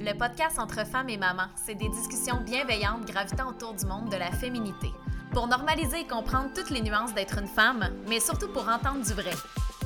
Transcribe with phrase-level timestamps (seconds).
[0.00, 1.48] le podcast entre femmes et mamans.
[1.56, 4.92] C'est des discussions bienveillantes gravitant autour du monde de la féminité.
[5.32, 9.12] Pour normaliser et comprendre toutes les nuances d'être une femme, mais surtout pour entendre du
[9.12, 9.34] vrai.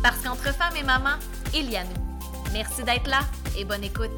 [0.03, 1.19] Parce qu'entre femmes et mamans,
[1.53, 2.19] il y a nous.
[2.53, 3.21] Merci d'être là
[3.59, 4.11] et bonne écoute.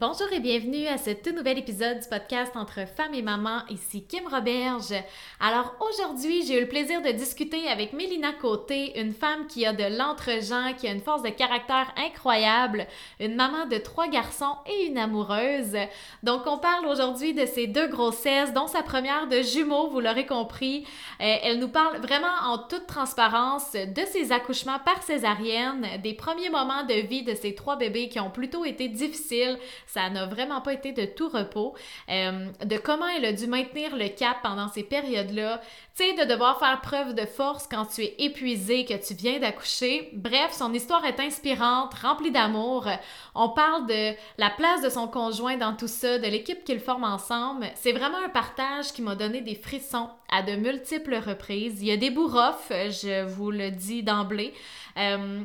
[0.00, 3.60] Bonjour et bienvenue à ce tout nouvel épisode du podcast entre femmes et mamans.
[3.68, 4.94] Ici Kim Roberge.
[5.38, 9.74] Alors aujourd'hui, j'ai eu le plaisir de discuter avec Mélina Côté, une femme qui a
[9.74, 12.86] de l'entre-gens, qui a une force de caractère incroyable,
[13.20, 15.76] une maman de trois garçons et une amoureuse.
[16.22, 20.24] Donc on parle aujourd'hui de ses deux grossesses, dont sa première de jumeaux, vous l'aurez
[20.24, 20.86] compris.
[21.20, 26.48] Euh, elle nous parle vraiment en toute transparence de ses accouchements par césarienne, des premiers
[26.48, 29.58] moments de vie de ses trois bébés qui ont plutôt été difficiles
[29.92, 31.74] ça n'a vraiment pas été de tout repos.
[32.08, 35.60] Euh, de comment elle a dû maintenir le cap pendant ces périodes-là.
[35.96, 39.38] Tu sais, de devoir faire preuve de force quand tu es épuisé, que tu viens
[39.38, 40.10] d'accoucher.
[40.12, 42.86] Bref, son histoire est inspirante, remplie d'amour.
[43.34, 47.04] On parle de la place de son conjoint dans tout ça, de l'équipe qu'ils forment
[47.04, 47.66] ensemble.
[47.74, 51.80] C'est vraiment un partage qui m'a donné des frissons à de multiples reprises.
[51.80, 54.54] Il y a des bourrofs, je vous le dis d'emblée.
[54.96, 55.42] Euh,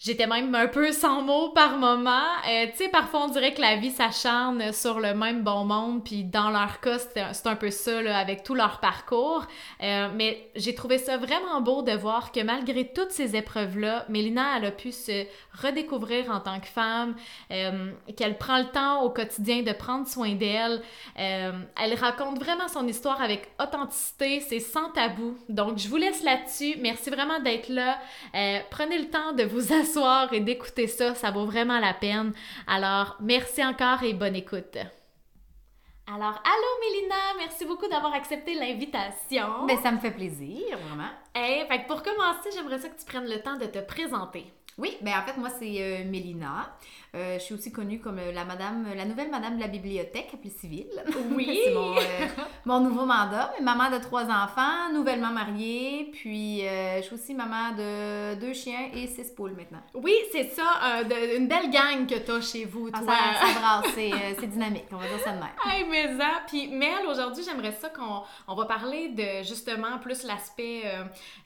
[0.00, 2.22] J'étais même un peu sans mots par moment.
[2.48, 6.04] Euh, tu sais, parfois on dirait que la vie s'acharne sur le même bon monde,
[6.04, 9.44] puis dans leur cas, c'est un peu ça, là, avec tout leur parcours.
[9.82, 14.58] Euh, mais j'ai trouvé ça vraiment beau de voir que malgré toutes ces épreuves-là, Mélina,
[14.58, 15.26] elle a pu se
[15.60, 17.16] redécouvrir en tant que femme,
[17.50, 20.80] euh, qu'elle prend le temps au quotidien de prendre soin d'elle.
[21.16, 25.36] elle raconte vraiment son histoire avec authenticité, c'est sans tabou.
[25.48, 26.76] Donc, je vous laisse là-dessus.
[26.80, 27.98] Merci vraiment d'être là.
[28.70, 32.32] prenez le temps de vous soir et d'écouter ça, ça vaut vraiment la peine.
[32.66, 34.76] Alors, merci encore et bonne écoute.
[36.06, 39.66] Alors, allô Mélina, merci beaucoup d'avoir accepté l'invitation.
[39.66, 41.10] Ben, ça me fait plaisir, vraiment.
[41.34, 44.46] Hey, fait pour commencer, j'aimerais ça que tu prennes le temps de te présenter.
[44.78, 46.72] Oui, ben en fait, moi, c'est euh, Mélina.
[47.14, 50.30] Euh, je suis aussi connue comme euh, la madame, la nouvelle madame de la bibliothèque,
[50.34, 50.90] appelée civile.
[51.30, 51.58] Oui!
[51.64, 51.74] c'est
[52.64, 53.52] mon, nouveau mandat.
[53.62, 56.10] Maman de trois enfants, nouvellement mariée.
[56.12, 59.80] Puis, je suis aussi maman de deux chiens et six poules maintenant.
[59.94, 61.02] Oui, c'est ça.
[61.36, 63.14] une belle gang que tu as chez vous, ah, toi.
[63.40, 63.94] ça, brasse.
[63.94, 64.86] c'est dynamique.
[64.92, 65.48] On va dire ça de même.
[65.64, 66.42] Hey, mais ça.
[66.46, 70.82] Puis, Mel, aujourd'hui, j'aimerais ça qu'on on va parler de justement plus l'aspect,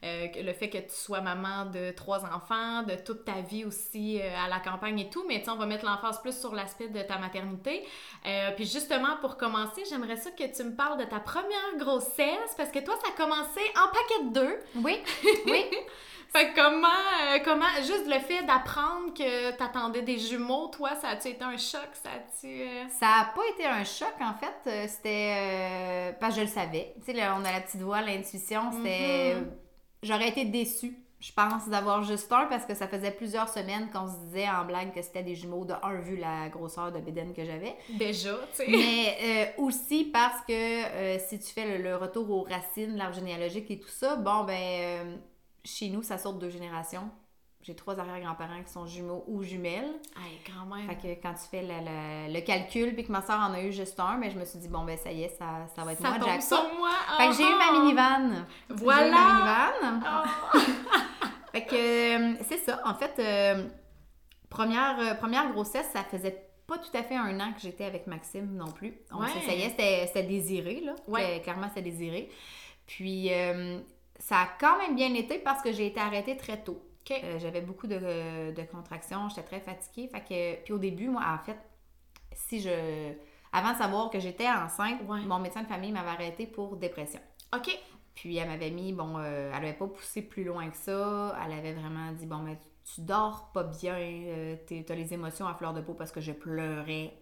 [0.03, 4.45] le fait que tu sois maman de trois enfants, de toute ta vie aussi euh,
[4.45, 7.19] à la campagne et tout, mais on va mettre l'emphase plus sur l'aspect de ta
[7.19, 7.87] maternité.
[8.27, 12.55] Euh, puis justement, pour commencer, j'aimerais ça que tu me parles de ta première grossesse,
[12.57, 14.59] parce que toi, ça a commencé en paquet de deux.
[14.77, 14.99] Oui,
[15.47, 15.65] oui.
[16.33, 21.29] fait comment, euh, comment, juste le fait d'apprendre que t'attendais des jumeaux, toi, ça a-tu
[21.29, 21.89] été un choc?
[21.95, 22.65] Ça a-tu...
[22.89, 24.89] Ça a pas été un choc, en fait.
[24.89, 26.17] C'était...
[26.21, 26.95] parce que je le savais.
[27.05, 29.35] Tu sais, on a la petite voix, l'intuition, c'était...
[29.37, 29.63] Mm-hmm.
[30.05, 34.09] J'aurais été déçue je pense d'avoir juste un parce que ça faisait plusieurs semaines qu'on
[34.09, 37.33] se disait en blague que c'était des jumeaux de un vu la grosseur de bédaine
[37.33, 37.77] que j'avais.
[37.97, 38.67] Déjà, tu sais.
[38.69, 43.71] Mais euh, aussi parce que euh, si tu fais le, retour aux racines, l'arbre généalogique
[43.71, 45.17] et tout ça, bon ben euh,
[45.65, 47.09] chez nous ça sort de deux générations.
[47.63, 49.93] J'ai trois arrière-grands-parents qui sont jumeaux ou jumelles.
[50.17, 50.89] Aïe, quand même.
[50.89, 54.01] Fait que quand tu fais le, calcul, puis que ma soeur en a eu juste
[54.01, 56.03] un, mais je me suis dit, bon, ben ça y est, ça, ça va être
[56.03, 56.57] ça moi, Jackson.
[56.57, 56.91] Sur moi.
[57.19, 57.81] Fait que j'ai eu ma oh!
[57.81, 58.45] minivan.
[58.69, 59.05] Voilà!
[59.05, 60.25] J'ai eu ma minivan.
[60.55, 60.59] Oh!
[61.53, 62.81] fait que euh, c'est ça.
[62.85, 63.69] En fait, euh,
[64.51, 68.09] première, euh, première grossesse, ça faisait pas tout à fait un an que j'étais avec
[68.09, 68.93] Maxime non plus.
[69.13, 70.97] On Ça y est, c'était désiré, là.
[71.07, 71.41] Ouais.
[71.45, 72.29] Clairement, c'était désiré.
[72.89, 73.31] Puis,
[74.19, 76.83] ça a quand même bien été parce que j'ai été arrêtée très tôt.
[77.11, 80.09] Euh, j'avais beaucoup de, de contractions, j'étais très fatiguée.
[80.09, 81.59] Fait que, puis au début, moi, en fait,
[82.33, 83.13] si je.
[83.55, 87.21] Avant de savoir que j'étais enceinte, mon médecin de famille m'avait arrêté pour dépression.
[87.55, 87.79] OK.
[88.15, 91.37] Puis elle m'avait mis, bon, euh, elle n'avait pas poussé plus loin que ça.
[91.45, 92.59] Elle avait vraiment dit, bon, mais
[92.95, 96.21] tu dors pas bien, euh, tu as les émotions à fleur de peau parce que
[96.21, 97.13] je pleurais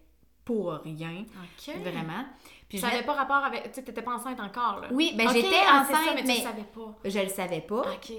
[0.44, 1.24] pour rien.
[1.42, 1.76] OK.
[1.80, 2.24] Vraiment.
[2.68, 3.72] Puis ça n'avait pas rapport avec.
[3.72, 4.88] Tu n'étais pas enceinte encore, là.
[4.92, 6.98] Oui, ben j'étais ah, enceinte, mais, mais, tu savais pas.
[7.04, 7.80] Je le savais pas.
[7.80, 8.12] OK.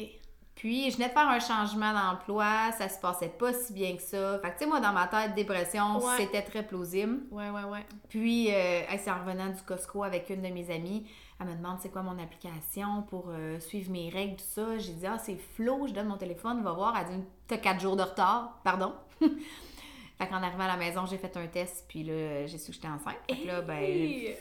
[0.61, 4.03] Puis, je venais de faire un changement d'emploi, ça se passait pas si bien que
[4.03, 4.37] ça.
[4.43, 7.21] Fait que, tu sais, moi, dans ma tête, dépression, c'était très plausible.
[7.31, 7.83] Ouais, ouais, ouais.
[8.09, 11.07] Puis, euh, c'est en revenant du Costco avec une de mes amies,
[11.39, 14.77] elle me demande c'est quoi mon application pour euh, suivre mes règles, tout ça.
[14.77, 16.95] J'ai dit, ah, c'est Flo, je donne mon téléphone, va voir.
[16.95, 18.93] Elle dit, t'as quatre jours de retard, pardon.
[19.19, 22.75] fait qu'en arrivant à la maison, j'ai fait un test, puis là, j'ai su que
[22.75, 23.17] j'étais enceinte.
[23.27, 24.35] Fait que là, ben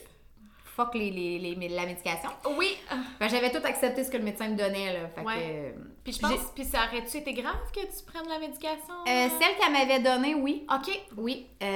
[0.84, 2.30] fuck les, les, les- la médication.
[2.56, 2.76] Oui.
[3.20, 5.08] J'avais tout accepté ce que le médecin me donnait, là.
[5.14, 5.34] Fait Ouais.
[5.34, 5.70] que, euh,
[6.04, 8.94] Puis je pense, puis ça aurait-tu été grave que tu prennes la médication?
[9.06, 10.66] euh, celle qu'elle m'avait donnée, oui.
[10.72, 10.90] OK.
[11.18, 11.46] Oui.
[11.62, 11.66] Euh,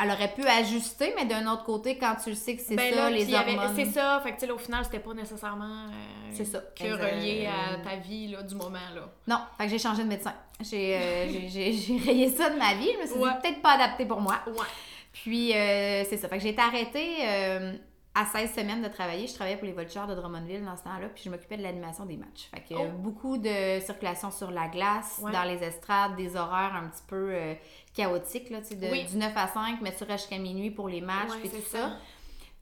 [0.00, 2.92] elle aurait pu ajuster, mais d'un autre côté, quand tu le sais que c'est Ben
[2.94, 3.72] ça, là, les hormones...
[3.74, 4.20] C'est ça.
[4.22, 6.60] Fait que, tu sais, là, au final, c'était pas nécessairement euh, C'est ça.
[6.76, 9.08] que relié à ta vie là, du moment, là.
[9.26, 10.34] Non, fait que j'ai changé de médecin.
[10.60, 11.26] J'ai euh,
[12.06, 12.90] rayé ça de ma vie.
[12.96, 13.30] Je me suis Ouais.
[13.34, 14.36] dit, peut-être pas adapté pour moi.
[14.46, 14.66] Ouais.
[15.12, 16.28] Puis, euh, c'est ça.
[16.28, 17.72] Fait que j'ai été arrêtée euh,
[18.20, 19.26] à 16 semaines de travailler.
[19.26, 22.04] Je travaillais pour les voltigeurs de Drummondville dans ce temps-là, puis je m'occupais de l'animation
[22.06, 22.48] des matchs.
[22.54, 22.88] Fait que Oh.
[22.98, 25.32] beaucoup de circulation sur la glace, Ouais.
[25.32, 27.54] dans les estrades, des horaires un petit peu euh,
[27.94, 29.04] chaotiques, là, tu sais, de- Oui.
[29.04, 31.96] du 9 à 5, mais tu restes jusqu'à minuit pour les matchs, puis tout ça.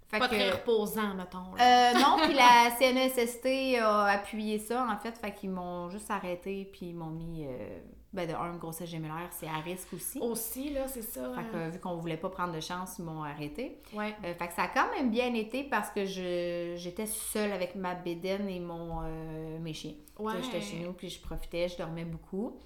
[0.08, 1.54] Fait Pas que- très reposant, mettons.
[1.56, 1.92] là.
[1.94, 6.68] euh, non, puis la CNESST a appuyé ça, en fait, fait qu'ils m'ont juste arrêté,
[6.72, 7.80] puis ils m'ont mis, euh,
[8.12, 10.18] ben de un, grossesse gémellaire, c'est à risque aussi.
[10.20, 11.32] Aussi, là, c'est ça.
[11.34, 13.78] Fait que, euh, vu qu'on voulait pas prendre de chance, ils m'ont arrêté.
[13.92, 14.14] Ouais.
[14.24, 17.74] Euh, fait que ça a quand même bien été parce que je j'étais seule avec
[17.74, 19.94] ma bédaine et mon, euh, mes chiens.
[20.18, 20.34] Ouais.
[20.42, 22.58] J'étais chez nous, puis je profitais, je dormais beaucoup.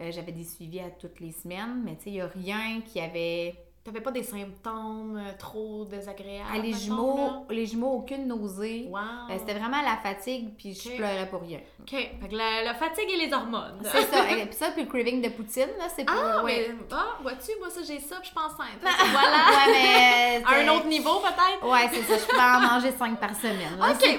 [0.00, 2.80] Euh, J'avais des suivis à toutes les semaines, mais tu sais, il n'y a rien
[2.80, 3.54] qui avait...
[3.84, 6.48] T'avais pas des symptômes euh, trop désagréables?
[6.54, 8.86] Ah, les, jumeaux, les jumeaux, aucune nausée.
[8.88, 8.98] Wow.
[8.98, 11.58] Euh, C'était vraiment la fatigue, puis je pleurais pour rien.
[11.80, 11.90] OK.
[11.90, 13.82] Fait que la, la fatigue et les hormones.
[13.82, 14.30] C'est ça.
[14.38, 16.16] Et puis ça, puis le craving de poutine, là, c'est pour...
[16.18, 16.68] Ah, ouais.
[16.70, 18.80] mais ah, vois-tu, moi, ça, j'ai ça, puis je suis pas enceinte.
[18.80, 19.66] Voilà.
[19.66, 20.42] ouais, mais...
[20.46, 21.70] À un autre niveau, peut-être?
[21.70, 22.18] Ouais, c'est ça.
[22.18, 23.78] Je pouvais en manger cinq par semaine.
[23.78, 23.90] là.
[23.90, 24.16] Ok, C'était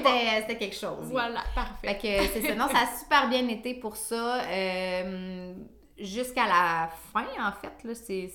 [0.53, 0.59] bon.
[0.59, 0.99] quelque chose.
[0.99, 1.09] là.
[1.09, 1.87] Voilà, parfait.
[1.87, 2.53] Fait que c'est ça.
[2.53, 4.41] Non, ça a super bien été pour ça.
[4.43, 5.53] Euh,
[5.97, 8.29] Jusqu'à la fin, en fait, là, c'est...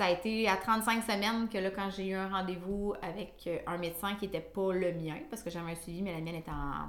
[0.00, 3.58] Ça a été à 35 semaines que là, quand j'ai eu un rendez-vous avec euh,
[3.66, 6.36] un médecin qui n'était pas le mien, parce que j'avais un suivi, mais la mienne
[6.36, 6.88] était en,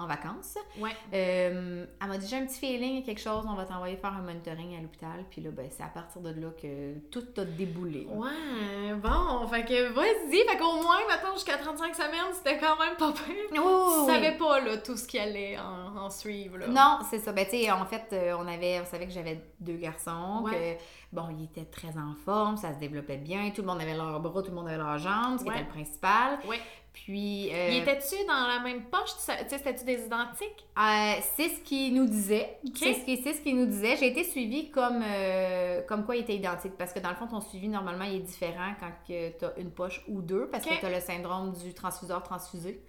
[0.00, 0.56] en vacances.
[0.78, 0.90] Ouais.
[1.12, 4.22] Euh, elle m'a dit j'ai un petit feeling, quelque chose, on va t'envoyer faire un
[4.22, 5.24] monitoring à l'hôpital.
[5.30, 8.06] Puis là, ben, c'est à partir de là que tout a déboulé.
[8.10, 12.96] Ouais, bon, fait que vas-y, fait qu'au moins, mettons, jusqu'à 35 semaines, c'était quand même
[12.96, 13.34] pas pire.
[13.52, 16.68] Tu oui, savais pas, là, tout ce qui allait en, en suivre, là.
[16.68, 17.32] Non, c'est ça.
[17.32, 20.78] Ben, tu sais, en fait, euh, on avait, on savait que j'avais deux garçons, Ouais.
[21.12, 23.94] que, bon, ils étaient très en forme, ça se développait bien, tout le monde avait
[23.96, 25.56] leurs bras, tout le monde avait leurs jambes, ce qui Ouais.
[25.56, 26.38] était le principal.
[26.48, 26.60] Ouais.
[26.92, 29.10] Puis, euh, Il était-tu dans la même poche?
[29.16, 30.66] Tu c'était-tu des identiques?
[30.78, 32.58] euh, c'est ce qu'il nous disait.
[32.74, 33.96] C'est ce qu'il ce nous disait.
[33.96, 37.26] J'ai été suivie comme, euh, comme quoi il était identique, parce que dans le fond,
[37.26, 40.78] ton suivi, normalement, il est différent quand tu as une poche ou deux, parce que
[40.78, 42.82] tu as le syndrome du transfuseur transfusé,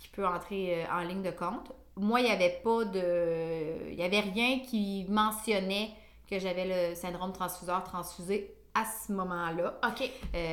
[0.00, 1.72] qui peut entrer euh, en ligne de compte.
[1.96, 3.90] Moi, il n'y avait pas de...
[3.90, 5.90] Il n'y avait rien qui mentionnait
[6.28, 10.10] que j'avais le syndrome transfuseur transfusé à ce moment-là, OK.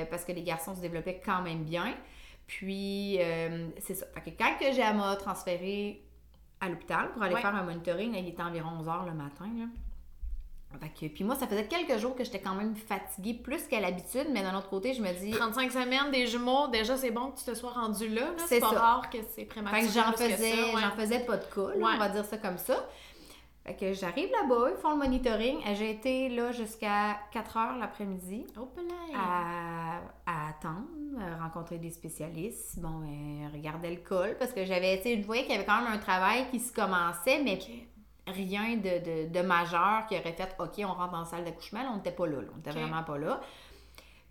[0.10, 1.94] parce que les garçons se développaient quand même bien.
[2.48, 4.06] Puis, euh, c'est ça.
[4.14, 6.04] Fait que quand que j'ai m'a transféré
[6.60, 7.42] à l'hôpital pour aller Ouais.
[7.42, 9.46] faire un monitoring, là, il était environ 11 h le matin.
[9.58, 9.66] Là.
[10.82, 13.80] Fait que, puis moi, ça faisait quelques jours que j'étais quand même fatiguée plus qu'à
[13.80, 15.30] l'habitude, mais d'un autre côté, je me dis...
[15.30, 18.44] 35 semaines, des jumeaux, déjà, c'est bon que tu te sois rendu là, là.
[18.48, 18.80] C'est pas ça.
[18.80, 19.82] rare que c'est prématuré.
[19.82, 20.82] Fait que j'en faisais, ouais.
[20.82, 21.92] j'en faisais pas de cas, là, Ouais.
[21.94, 22.88] on va dire ça comme ça.
[23.66, 25.60] Fait que j'arrive là-bas, ils font le monitoring.
[25.76, 28.70] J'ai été là jusqu'à 4 heures l'après-midi Oh,
[29.16, 32.78] à, à attendre, à rencontrer des spécialistes.
[32.80, 35.66] Bon, euh, regarder le col parce que j'avais, tu sais, je voyais qu'il y avait
[35.66, 37.58] quand même un travail qui se commençait, mais
[38.28, 41.86] rien de, de, de majeur qui aurait fait OK, on rentre dans la salle d'accouchement.
[41.94, 42.48] On n'était pas là, là.
[42.54, 43.40] on n'était vraiment pas là.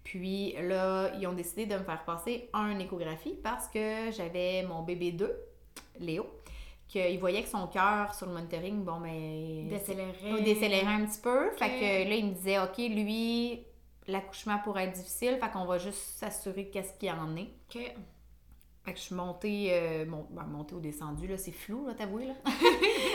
[0.04, 4.82] Puis là, ils ont décidé de me faire passer un échographie parce que j'avais mon
[4.82, 5.34] bébé 2,
[6.00, 6.26] Léo,
[6.92, 9.64] qu'ils voyaient que son cœur sur le monitoring, bon, mais.
[9.68, 10.12] Décélérer.
[10.32, 11.50] On décélérait un petit peu.
[11.52, 13.62] Fait que là, il me disait, OK, lui,
[14.06, 17.48] l'accouchement pourrait être difficile, fait qu'on va juste s'assurer qu'est-ce qu'il y en est.
[17.74, 17.92] OK.
[18.84, 21.94] Fait que je suis montée, euh, mon- ben, montée ou descendue, là, c'est flou, là,
[21.94, 22.34] t'avouer, là.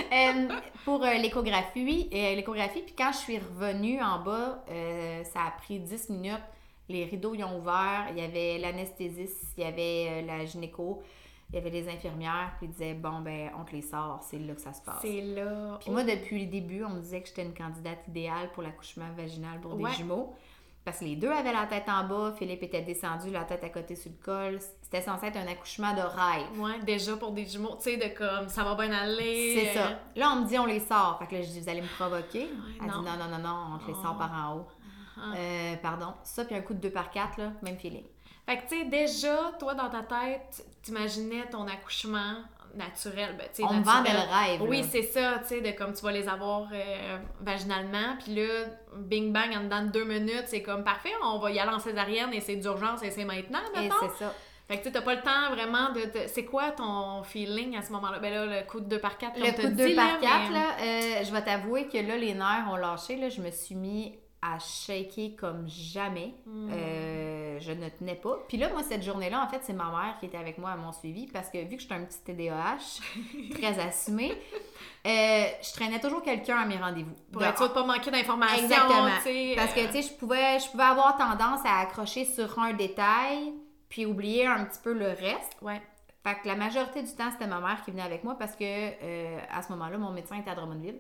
[0.10, 0.48] Euh,
[0.86, 5.52] pour euh, l'échographie, euh, l'échographie, puis quand je suis revenue en bas, euh, ça a
[5.52, 6.40] pris 10 minutes.
[6.88, 11.04] Les rideaux, ils ont ouvert, il y avait l'anesthésiste, il y avait la gynéco,
[11.50, 14.38] il y avait les infirmières, puis ils disaient, bon, ben, on te les sort, c'est
[14.40, 15.00] là que ça se passe.
[15.02, 15.78] C'est là.
[15.80, 19.08] Puis moi, depuis le début, on me disait que j'étais une candidate idéale pour l'accouchement
[19.16, 19.90] vaginal pour Ouais.
[19.92, 20.36] des jumeaux.
[20.84, 23.68] Parce que les deux avaient la tête en bas, Philippe était descendu, la tête à
[23.70, 24.60] côté sur le col.
[24.82, 26.60] C'était censé être un accouchement de rêve.
[26.62, 29.60] Ouais, déjà pour des jumeaux, tu sais, de comme ça va bien aller.
[29.74, 30.00] C'est ça.
[30.16, 31.18] Là, on me dit on les sort.
[31.20, 32.48] Fait que là, je dis, vous allez me provoquer.
[32.80, 33.00] Elle non.
[33.02, 34.02] dit non, non, non, non, on te les Oh.
[34.02, 34.68] sort par en haut.
[35.18, 35.34] Ah.
[35.36, 36.14] Euh, pardon.
[36.24, 38.06] Ça, puis un coup de 2 par 4, là, même feeling.
[38.48, 42.36] Fait que, tu sais, déjà, toi, dans ta tête, t'imaginais ton accouchement
[42.76, 43.36] naturel.
[43.38, 44.14] Ben, tu sais, On naturel.
[44.14, 44.62] le rêve.
[44.70, 48.66] Oui, c'est ça, tu sais, de comme tu vas les avoir euh, vaginalement, puis là,
[48.96, 51.80] bing bang, en dedans de deux minutes, c'est comme parfait, on va y aller en
[51.80, 53.96] césarienne et c'est d'urgence et c'est maintenant, Et mettons.
[54.18, 54.34] c'est ça.
[54.68, 56.02] Fait que tu sais, t'as pas le temps vraiment de.
[56.02, 58.20] de- C'est quoi ton feeling à ce moment-là?
[58.20, 60.72] Ben là, le coup de 2 par 4 Le coup de 2 par 4, là,
[60.82, 63.16] euh, je vais t'avouer que là, les nerfs ont lâché.
[63.16, 66.34] Là, je me suis mis à shaker comme jamais.
[66.46, 66.70] Hmm.
[66.72, 68.38] Euh, je ne tenais pas.
[68.48, 70.78] Puis là, moi, cette journée-là, en fait, c'est ma mère qui était avec moi à
[70.78, 73.02] mon suivi parce que vu que j'étais un petit TDAH
[73.56, 77.16] très assumé, euh, je traînais toujours quelqu'un à mes rendez-vous.
[77.32, 78.64] Pour être sûr de pas manquer d'informations.
[78.64, 79.10] Exactement.
[79.56, 82.74] Parce que, euh, tu sais, je pouvais, je pouvais avoir tendance à accrocher sur un
[82.74, 83.54] détail
[83.90, 85.58] puis oublier un petit peu le reste.
[85.62, 85.82] Ouais.
[86.24, 88.64] Fait que la majorité du temps, c'était ma mère qui venait avec moi parce que
[88.64, 91.00] euh, à ce moment-là, mon médecin était à Drummondville.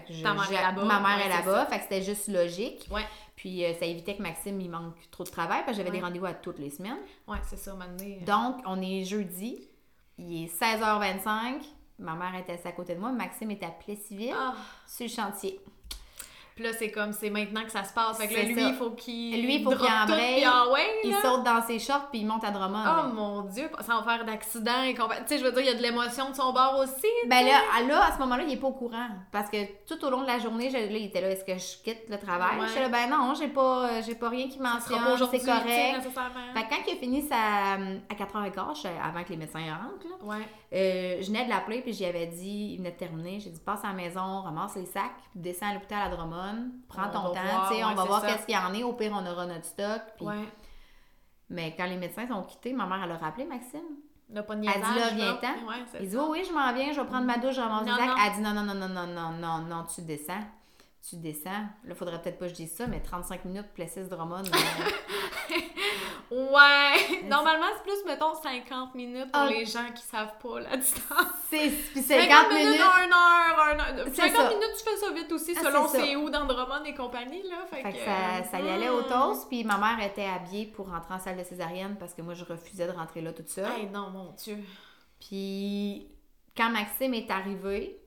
[0.00, 0.84] Fait que je- Ta mère j'ai- est là-bas.
[0.84, 1.66] Ma mère Ouais, est là-bas.
[1.66, 2.86] Fait que c'était juste logique.
[2.90, 3.04] Ouais.
[3.34, 5.96] Puis euh, ça évitait que Maxime, il manque trop de travail parce que j'avais Ouais.
[5.98, 6.98] des rendez-vous à toutes les semaines.
[7.28, 9.68] Ouais, c'est ça, euh, Donc, on est jeudi.
[10.18, 11.62] Il est 16h25.
[11.98, 13.10] Ma mère était assise à côté de moi.
[13.10, 14.54] Maxime est à Plessisville, Ah.
[14.86, 15.60] sur le chantier.
[16.56, 18.16] Puis là, c'est comme, c'est maintenant que ça se passe.
[18.16, 18.68] Fait que là, lui, ça.
[18.70, 19.44] il faut qu'il.
[19.44, 20.42] Lui, il faut qu'il embraye.
[20.46, 20.64] ah
[21.04, 22.82] Il saute dans ses shorts puis il monte à Drummond.
[22.88, 24.94] Oh mon dieu, sans faire d'accident et.
[24.94, 27.06] Tu sais, je veux dire, il y a de l'émotion de son bord aussi.
[27.28, 29.06] Ben là, à- là, à ce moment-là, il est pas au courant.
[29.32, 31.58] Parce que tout au long de la journée, je- là, il était là, est-ce que
[31.58, 32.58] je quitte le travail?
[32.58, 32.68] Ouais.
[32.68, 34.98] J'étais là, ben non, j'ai pas, euh, j'ai pas rien qui mentionne,
[35.30, 36.08] c'est correct.
[36.54, 37.36] Fait que quand il a fini sa,
[37.74, 40.48] à 4h15, je- avant que les médecins rentrent, là, Ouais.
[40.72, 43.60] euh, je venais de l'appeler puis j'y avais dit, il venait de terminer, j'ai dit
[43.60, 46.44] passe à la maison, ramasse les sacs, puis descends à l'hôpital à Drummond,
[46.88, 48.72] prends On ton temps, voir, tu sais, on ouais, va voir qu'est-ce qu'il y en
[48.74, 50.02] est, au pire on aura notre stock.
[50.20, 50.48] Ouais.
[51.48, 53.80] Mais quand les médecins sont quittés, ma mère elle a rappelé Maxime.
[54.28, 55.66] Là, pas de Elle dit, là, viens-t'en.
[55.68, 56.22] Ouais, Il dit ça.
[56.24, 58.06] oui, oui, je m'en viens, je vais prendre ma douche, je ramasse sacs.
[58.06, 58.14] non.
[58.26, 60.42] Elle dit non, non, non, non, non, non, non, non, tu descends.
[61.08, 61.66] Tu descends.
[61.84, 64.42] Là, faudrait peut-être pas que je dise ça, mais 35 minutes, Plessis Drummond.
[65.52, 65.56] euh,
[66.28, 67.22] Ouais.
[67.28, 69.48] Normalement, c'est plus, mettons, 50 minutes pour Ah.
[69.48, 71.04] les gens qui savent pas la distance.
[71.48, 72.80] c'est puis 50 50 minutes, minutes.
[72.80, 74.06] 1 heure, 1 heure.
[74.08, 74.48] C'est 50 ça.
[74.48, 77.64] minutes, tu fais ça vite aussi, Ah, selon c'est où dans Drummond et compagnie, là.
[77.70, 79.08] Fait, Fait que ça, ça y allait au hmm.
[79.08, 82.34] toast, puis ma mère était habillée pour rentrer en salle de césarienne parce que moi,
[82.34, 83.70] je refusais de rentrer là toute seule.
[83.70, 84.58] Hey, non, mon Dieu.
[85.20, 86.08] Puis
[86.56, 88.00] quand Maxime est arrivé,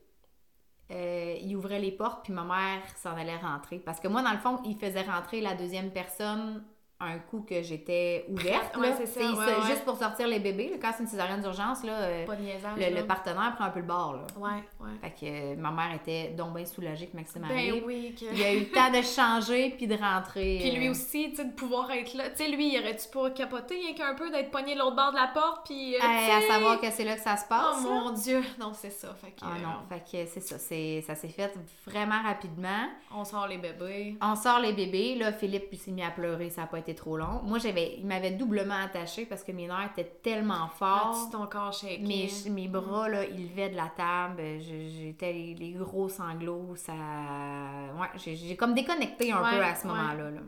[0.90, 3.78] euh, il ouvrait les portes, puis ma mère s'en allait rentrer.
[3.78, 6.62] Parce que moi, dans le fond, il faisait rentrer la deuxième personne
[7.00, 8.76] un coup que j'étais ouverte.
[8.76, 8.94] Ouais, là.
[8.98, 9.66] c'est ça, ouais, ouais.
[9.66, 10.68] Juste pour sortir les bébés.
[10.70, 10.76] là.
[10.80, 12.76] Quand c'est une césarienne d'urgence, là, euh, Pas de niaisage.
[12.76, 13.00] le, là.
[13.00, 14.14] le partenaire prend un peu le bord.
[14.14, 14.26] Là.
[14.36, 14.90] Ouais, ouais.
[15.00, 17.82] Fait que euh, ma mère était donc bien soulagée que Maxime Ben arrive.
[17.86, 18.14] oui.
[18.18, 18.26] Que...
[18.34, 20.58] Il a eu le temps de changer puis de rentrer.
[20.60, 22.28] Puis lui euh, aussi, tu sais, de pouvoir être là.
[22.30, 25.12] Tu sais, lui, il aurait-tu pas capoté rien qu'un peu d'être pogné de l'autre bord
[25.12, 25.94] de la porte, puis.
[25.96, 27.78] euh, à, savoir que c'est là que ça se passe.
[27.84, 28.42] Oh mon Dieu!
[28.58, 29.14] Non, c'est ça.
[29.14, 31.54] Fait que, Ah euh, non, fait que c'est ça, ça s'est fait
[31.86, 32.88] vraiment rapidement.
[33.14, 34.16] on sort les bébés.
[34.20, 36.89] On sort les bébés, là, Philippe il s'est mis à pleurer, ça n'a pas été
[36.94, 37.40] trop long.
[37.44, 41.14] Moi, j'avais, il m'avait doublement attachée parce que mes nerfs étaient tellement forts.
[41.14, 41.98] Ah, tu ton corps shaké.
[41.98, 46.92] mes, mes bras, là, ils levaient de la table, j'étais les, gros sanglots, ça...
[46.92, 49.92] Ouais, j'ai, comme déconnecté un Ouais, peu à ce ouais.
[49.94, 50.30] moment-là.
[50.30, 50.40] Là.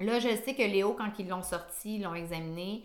[0.00, 2.84] Là, je sais que Léo, quand ils l'ont sorti, ils l'ont examiné,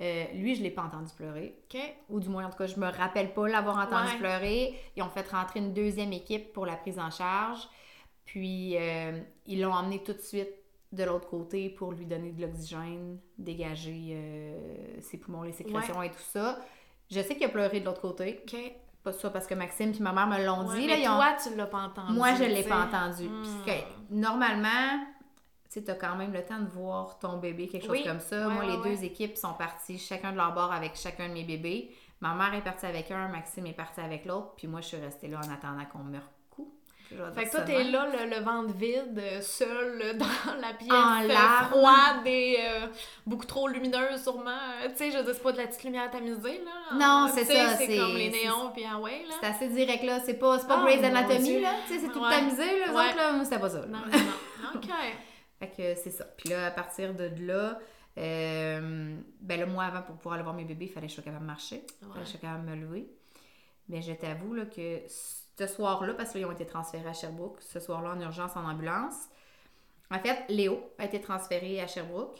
[0.00, 1.58] euh, lui, je l'ai pas entendu pleurer.
[1.64, 1.80] OK.
[2.10, 4.18] Ou du moins, en tout cas, je me rappelle pas l'avoir entendu Ouais.
[4.18, 4.74] pleurer.
[4.96, 7.66] Ils ont fait rentrer une deuxième équipe pour la prise en charge.
[8.26, 10.48] Puis, euh, ils l'ont emmené tout de suite
[10.92, 16.10] de l'autre côté pour lui donner de l'oxygène, dégager euh, ses poumons, les sécrétions et
[16.10, 16.58] tout ça.
[17.10, 18.42] Je sais qu'il a pleuré de l'autre côté.
[18.46, 18.58] OK.
[19.02, 20.86] Pas ça parce que Maxime et ma mère me l'ont Ouais, dit.
[20.86, 22.12] mais là, ils ont- toi, tu l'as pas entendu.
[22.14, 23.28] Moi, je tu l'ai pas entendu.
[23.28, 23.42] Hmm.
[23.64, 25.04] Puis que, normalement,
[25.70, 28.48] tu as quand même le temps de voir ton bébé, quelque chose comme ça.
[28.48, 31.44] Ouais, Moi, les deux équipes sont parties chacun de leur bord avec chacun de mes
[31.44, 31.94] bébés.
[32.20, 34.96] Ma mère est partie avec un, Maxime est parti avec l'autre, puis moi, je suis
[34.96, 36.22] restée là en attendant qu'on me recoue.
[36.22, 36.35] Je vais
[37.34, 41.22] Fait que toi, t'es là, le, le ventre vide, euh, seul dans la pièce En
[41.22, 41.68] euh, larmes.
[41.68, 42.86] froide et euh,
[43.26, 44.50] beaucoup trop lumineuse, sûrement.
[44.82, 46.96] Euh, Tu sais, je c'est pas de la petite lumière tamisée, là.
[46.96, 49.34] Non, c'est ça, C'est comme les néons, puis ouais, là.
[49.40, 50.20] C'est assez direct, là.
[50.24, 51.74] C'est pas, pas Ah, Grey's Anatomy, là.
[51.86, 52.30] Tu sais, c'est tout Ouais.
[52.30, 53.14] tamisé, les Ouais.
[53.14, 53.44] là.
[53.44, 53.80] C'était pas ça.
[53.80, 53.86] là.
[53.86, 54.70] Non, non, non.
[54.80, 54.88] OK.
[55.60, 56.24] Fait que c'est ça.
[56.36, 57.78] Puis là, à partir de là,
[58.18, 61.14] euh, ben là, moi, avant, pour pouvoir aller voir mes bébés, il fallait que je
[61.14, 61.82] sois capable de marcher.
[62.02, 63.08] Il fallait que je sois capable de me lever.
[63.88, 65.00] Mais je t'avoue là, que
[65.58, 69.28] ce soir-là, parce qu'ils ont été transférés à Sherbrooke, ce soir-là en urgence en ambulance,
[70.10, 72.38] en fait, Léo a été transféré à Sherbrooke.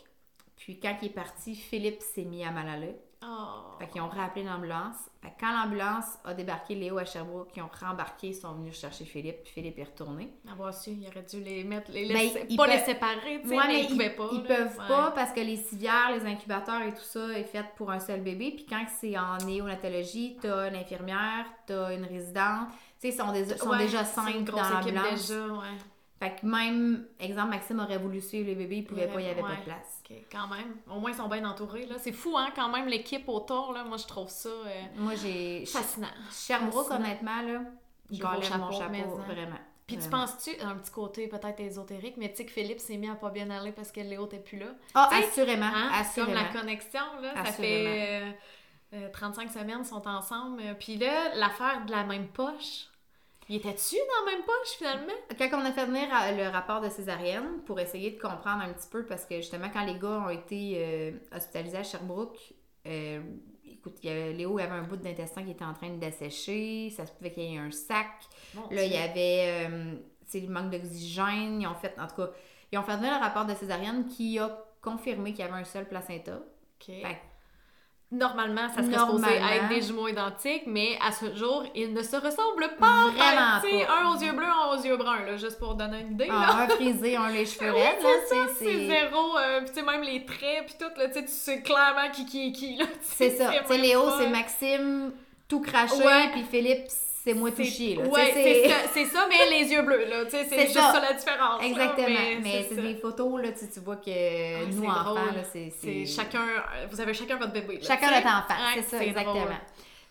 [0.56, 2.96] Puis quand il est parti, Philippe s'est mis à mal aller.
[3.22, 3.76] Oh.
[3.80, 4.96] Fait qu'ils ont rappelé l'ambulance.
[5.22, 8.78] Fait que quand l'ambulance a débarqué Léo à Sherbrooke, ils ont rembarqué, ils sont venus
[8.78, 10.30] chercher Philippe, puis Philippe est retourné.
[10.50, 13.48] Avoir su, il aurait dû les mettre, les Ben, laisser, ils pas les séparer, tu
[13.48, 14.28] sais, Ouais, mais mais ils pouvaient pas.
[14.32, 14.56] Ils là.
[14.56, 14.88] peuvent Ouais.
[14.88, 18.20] pas parce que les civières, les incubateurs et tout ça est fait pour un seul
[18.20, 18.52] bébé.
[18.54, 22.68] Puis quand c'est en néonatologie, t'as une infirmière, t'as une résidente.
[23.10, 25.28] Sais, ils sont, déjà- sont Ouais, déjà c'est cinq dans l'ambulance.
[25.28, 25.76] déjà, ouais.
[26.18, 29.30] Fait que même, exemple, Maxime aurait voulu suivre les bébés, il pouvait pas, il y
[29.30, 30.02] avait pas de place.
[30.32, 30.76] Quand même.
[30.90, 31.96] Au moins, ils sont bien entourés, là.
[31.98, 33.84] C'est fou, hein, quand même, l'équipe autour, là.
[33.84, 35.66] Moi, je trouve ça euh, Moi, j'ai...
[35.66, 36.06] fascinant.
[36.32, 37.60] Sherbrooke, honnêtement, là,
[38.10, 39.24] je enlève mon chapeau, chapeau, hein.
[39.28, 39.58] vraiment.
[39.86, 43.08] Puis tu penses-tu, un petit côté peut-être ésotérique, mais tu sais que Philippe s'est mis
[43.08, 44.66] à pas bien aller parce que Léo t'es plus là.
[44.94, 45.90] Ah, assurément, Hein?
[45.92, 46.32] assurément.
[46.34, 48.32] Comme la connexion, là, ça fait euh,
[48.94, 50.60] euh, 35 semaines, ils sont ensemble.
[50.64, 52.86] Euh, Puis là, l'affaire de la même poche.
[53.48, 55.12] Il était-tu dans la même poche, finalement?
[55.38, 58.72] Quand on a fait venir euh, le rapport de césarienne pour essayer de comprendre un
[58.72, 62.38] petit peu, parce que justement, quand les gars ont été euh, hospitalisés à Sherbrooke,
[62.86, 63.20] euh,
[63.64, 67.06] écoute, il y avait, Léo avait un bout d'intestin qui était en train d'assécher, ça
[67.06, 68.08] se pouvait qu'il y ait un sac.
[68.70, 69.94] Là, il y avait euh,
[70.34, 71.60] le manque d'oxygène.
[71.60, 72.30] Ils ont fait, en tout cas,
[72.72, 75.64] ils ont fait venir le rapport de césarienne qui a confirmé qu'il y avait un
[75.64, 76.40] seul placenta.
[76.80, 77.20] Fait
[78.12, 82.14] Normalement, ça serait supposé être des jumeaux identiques, mais à ce jour, ils ne se
[82.14, 83.06] ressemblent pas.
[83.10, 84.00] Vraiment pas.
[84.00, 86.26] Un aux yeux bleus, un aux yeux bruns, là, juste pour donner une idée.
[86.28, 86.34] là.
[86.50, 89.36] Ah, un frisé, un les cheveux raides, c'est ça, c'est zéro.
[89.38, 92.08] euh, puis tu sais, même les traits, puis tout, là, tu sais, tu sais clairement
[92.12, 93.50] qui qui est qui, C'est ça.
[93.50, 95.12] Tu sais, même Léo, c'est Maxime
[95.48, 96.86] tout craché, puis Philippe,
[97.26, 98.02] c'est moi tout C'est- chier, là.
[98.04, 100.24] Tu sais, Ouais, c'est ça, c'est ça, mais les yeux bleus, là.
[100.28, 100.92] C'est C'est juste ça.
[100.92, 101.00] ça.
[101.00, 101.60] la différence.
[101.60, 102.06] là, Exactement.
[102.42, 102.80] Mais, c'est ça.
[102.82, 105.70] des photos, là, tu, tu vois que Ah, nous, c'est enfants, là, c'est...
[105.80, 107.74] C'est chacun, euh, vous avez chacun votre bébé.
[107.78, 109.34] là, Chacun notre enfant, Ouais, c'est ça, exactement.
[109.34, 109.54] drôle.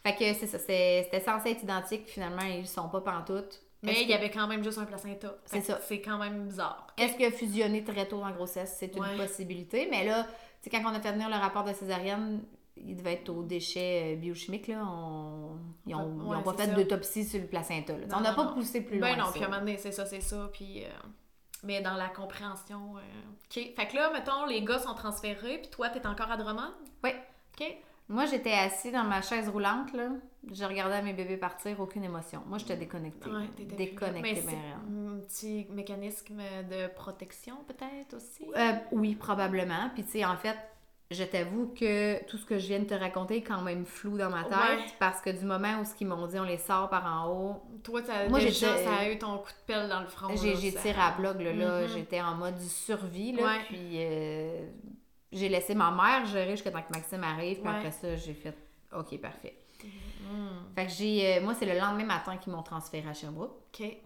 [0.04, 3.62] Fait que c'est ça, c'est- c'était censé être identique, puis finalement, ils sont pas pantoute.
[3.82, 5.36] Mais il y avait quand même juste un placenta.
[5.46, 5.80] C'est ça.
[5.88, 6.88] C'est quand même bizarre.
[6.98, 9.16] Est-ce que fusionner très tôt en grossesse, c'est une Ouais.
[9.16, 9.88] possibilité?
[9.92, 10.24] Mais là,
[10.64, 12.42] tu sais, quand on a fait venir le rapport de césarienne,
[12.78, 14.84] il devait être aux déchets euh, biochimiques, là.
[14.86, 15.58] On...
[15.86, 18.06] Ils n'ont Ouais, pas fait d'autopsie sur le placenta, là.
[18.08, 18.54] Non, on n'a pas non.
[18.54, 19.12] poussé plus loin.
[19.16, 20.50] Ben non, puis à un moment donné, c'est ça, c'est ça.
[20.52, 20.88] Puis, euh,
[21.64, 22.98] mais dans la compréhension.
[22.98, 23.02] euh,
[23.46, 23.74] OK.
[23.76, 26.74] Fait que là, mettons, les gars sont transférés, puis toi, t'es encore à Drummond?
[27.04, 27.12] Oui.
[27.60, 27.78] OK.
[28.08, 30.10] Moi, j'étais assise dans ma chaise roulante, là.
[30.52, 32.44] Je regardais mes bébés partir, aucune émotion.
[32.46, 33.32] Moi, j'étais déconnectée.
[33.32, 36.38] Ouais, t'étais déconnectée, Mais ben un petit mécanisme
[36.70, 38.46] de protection, peut-être aussi?
[38.56, 39.90] Euh, oui, probablement.
[39.96, 40.56] Puis, tu sais, en fait,
[41.12, 44.18] je t'avoue que tout ce que je viens de te raconter est quand même flou
[44.18, 44.54] dans ma tête.
[44.54, 44.86] Ouais.
[45.00, 47.62] Parce que du moment où ce qu'ils m'ont dit, on les sort par en haut,
[47.84, 50.36] Toi, t'as Moi, déjà, ça a eu ton coup de pelle dans le front.
[50.36, 51.54] j'ai tiré à blog, là.
[51.54, 51.82] là.
[51.82, 51.88] Mhm.
[51.94, 53.44] J'étais en mode survie, là.
[53.44, 53.60] Ouais.
[53.68, 54.68] Puis, euh,
[55.32, 57.60] j'ai laissé ma mère gérer jusqu'à temps que Maxime arrive.
[57.60, 57.76] Puis Ouais.
[57.78, 58.56] après ça, j'ai fait
[58.96, 59.56] OK, parfait.
[59.84, 60.74] Hmm.
[60.76, 61.38] Fait que j'ai.
[61.38, 63.52] euh, moi, c'est le lendemain matin qu'ils m'ont transféré à Sherbrooke.
[63.80, 63.98] OK.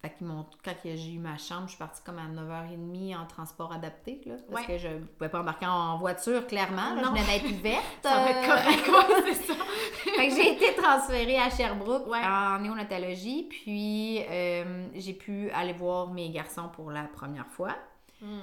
[0.00, 0.46] Fait qu'ils m'ont.
[0.64, 4.34] Quand j'ai eu ma chambre, je suis partie comme à 9h30 en transport adapté, là.
[4.48, 4.66] Parce Ouais.
[4.74, 4.88] que je
[5.18, 6.94] pouvais pas embarquer en voiture, clairement.
[6.94, 7.02] là.
[7.02, 7.16] Non.
[7.16, 7.84] Je venais d'être verte.
[8.04, 9.54] Ça va être correct, ouais, c'est ça.
[10.16, 12.20] fait que j'ai été transférée à Sherbrooke Ouais.
[12.24, 17.74] en néonatologie, puis euh, j'ai pu aller voir mes garçons pour la première fois.
[18.22, 18.38] Hmm.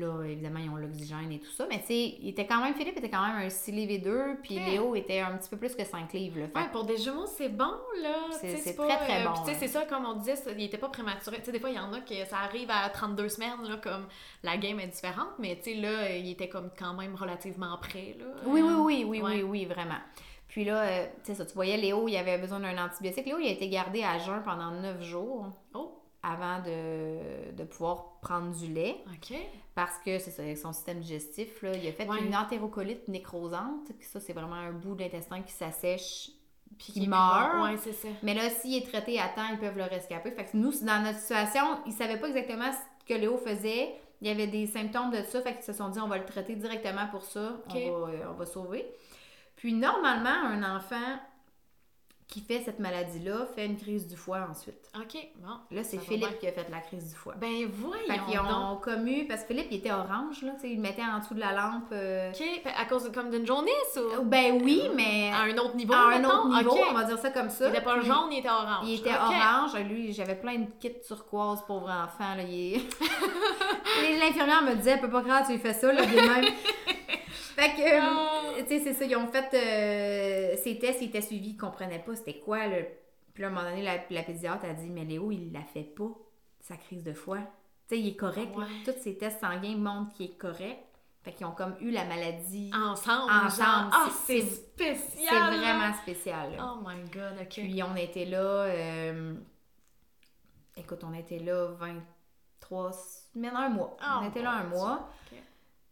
[0.00, 2.74] Là, évidemment, ils ont l'oxygène et tout ça, mais tu sais, il était quand même,
[2.74, 4.58] Philippe était quand même un 6 livres et 2, puis.
[4.58, 6.40] Léo était un petit peu plus que 5 livres.
[6.40, 6.46] Là.
[6.48, 7.72] Fait Ouais, pour des jumeaux, c'est bon,
[8.02, 8.14] là.
[8.32, 9.56] C'est- très, très euh, bon, puis tu sais, ouais.
[9.60, 11.38] c'est ça, comme on disait, ça- il était pas prématuré.
[11.38, 13.76] Tu sais, des fois, il y en a que ça arrive à 32 semaines, là,
[13.82, 14.06] comme
[14.42, 18.16] la game est différente, mais tu sais, là, il était comme quand même relativement prêt,
[18.18, 18.24] là.
[18.46, 19.32] Oui, oui, oui, oui, ouais.
[19.36, 20.00] oui, oui, vraiment.
[20.48, 23.26] Puis là, euh, tu sais ça, tu voyais Léo, il avait besoin d'un antibiotique.
[23.26, 25.93] Léo, il a été gardé à jeun pendant 9 jours Oh,
[26.26, 28.96] avant de, de pouvoir prendre du lait.
[29.12, 29.36] OK.
[29.74, 32.22] Parce que c'est ça, avec son système digestif, là, il a fait Ouais.
[32.24, 33.90] une entérocolite nécrosante.
[34.00, 36.30] Ça, c'est vraiment un bout d'intestin qui s'assèche.
[36.78, 37.56] Puis Qui meurt.
[37.56, 37.62] bon.
[37.64, 38.08] Ouais, c'est ça.
[38.22, 40.30] Mais là, s'il est traité à temps, ils peuvent le rescaper.
[40.32, 43.94] Fait que nous, dans notre situation, ils savaient pas exactement ce que Léo faisait.
[44.20, 46.24] Il y avait des symptômes de ça, fait qu'ils se sont dit on va le
[46.24, 47.78] traiter directement pour ça, on, va,
[48.12, 48.86] euh, on va sauver.
[49.56, 51.18] Puis normalement, un enfant
[52.34, 54.88] qui fait cette maladie-là fait une crise du foie ensuite.
[54.96, 55.52] OK, bon.
[55.70, 56.36] Là, c'est Philippe bien.
[56.40, 57.34] qui a fait la crise du foie.
[57.36, 58.46] Ben, Fait voyons qu'ils donc.
[58.50, 61.20] ont commu, parce que Philippe, il était orange, là, tu sais, il le mettait en
[61.20, 61.84] dessous de la lampe.
[61.92, 64.24] euh, OK, fait à cause de, comme d'une jaunisse ou?
[64.24, 66.28] Ben oui, mais à un autre niveau, à un mettons?
[66.48, 67.68] autre niveau, on va dire ça comme ça.
[67.68, 68.84] Il était pas Puis- jaune, il était orange.
[68.88, 69.76] Il était orange.
[69.88, 72.34] Lui, j'avais plein de kits turquoise, pauvre enfant.
[72.36, 72.80] Là, il
[74.20, 76.44] L'infirmière me disait, elle peut pas croire que tu lui fais ça, là, des mêmes.
[77.54, 78.42] fait que, Ah.
[78.58, 79.04] euh, tu sais, c'est ça.
[79.04, 82.66] Ils ont fait euh, ces tests, ils étaient suivis, ils comprenaient pas c'était quoi.
[82.66, 82.76] Là.
[83.32, 85.62] Puis là, à un moment donné, la, la pédiatre a dit, mais Léo, il la
[85.62, 86.08] fait pas,
[86.60, 87.38] sa crise de foie.
[87.88, 88.56] Tu sais, il est correct.
[88.56, 88.66] là.
[88.84, 90.78] Tous ses tests sanguins montrent qu'il est correct.
[91.22, 92.70] Fait qu'ils ont comme eu la maladie.
[92.74, 95.52] Ensemble, Ensemble, ah, c'est- c'est c'est spécial!
[95.52, 95.56] là.
[95.58, 96.52] vraiment spécial.
[96.56, 96.74] là.
[96.76, 97.48] Oh my god, ok.
[97.48, 99.34] Puis on était là, euh,
[100.76, 103.96] écoute, on était là 23 semaines, un mois.
[104.02, 105.10] Oh, on était là un mois.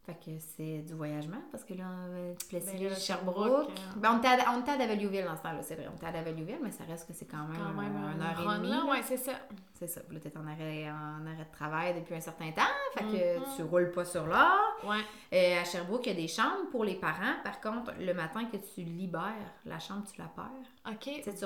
[0.05, 3.69] Fait que c'est du voyagement parce que là, euh, Plessis, Ben Sherbrooke.
[3.69, 3.73] Euh.
[3.95, 5.87] Ben, on, était à, on était à Davaliouville dans ce temps-là, c'est vrai.
[5.89, 8.13] On était à Davaliouville, mais ça reste que c'est quand même, Quand même un, un
[8.15, 8.69] une heure et demie.
[8.69, 9.31] là, ouais, c'est ça.
[9.73, 10.01] C'est ça.
[10.11, 12.61] Là, t'es en arrêt, en arrêt de travail depuis un certain temps.
[12.97, 13.43] Fait que Mhm.
[13.55, 14.59] tu roules pas sur l'or.
[14.83, 14.97] Ouais.
[15.33, 17.35] Euh, à Sherbrooke, il y a des chambres pour les parents.
[17.45, 20.93] Par contre, le matin que tu libères, la chambre, tu la perds.
[20.93, 20.99] Ok.
[21.23, 21.45] Tu sais, tu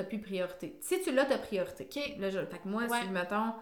[0.00, 0.76] n'as plus priorité.
[0.80, 1.84] Si tu l'as, tu as priorité.
[1.88, 2.18] Ok.
[2.18, 3.00] Là, je, fait que moi, Ouais.
[3.02, 3.54] si, mettons,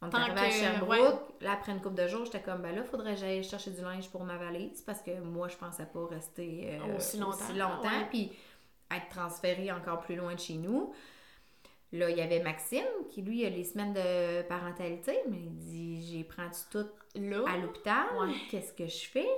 [0.00, 1.12] on est arrivé à Sherbrooke, ouais.
[1.40, 3.80] là, après une couple de jours, j'étais comme, ben là, faudrait que j'aille chercher du
[3.82, 7.82] linge pour ma valise parce que moi, je pensais pas rester euh, Aussi longtemps, longtemps,
[7.82, 8.06] ouais.
[8.10, 8.32] puis
[8.90, 10.92] être transférée encore plus loin de chez nous.
[11.92, 16.02] Là, il y avait Maxime, qui lui a les semaines de parentalité, mais il dit,
[16.06, 17.38] j'ai pris tout Là?
[17.48, 18.34] à l'hôpital, Ouais.
[18.50, 19.28] qu'est-ce que je fais?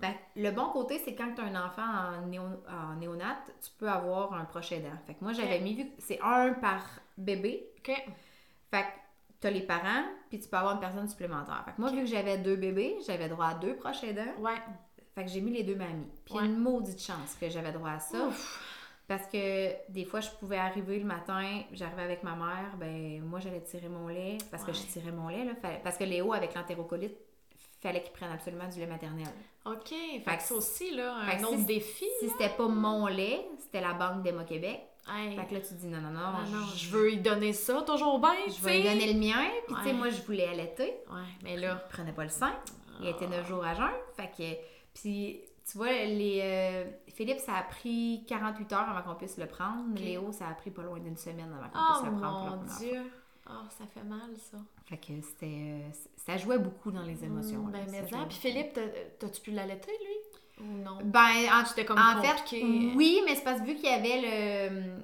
[0.00, 3.38] Fait que le bon côté, c'est quand tu as un enfant en, néo- en néonat,
[3.62, 4.96] tu peux avoir un proche aidant.
[5.06, 6.82] Fait que moi, j'avais mis, vu que c'est un par
[7.18, 7.92] bébé, OK.
[8.70, 8.86] fait que
[9.44, 11.62] tu as les parents, puis tu peux avoir une personne supplémentaire.
[11.66, 14.34] Fait que moi, vu que j'avais deux bébés, j'avais droit à deux proches aidants.
[14.38, 14.56] Ouais.
[15.14, 16.06] Fait que j'ai mis les deux mamies.
[16.24, 16.46] Puis Ouais.
[16.46, 18.26] une maudite chance que j'avais droit à ça.
[18.26, 18.70] Ouf.
[19.06, 23.38] Parce que des fois, je pouvais arriver le matin, j'arrivais avec ma mère, ben moi,
[23.38, 25.54] j'allais tirer mon lait, parce que je tirais mon lait, là.
[25.60, 27.14] Fallait- Parce que Léo, avec l'entérocolite,
[27.82, 29.26] fallait qu'il prenne absolument du lait maternel.
[29.66, 29.88] OK.
[29.90, 32.06] Fait, Fait que c'est aussi, là, un autre si- défi.
[32.18, 34.80] Si c'était pas mon lait, c'était la Banque d'Emma Québec.
[35.06, 35.36] Hey.
[35.36, 38.18] Fait que là, tu dis non, non, non, non, je veux y donner ça, toujours
[38.20, 39.50] bien, je vais lui donner le mien.
[39.66, 40.94] Puis, tu sais, moi, je voulais allaiter.
[41.10, 41.82] Ouais, mais là...
[41.84, 42.54] Il prenait pas le sein.
[43.00, 43.26] Il était.
[43.26, 43.90] 9 jours à jeun.
[44.16, 44.54] Fait que,
[44.94, 45.40] puis,
[45.70, 49.94] tu vois, les, euh, Philippe, ça a pris 48 heures avant qu'on puisse le prendre.
[49.98, 52.50] Léo, ça a pris pas loin d'une semaine avant qu'on Oh puisse le prendre.
[52.50, 53.10] la mon Dieu!
[53.46, 54.56] Oh, ça fait mal, ça.
[54.86, 55.46] Fait que c'était.
[55.46, 57.58] euh, ça jouait beaucoup dans les émotions.
[57.64, 57.78] Mm, là.
[57.80, 58.18] ben, Ça mais ça.
[58.26, 58.88] Puis Philippe, t'as-
[59.18, 60.33] t'as-tu pu l'allaiter, lui?
[60.60, 60.98] Non?
[61.04, 62.60] Ben, en, C'était comme en compliqué.
[62.60, 64.20] fait, oui, mais c'est parce que vu qu'il y avait
[64.70, 65.02] le.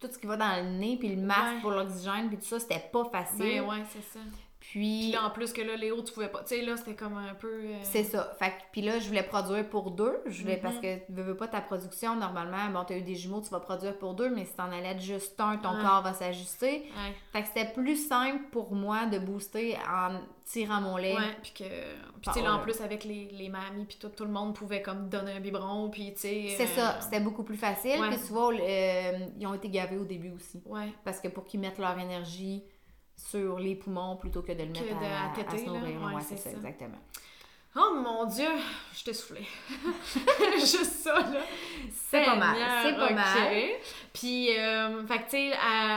[0.00, 1.60] Tout ce qui va dans le nez, puis le masque Ouais.
[1.60, 3.38] pour l'oxygène, puis tout ça, c'était pas facile.
[3.40, 4.20] Ben ouais, c'est ça.
[4.70, 5.12] Puis Puis.
[5.12, 6.40] là, en plus que là, Léo, tu pouvais pas.
[6.40, 7.48] Tu sais, là, c'était comme un peu.
[7.64, 8.34] euh, C'est ça.
[8.38, 10.20] Fait que, puis là, je voulais produire pour deux.
[10.26, 10.62] Je voulais, Mhm.
[10.62, 13.40] parce que tu veux, veux pas ta production, normalement, bon, tu as eu des jumeaux,
[13.40, 15.82] tu vas produire pour deux, mais si t'en allais juste un, ton Ouais.
[15.82, 16.82] corps va s'ajuster.
[16.82, 17.14] Ouais.
[17.32, 21.14] Fait que c'était plus simple pour moi de booster en tirant mon lait.
[21.16, 21.64] Ouais, puis que.
[21.64, 24.54] Puis tu sais, là, en plus, avec les, les mamies, puis tout, tout le monde
[24.54, 26.44] pouvait comme donner un biberon, puis tu sais.
[26.56, 28.00] C'est euh, ça, c'était beaucoup plus facile.
[28.10, 30.62] Puis tu vois, euh, ils ont été gavés au début aussi.
[30.66, 30.92] Ouais.
[31.04, 32.64] Parce que pour qu'ils mettent leur énergie
[33.18, 36.00] sur les poumons plutôt que de le Que mettre de- à, à à se nourrir.
[36.02, 36.56] Ouais, Ouais, c'est ça, ça.
[36.56, 36.98] exactement.
[37.76, 38.48] Oh mon dieu,
[38.96, 39.46] je t'ai soufflé.
[40.58, 41.40] Juste ça, là.
[41.92, 43.52] C'est pas mal, c'est pas mal.
[44.12, 45.52] Puis, euh, fait que,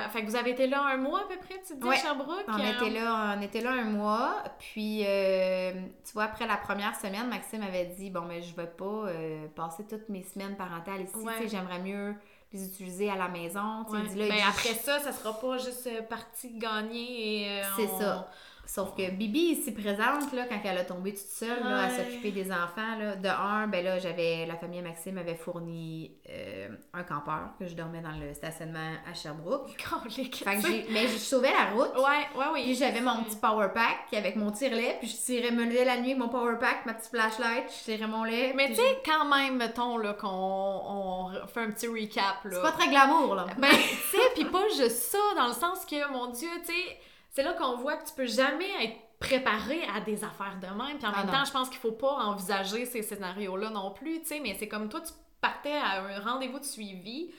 [0.06, 1.98] à- fait que vous avez été là un mois à peu près, tu dis, Ouais.
[1.98, 2.44] Sherbrooke?
[2.50, 5.72] On euh, était là, on était là un mois, puis euh,
[6.06, 9.48] tu vois, après la première semaine, Maxime avait dit bon mais je vais pas euh,
[9.56, 11.48] passer toutes mes semaines parentales ici, Ouais.
[11.48, 12.14] j'aimerais mieux
[12.54, 13.86] les utiliser à la maison.
[13.90, 14.08] Ouais.
[14.08, 17.62] dit là, Ben, après ça, ça sera pas juste euh, partie gagnée et.
[17.62, 18.30] euh, C'est on- ça.
[18.74, 22.32] Sauf que Bibi ici présente, là, quand elle a tombé toute seule là, à s'occuper
[22.32, 27.04] des enfants, là, de un, ben là, j'avais, la famille Maxime avait fourni euh, un
[27.04, 29.76] campeur que je dormais dans le stationnement à Sherbrooke.
[29.90, 31.92] Colique, Fait que j'ai, mais je sauvais la route.
[31.98, 32.64] Ouais, ouais, oui.
[32.64, 36.00] Puis j'avais mon petit power pack avec mon tire-lait, puis je tirais me lait la
[36.00, 38.54] nuit mon power pack, ma petite flashlight, je tirais mon lait.
[38.56, 42.52] Mais tu sais, quand même, mettons, là, qu'on on fait un petit recap, là.
[42.54, 43.48] c'est pas très glamour, là.
[43.58, 46.98] Ben, tu sais, puis pas juste ça, dans le sens que, mon Dieu, tu sais,
[47.32, 50.98] c'est là qu'on voit que tu peux jamais être préparé à des affaires de même.
[50.98, 51.32] Puis en Ah même non.
[51.34, 54.68] temps, je pense qu'il faut pas envisager ces scénarios-là non plus, tu sais, mais c'est
[54.68, 57.32] comme toi, tu partais à un rendez-vous de suivi,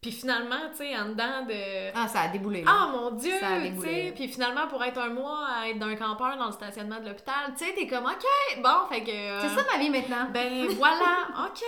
[0.00, 1.90] puis finalement, tu sais, en dedans de...
[1.96, 2.62] Ah, ça a déboulé.
[2.62, 2.70] là.
[2.72, 5.78] Ah mon dieu, Ça a tu sais, puis finalement pour être un mois à être
[5.78, 8.24] d'un campeur dans le stationnement de l'hôpital, tu sais, t'es comme OK,
[8.62, 10.28] bon, fait que euh, C'est ça ma vie maintenant.
[10.32, 11.62] ben voilà, OK.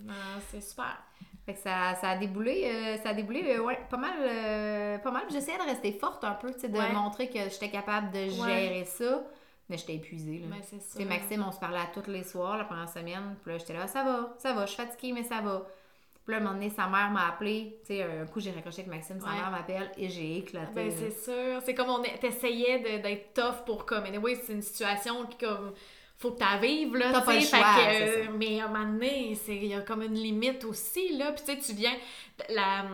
[0.00, 0.14] Ben,
[0.50, 0.96] c'est super.
[1.44, 4.98] Fait que ça, ça a déboulé, euh, ça a déboulé, euh, ouais, pas mal, euh,
[4.98, 5.22] pas mal.
[5.30, 6.92] J'essayais de rester forte un peu, de Ouais.
[6.92, 9.24] montrer que j'étais capable de gérer ça,
[9.68, 10.46] mais j'étais épuisée, là.
[10.50, 13.36] Ben c'est Maxime, on se parlait à tous les soirs la première semaine.
[13.42, 15.66] Puis là, j'étais là, ça va, ça va, je suis fatiguée, mais ça va.
[16.24, 17.76] Puis là, un moment donné, sa mère m'a appelé.
[17.84, 19.32] Tu sais, un coup, j'ai raccroché avec Maxime, sa Ouais.
[19.34, 20.70] mère m'appelle et j'ai éclaté.
[20.72, 21.60] Ben, c'est sûr.
[21.64, 22.16] C'est comme on est-
[22.78, 24.04] de- d'être tough pour comme.
[24.04, 25.72] Anyway, c'est une situation qui comme.
[26.22, 27.10] Faut que tu vives, là.
[27.12, 30.14] T'as tu pas sais, euh, Mais à un moment donné, il y a comme une
[30.14, 31.32] limite aussi, là.
[31.32, 31.94] Puis tu sais, tu viens.
[32.48, 32.84] La,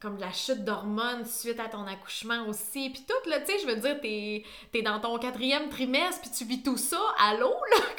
[0.00, 2.90] comme de la chute d'hormones suite à ton accouchement aussi.
[2.90, 4.44] Puis tout, là, tu sais, je veux dire, t'es
[4.74, 7.54] es dans ton quatrième trimestre, puis tu vis tout ça à l'eau,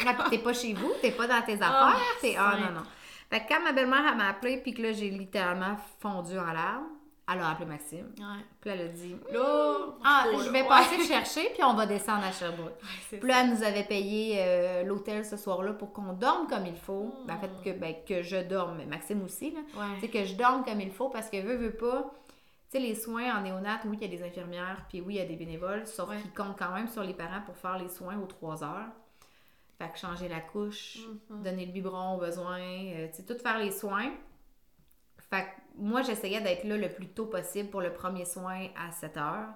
[0.05, 0.13] là.
[0.29, 2.05] T'es pas chez vous, t'es pas dans tes Ah, affaires.
[2.21, 2.35] t'es...
[2.37, 2.85] Ah, non, non.
[3.29, 6.51] Fait que quand ma belle-mère, elle m'a appelé, puis que là, j'ai littéralement fondu en
[6.53, 6.87] larmes,
[7.33, 8.11] elle a appelé Maxime.
[8.19, 8.43] Ouais.
[8.61, 9.77] Puis elle a dit Là.
[10.03, 10.67] Ah, je vais Ouais.
[10.67, 12.73] passer le chercher, puis on va descendre à Sherbrooke.
[13.11, 16.65] Ouais, Puis là, elle nous avait payé euh, l'hôtel ce soir-là pour qu'on dorme comme
[16.65, 17.05] il faut.
[17.23, 17.27] Hmm.
[17.27, 19.59] Ben, en fait, que, ben, que je dorme, mais Maxime aussi, là.
[19.95, 22.11] Tu sais, que je dorme comme il faut parce que veut, veut pas.
[22.71, 25.17] Tu sais, les soins en néonat, oui, il y a des infirmières, puis oui, il
[25.17, 27.89] y a des bénévoles, sauf qu'ils comptent quand même sur les parents pour faire les
[27.89, 28.88] soins aux trois heures.
[29.77, 31.43] Fait que changer la couche, Mhm.
[31.43, 34.11] donner le biberon au besoin, euh, tu sais, tout faire les soins.
[35.29, 38.91] Fait que moi, j'essayais d'être là le plus tôt possible pour le premier soin à
[38.91, 39.49] 7 heures.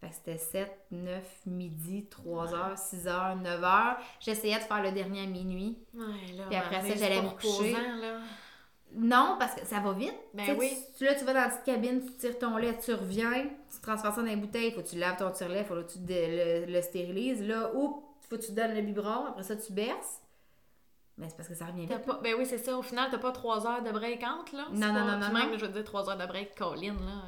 [0.00, 3.96] Fait que c'était 7, 9, midi, 3 heures, 6 heures, 9 heures.
[4.20, 5.78] J'essayais de faire le dernier à minuit.
[5.94, 6.02] Ouais,
[6.36, 7.72] là, Puis après ça, j'allais me coucher.
[7.72, 8.18] là.
[8.96, 10.14] Non, parce que ça va vite.
[10.34, 10.72] Ben Tu sais, oui.
[10.96, 13.80] tu- là, tu vas dans la petite cabine, tu tires ton lait, tu reviens, tu
[13.82, 16.66] transfères ça dans les bouteilles, faut que tu laves ton tire-lait, faut que tu le,
[16.70, 17.42] le stérilises.
[17.42, 20.20] Là, ou faut que tu donnes le biberon, après ça, tu berces.
[21.16, 22.04] Mais c'est parce que ça revient vite.
[22.04, 22.18] pas...
[22.22, 22.76] Ben oui, c'est ça.
[22.76, 24.64] Au final, t'as pas trois heures de break entre, là.
[24.72, 25.58] Non, non, pas- non, non, Même, non.
[25.58, 27.22] je veux dire, trois heures de break, Colin, là.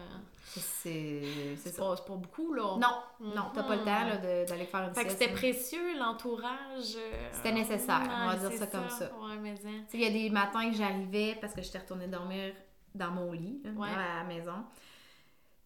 [0.87, 1.83] euh, C'est ça.
[1.83, 2.77] pas, c'est pas beaucoup, là.
[2.79, 4.09] Non, non, t'as pas le temps Mhm.
[4.09, 6.97] là, de- d'aller faire une Fait que sieste, c'était précieux, l'entourage.
[6.97, 9.05] euh, C'était nécessaire, on va dire c'est ça comme ça.
[9.05, 9.55] Ouais, mais.
[9.55, 12.55] Tu sais, il y a des matins que j'arrivais parce que j'étais retournée dormir
[12.95, 13.89] dans mon lit, là, Ouais.
[13.91, 14.65] à la maison.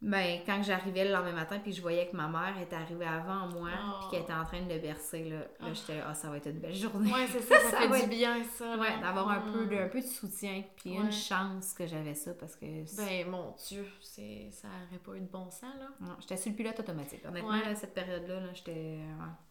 [0.02, 3.48] Ben, quand j'arrivais le lendemain matin, puis je voyais que ma mère était arrivée avant
[3.48, 3.92] moi, Oh.
[4.00, 5.66] puis qu'elle était en train de le bercer, là, là Oh.
[5.74, 7.12] j'étais là, ah, ça va être une belle journée.
[7.12, 8.78] Ouais, c'est ça, ça, Ça fait va du être- bien, ça.
[8.78, 9.78] Ouais, d'avoir un, peu de, Mm.
[9.84, 11.04] un peu de soutien, puis Ouais.
[11.04, 12.64] une chance que j'avais ça, parce que
[12.96, 14.48] Ben, mon Dieu, c'est...
[14.52, 15.88] ça aurait pas eu de bon sens, là.
[16.00, 17.20] non, j'étais sur le pilote automatique.
[17.26, 17.64] Honnêtement, Ouais.
[17.66, 19.00] là, cette période-là, là, j'étais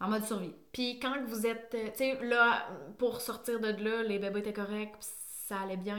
[0.02, 0.56] en mode survie.
[0.72, 4.54] Puis quand vous êtes, euh, tu sais, là, pour sortir de là, les bébés étaient
[4.54, 4.96] corrects,
[5.50, 5.98] ça allait bien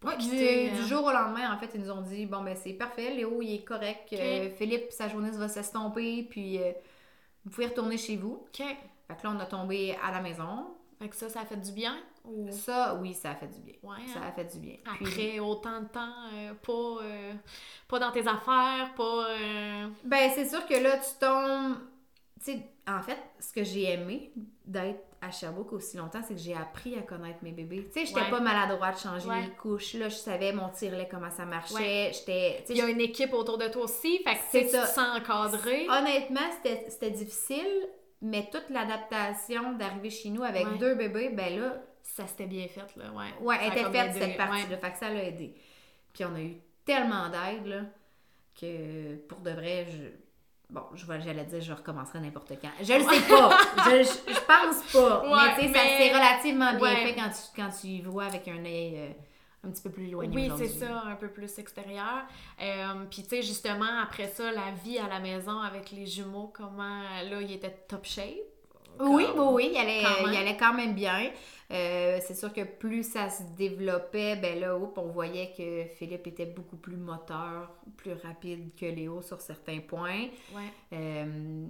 [0.00, 0.86] pour Ouais, du, quitter, du hein.
[0.86, 3.56] jour au lendemain, en fait, ils nous ont dit bon, ben c'est parfait, Léo, il
[3.56, 4.12] est correct.
[4.14, 6.72] euh, Philippe, sa journée va s'estomper, puis euh,
[7.44, 8.46] vous pouvez retourner chez vous.
[8.46, 8.56] OK.
[8.58, 10.68] Fait que là, on a tombé à la maison.
[10.98, 11.96] Fait que ça, ça a fait du bien?
[12.24, 12.50] Ou...
[12.50, 13.74] Ça, oui, ça a fait du bien.
[13.82, 14.28] Ouais, Ça hein?
[14.28, 14.76] a fait du bien.
[14.96, 17.32] Puis- Après autant de temps, euh, pas, euh,
[17.88, 19.26] pas dans tes affaires, pas...
[19.30, 21.76] euh, ben, c'est sûr que là, tu tombes.
[22.44, 24.32] Tu sais, en fait, ce que j'ai aimé
[24.66, 27.84] d'être à Sherbrooke aussi longtemps, c'est que j'ai appris à connaître mes bébés.
[27.92, 28.30] Tu sais, j'étais Ouais.
[28.30, 29.42] pas maladroite, changer Ouais.
[29.42, 29.94] les couches.
[29.94, 32.10] Là, je savais mon tirelet, comment ça marchait.
[32.14, 32.64] J'étais.
[32.70, 35.18] Il y a une équipe autour de toi aussi, fait que C'est tu te sens
[35.18, 35.86] encadré.
[35.90, 36.40] Honnêtement,
[36.88, 37.88] c'était difficile,
[38.22, 40.78] mais toute l'adaptation d'arriver chez nous avec Ouais.
[40.78, 43.26] deux bébés, ben là, Ça s'était bien fait, là, ouais.
[43.42, 44.78] ouais, elle était faite cette partie-là.
[44.78, 45.54] Fait que ça l'a aidé.
[46.14, 47.82] Puis on a eu tellement d'aide, là,
[48.60, 50.08] que pour de vrai, je.
[50.70, 52.70] Bon, je vais- j'allais dire, je recommencerai n'importe quand.
[52.80, 53.58] Je le sais pas.
[53.90, 55.22] je, je, je pense pas.
[55.22, 57.06] Ouais, mais tu sais, mais- c'est relativement bien Ouais.
[57.06, 59.08] fait quand tu, quand tu y vois avec un œil euh,
[59.66, 60.34] un petit peu plus éloigné.
[60.34, 62.22] Oui, c'est ça, un peu plus extérieur.
[62.62, 66.50] Euh, Puis, tu sais, justement, après ça, la vie à la maison avec les jumeaux,
[66.54, 68.26] comment, là, il était top shape?
[68.98, 70.32] Oui, Comme- oui, oui, il allait, quand même.
[70.32, 71.30] il allait quand même bien.
[71.72, 76.46] Euh, c'est sûr que plus ça se développait, ben là, on voyait que Philippe était
[76.46, 80.26] beaucoup plus moteur, plus rapide que Léo sur certains points.
[80.54, 80.72] Ouais.
[80.92, 81.66] Euh,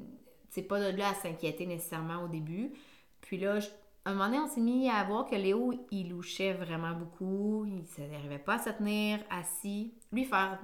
[0.49, 2.73] c'est pas de là à s'inquiéter nécessairement au début.
[3.21, 3.69] Puis là, je-
[4.07, 7.67] à un moment donné, on s'est mis à voir que Léo, il louchait vraiment beaucoup.
[7.67, 9.93] Il n'arrivait pas à se tenir assis.
[10.13, 10.59] Lui, faire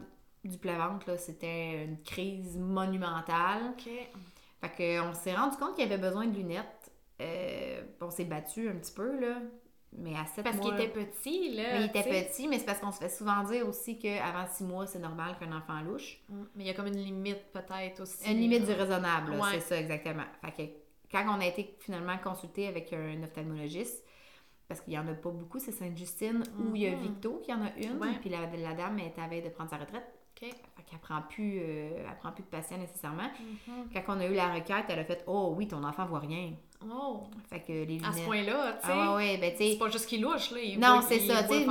[0.45, 3.75] du plat-ventre, c'était une crise monumentale.
[4.61, 6.91] Fait que, on s'est rendu compte qu'il avait besoin de lunettes.
[7.21, 9.39] Euh, on s'est battu un petit peu, là.
[9.99, 10.75] Mais à 7 Parce mois...
[10.75, 11.63] qu'il était petit, là.
[11.73, 14.65] Mais il était petit, mais c'est parce qu'on se fait souvent dire aussi qu'avant 6
[14.65, 16.19] mois, c'est normal qu'un enfant louche.
[16.29, 18.31] Mm, Mais il y a comme une limite, peut-être, aussi.
[18.31, 19.49] Une limite du raisonnable, Ouais.
[19.53, 20.25] c'est ça exactement.
[20.45, 20.73] Fait que
[21.11, 24.05] quand on a été finalement consulté avec un ophtalmologiste,
[24.69, 26.95] parce qu'il y en a pas beaucoup, c'est Sainte-Justine, où il y a.
[26.97, 29.77] Victo qui en a une, puis la, la dame est à veille de prendre sa
[29.77, 30.05] retraite.
[30.43, 30.49] OK.
[30.49, 33.31] Fait qu'elle prend plus, euh, elle prend plus de patients nécessairement.
[33.69, 33.89] Mhm.
[33.93, 36.53] Quand on a eu la requête, elle a fait «Oh oui, ton enfant voit rien.
[36.85, 38.07] Oh,» Fait que les lunettes...
[38.07, 38.93] à ce point-là, tu sais.
[38.95, 40.59] Ah ouais, ben C'est pas juste qu'il louche, là.
[40.61, 41.67] Il Non, c'est ça, tu.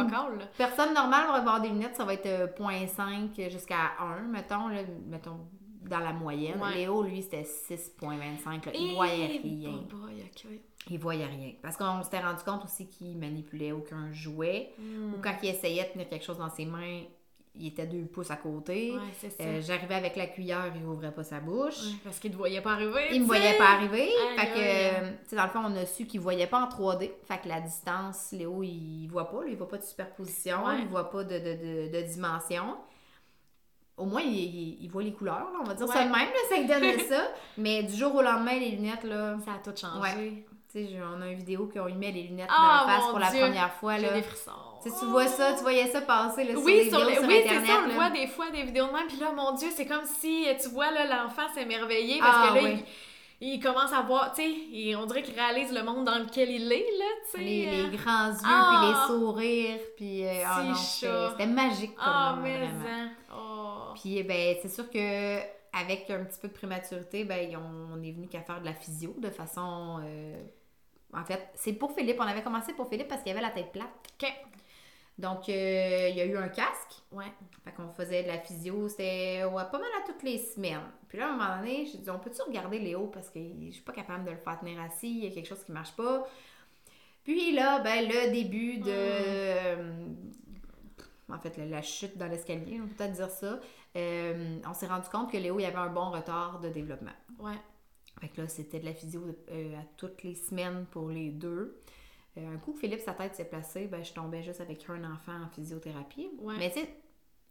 [0.58, 4.82] Personne normale va avoir des lunettes, ça va être euh, 0.5 jusqu'à 1, mettons, là,
[5.06, 5.39] mettons,
[5.84, 6.60] dans la moyenne.
[6.60, 6.73] Ouais.
[6.75, 9.71] Léo, lui, c'était 6.25, là, il Eh, voyait rien.
[9.89, 10.51] boy, ok.
[10.89, 11.54] Il voyait rien.
[11.62, 14.71] Parce qu'on s'était rendu compte aussi qu'il manipulait aucun jouet.
[14.80, 15.13] Mm.
[15.13, 17.01] Ou quand il essayait de tenir quelque chose dans ses mains,
[17.58, 18.91] il était deux pouces à côté.
[18.94, 19.44] Ouais, c'est ça.
[19.44, 21.78] Euh, J'arrivais avec la cuillère, il ouvrait pas sa bouche.
[21.84, 23.08] Ouais, parce qu'il te voyait pas arriver.
[23.12, 23.39] Il me tu sais.
[23.39, 24.10] voyait pas arriver.
[24.38, 27.12] Fait que, euh, dans le fond, on a su qu'il voyait pas en 3D.
[27.28, 29.44] Fait que la distance, Léo, il voit pas.
[29.44, 30.65] Lui, il voit pas de superposition.
[30.65, 30.80] Ouais.
[30.82, 32.76] Il voit pas de, de, de, de dimension.
[33.98, 36.12] Au moins, il, il- il voit les couleurs, là, on va dire ça de même,
[36.13, 37.28] là, ça lui donne ça.
[37.58, 40.46] Mais du jour au lendemain, les lunettes, là, Ça a tout changé.
[40.70, 42.94] tu sais, j'ai- on a une vidéo qu'on lui met les lunettes Ah, dans la
[43.00, 44.13] face pour la première fois, J'ai là.
[44.15, 44.52] des frissons.
[44.89, 47.24] Tu vois ça, tu voyais ça passer, là, sur Oui, les sur vidéos les- sur
[47.28, 49.32] oui, c'est Internet, ça, on le voit des fois, des vidéos de même, puis là,
[49.32, 52.84] mon Dieu, c'est comme si, tu vois, là, l'enfant s'émerveiller, parce Ah, que là, oui.
[53.41, 56.50] il, il commence à voir, tu sais, on dirait qu'il réalise le monde dans lequel
[56.52, 57.43] il est, là, tu sais.
[57.43, 57.89] Les, euh.
[57.89, 58.80] les grands yeux, Ah!
[58.80, 60.26] puis les sourires, puis...
[60.26, 61.30] euh, ah non, chat.
[61.32, 62.86] c'était magique comme Ah, mais vraiment.
[62.89, 63.10] hein.
[63.38, 63.93] Oh.
[64.02, 65.38] Puis ben c'est sûr que
[65.78, 69.13] avec un petit peu de prématurité, ben on est venu qu'à faire de la physio
[69.17, 70.41] de façon euh,
[71.13, 73.71] en fait, c'est pour Philippe, on avait commencé pour Philippe parce qu'il avait la tête
[73.71, 73.88] plate.
[74.21, 74.30] OK.
[75.17, 77.32] Donc euh, il y a eu un casque, Ouais.
[77.63, 80.82] fait qu'on faisait de la physio, c'était ouais, pas mal à toutes les semaines.
[81.08, 83.71] Puis là à un moment donné, j'ai dit on peut-tu regarder Léo parce que je
[83.71, 85.95] suis pas capable de le faire tenir assis, il y a quelque chose qui marche
[85.95, 86.28] pas.
[87.23, 89.93] Puis là, ben le début de euh,
[91.30, 93.60] en fait, la, la chute dans l'escalier, on peut peut-être dire ça.
[93.95, 97.13] Euh, on s'est rendu compte que Léo, il avait un bon retard de développement.
[97.39, 97.58] Ouais.
[98.21, 101.82] Fait que là, c'était de la physio euh, à toutes les semaines pour les deux.
[102.38, 105.04] Euh, un coup que Philippe, sa tête s'est placée, ben, je tombais juste avec un
[105.13, 106.30] enfant en physiothérapie.
[106.39, 106.56] Ouais.
[106.58, 106.89] Mais tu sais,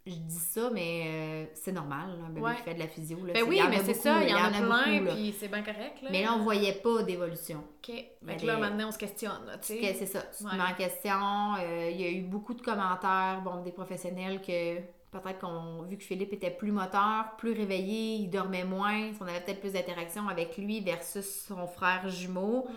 [0.07, 2.57] je dis ça, mais euh, c'est normal, un bébé Ouais.
[2.57, 3.25] qui fait de la physio.
[3.25, 4.67] Là, Ben oui, il y en mais c'est beaucoup, ça, il y en a, beaucoup,
[4.67, 5.15] plein, là.
[5.15, 6.09] puis c'est bien correct, là.
[6.13, 7.65] Mais là, on voyait pas d'évolution.
[7.79, 7.95] OK.
[8.21, 9.95] Mais là, maintenant, on se questionne, là, tu Que sais.
[9.95, 10.57] C'est ça, tu te Ouais.
[10.57, 11.55] mets en question.
[11.61, 15.97] euh, il y a eu beaucoup de commentaires, bon, des professionnels que peut-être qu'on vu
[15.97, 20.29] que Philippe était plus moteur, plus réveillé, il dormait moins, on avait peut-être plus d'interaction
[20.29, 22.67] avec lui versus son frère jumeau.
[22.69, 22.73] Mm.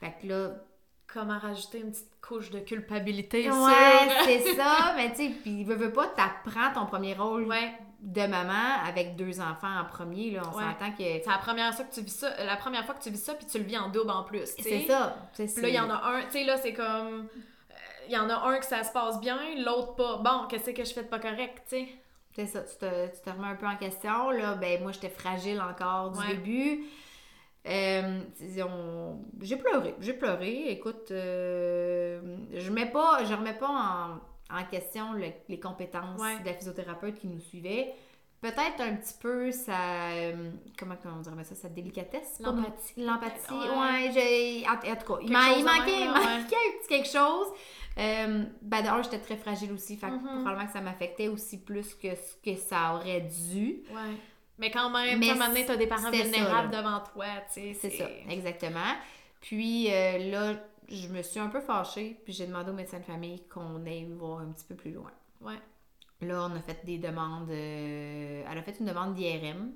[0.00, 0.50] Fait que là,
[1.12, 5.74] Comment rajouter une petite couche de culpabilité ouais, c'est ça, mais tu sais, puis veut,
[5.76, 10.42] veut pas, t'apprends ton premier rôle Ouais, de maman avec deux enfants en premier, là,
[10.52, 10.64] on Ouais.
[10.64, 13.10] s'entend que c'est la première fois que tu vis ça, la première fois que tu
[13.10, 15.16] vis ça, puis tu le vis en double en plus, c'est ça.
[15.34, 17.26] Puis là, il y en a un, tu sais, là, c'est comme...
[17.70, 17.74] euh,
[18.06, 20.16] Il y en a un que ça se passe bien, l'autre pas.
[20.18, 21.88] Bon, qu'est-ce que je fais de pas correct, tu sais?
[22.36, 24.30] C'est ça, tu te, tu te remets un peu en question.
[24.30, 26.28] Là, ben, moi, j'étais fragile encore du Ouais.
[26.36, 26.84] début.
[27.66, 30.70] Euh, j'ai pleuré, j'ai pleuré.
[30.70, 32.20] Écoute, euh,
[32.54, 33.68] je mets pas, je remets pas
[34.50, 36.38] en, en question le- les compétences Ouais.
[36.40, 37.92] de la physiothérapeute qui nous suivait.
[38.40, 42.38] Peut-être un petit peu sa, euh, comment on dirait ça, sa délicatesse.
[42.40, 42.94] L'empathie.
[43.04, 43.78] L'empathie, Ouais.
[43.78, 44.10] ouais.
[44.14, 47.48] j'ai, en, en tout cas, il, m'a- il manquait, même, un petit quelque chose.
[47.98, 50.42] Euh, ben d'ailleurs, j'étais très fragile aussi, fait que Mhm.
[50.42, 53.82] probablement que ça m'affectait aussi plus que ce que ça aurait dû.
[53.90, 54.14] Ouais.
[54.58, 57.60] Mais quand même, Mais tu moment donné, t'as des parents ça, vulnérables devant toi, tu
[57.60, 57.74] sais.
[57.74, 58.94] C'est ça, exactement.
[59.40, 60.54] Puis euh, là,
[60.88, 64.06] je me suis un peu fâchée, puis j'ai demandé au médecin de famille qu'on aille
[64.18, 65.12] voir un petit peu plus loin.
[65.40, 65.58] Ouais.
[66.20, 67.50] Là, on a fait des demandes.
[67.50, 69.72] euh, elle a fait une demande d'IRM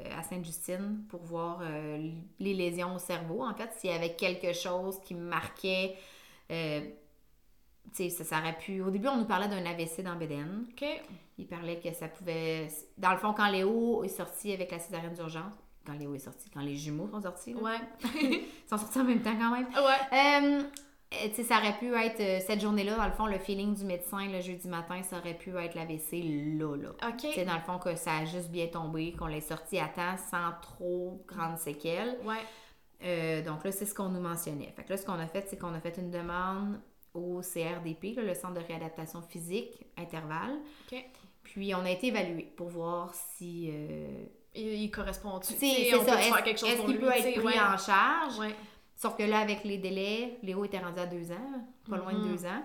[0.00, 1.62] euh, à Sainte-Justine pour voir
[2.38, 3.44] les lésions au cerveau.
[3.44, 5.96] En fait, s'il y avait quelque chose qui marquait.
[7.94, 8.80] Tu sais, ça, ça aurait pu.
[8.82, 10.14] Au début, on nous parlait d'un AVC dans.
[10.14, 10.84] OK.
[11.38, 12.68] Il parlait que ça pouvait.
[12.98, 15.54] Dans le fond, quand Léo est sorti avec la césarienne d'urgence,
[15.86, 17.78] quand Léo est sorti, quand les jumeaux sont sortis, là, Ouais.
[18.22, 19.66] ils sont sortis en même temps quand même.
[19.66, 20.12] Ouais.
[20.12, 20.62] Euh,
[21.12, 23.74] euh, tu sais, ça aurait pu être euh, cette journée-là, dans le fond, le feeling
[23.74, 26.22] du médecin le jeudi matin, ça aurait pu être l'AVC
[26.58, 26.90] là, là.
[27.18, 29.88] Tu sais, dans le fond, que ça a juste bien tombé, qu'on l'ait sorti à
[29.88, 32.16] temps sans trop grandes séquelles.
[32.24, 32.36] Ouais.
[33.02, 34.72] Euh, donc là, c'est ce qu'on nous mentionnait.
[34.76, 36.78] Fait que là, ce qu'on a fait, c'est qu'on a fait une demande
[37.14, 40.58] au CRDP, là, le Centre de réadaptation physique, intervalle.
[41.42, 43.70] Puis on a été évalué pour voir si.
[43.72, 45.54] euh, Il, il correspond-tu?
[45.54, 46.12] tu sais, on ça.
[46.12, 47.60] peut Est-ce faire quelque chose est-ce pour qu'il lui, peut être pris ouais.
[47.60, 48.38] en charge?
[48.38, 48.54] Ouais.
[48.96, 52.18] Sauf que là, avec les délais, Léo était rendu à deux ans, pas loin de
[52.18, 52.28] Mhm.
[52.36, 52.62] deux ans.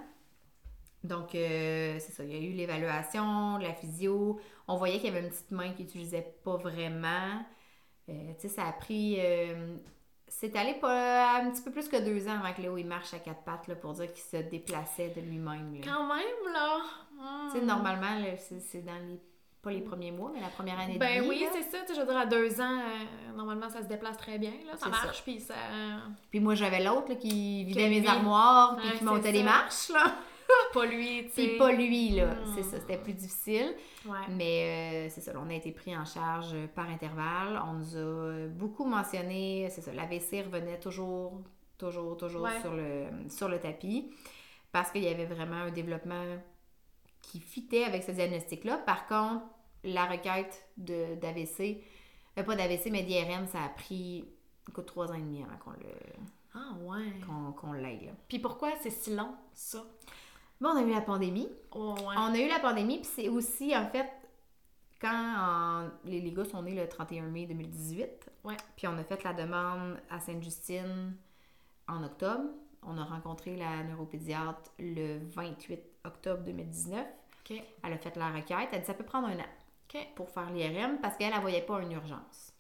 [1.03, 2.23] Donc, euh, c'est ça.
[2.23, 4.39] Il y a eu l'évaluation, la physio.
[4.67, 7.43] On voyait qu'il y avait une petite main qu'il n'utilisait pas vraiment.
[8.09, 9.17] Euh, tu sais, ça a pris.
[9.19, 9.77] euh,
[10.27, 13.13] c'est allé pas un petit peu plus que deux ans avant que Léo il marche
[13.13, 15.79] à quatre pattes là, pour dire qu'il se déplaçait de lui-même.
[15.83, 16.79] Quand même, là.
[17.13, 17.49] Hmm.
[17.51, 19.19] Tu sais, normalement, là, c'est dans les.
[19.61, 21.79] Pas les premiers mois, mais la première année de Ben oui, c'est ça.
[21.79, 24.51] Tu sais, je veux dire, à deux ans, euh, normalement, ça se déplace très bien.
[24.67, 24.77] Là.
[24.77, 25.55] Ça marche, puis ça...
[26.29, 29.89] Puis moi, j'avais l'autre qui vidait mes armoires, puis qui montait les marches.
[29.89, 30.03] là.
[30.73, 31.31] Pas lui, tu sais.
[31.51, 32.35] C'est pas lui, là.
[32.35, 32.53] Hmm.
[32.55, 33.73] C'est ça, c'était plus difficile.
[34.05, 34.17] Ouais.
[34.29, 37.61] Mais euh, c'est ça, là, on a été pris en charge euh, par intervalle.
[37.67, 41.41] On nous a euh, beaucoup mentionné, c'est ça, l'AVC revenait toujours,
[41.77, 42.59] toujours, toujours Ouais.
[42.61, 44.11] sur, le, sur le tapis
[44.73, 46.23] parce qu'il y avait vraiment un développement
[47.21, 48.77] qui fitait avec ce diagnostic-là.
[48.79, 49.45] Par contre,
[49.85, 51.81] la requête de- d'AVC,
[52.37, 54.25] euh, pas d'AVC, mais d'IRM, ça a pris
[54.67, 55.77] écoute, trois ans et demi avant qu'on le
[56.53, 57.53] Ah ouais.
[57.55, 57.89] qu'on là.
[58.27, 59.83] Puis pourquoi c'est si long, ça?
[60.61, 61.49] Bon, on a eu la pandémie.
[61.71, 62.15] Oh, ouais.
[62.17, 64.09] On a eu la pandémie, puis c'est aussi, en fait,
[65.01, 68.55] quand en- les, les gars sont nés le 31 mai 2018, Ouais.
[68.75, 71.15] puis on a fait la demande à Sainte-Justine
[71.87, 72.45] en octobre.
[72.83, 77.05] On a rencontré la neuropédiatre le 28 octobre 2019.
[77.49, 77.61] OK.
[77.83, 78.69] Elle a fait la requête.
[78.71, 79.45] Elle dit ça peut prendre un an
[80.15, 82.51] pour faire l'IRM parce qu'elle ne voyait pas une urgence.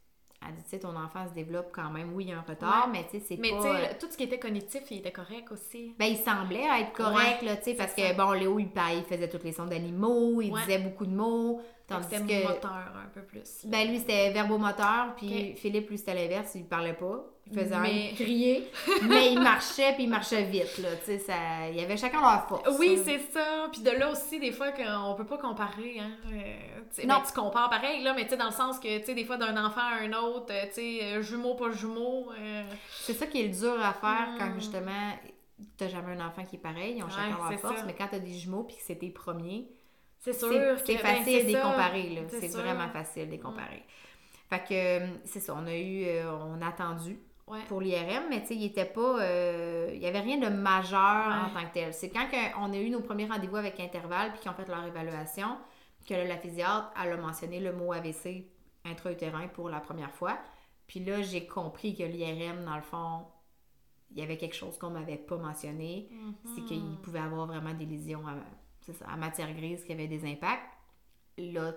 [0.47, 2.13] Elle dit, tu sais, ton enfant se développe quand même.
[2.13, 2.91] Oui, il y a un retard, Ouais.
[2.91, 3.61] mais tu sais, c'est Mais pas...
[3.61, 5.93] tu euh, sais, tout ce qui était cognitif, il était correct aussi.
[5.97, 9.29] ben, il semblait être correct, là, tu sais, parce que, bon, Léo, il, il faisait
[9.29, 10.61] toutes les sons d'animaux, il Ouais.
[10.61, 12.47] disait beaucoup de mots, tandis que...
[12.47, 13.65] moteur un peu plus.
[13.65, 15.53] Ben, lui, c'était verbomoteur, puis.
[15.55, 17.23] Philippe, lui, c'était l'inverse, il parlait pas.
[17.51, 18.71] Il faisait Mais- crier,
[19.07, 21.33] mais il marchait, puis il marchait vite, là, tu sais, ça...
[21.69, 22.67] Il y avait chacun leur force.
[22.79, 23.67] Oui, c'est ça.
[23.71, 25.99] Puis de là aussi, des fois, qu'on peut pas comparer.
[25.99, 26.09] Hein.
[26.33, 27.17] Euh, Non.
[27.17, 29.25] ben, tu compares pareil, là, mais tu sais, dans le sens que, tu sais, des
[29.25, 32.31] fois, d'un enfant à un autre, euh, tu sais, euh, jumeaux, pas jumeaux.
[32.31, 32.63] euh,
[33.01, 35.11] C'est ça qui est dur à faire quand, justement,
[35.77, 37.83] t'as jamais un enfant qui est pareil, ils ont chacun Ouais, leur force, ça.
[37.85, 39.67] mais quand t'as des jumeaux, puis que c'est tes premiers,
[40.19, 40.49] c'est sûr.
[40.83, 42.21] c'est ben, facile de les comparer, là.
[42.27, 43.83] C'est vraiment facile de les comparer.
[44.49, 46.07] Fait que, c'est ça, on a eu...
[46.27, 47.63] on a attendu Ouais.
[47.67, 49.21] pour l'IRM, mais tu sais, il était pas.
[49.21, 50.99] euh, il y avait rien de majeur
[51.45, 51.93] en tant que tel.
[51.93, 52.27] C'est quand
[52.59, 55.57] on a eu nos premiers rendez-vous avec Intervalle puis qu'ils ont fait leur évaluation,
[56.07, 58.47] que là, la physiatre, elle a mentionné le mot AVC
[58.83, 60.37] intra-utérin pour la première fois.
[60.87, 63.25] Puis là, j'ai compris que l'IRM, dans le fond,
[64.11, 66.09] il y avait quelque chose qu'on m'avait pas mentionné.
[66.11, 66.33] Mhm.
[66.55, 68.35] C'est qu'il pouvait avoir vraiment des lésions à-
[68.81, 70.69] ça, en matière grise qui avait des impacts.
[71.37, 71.73] Là,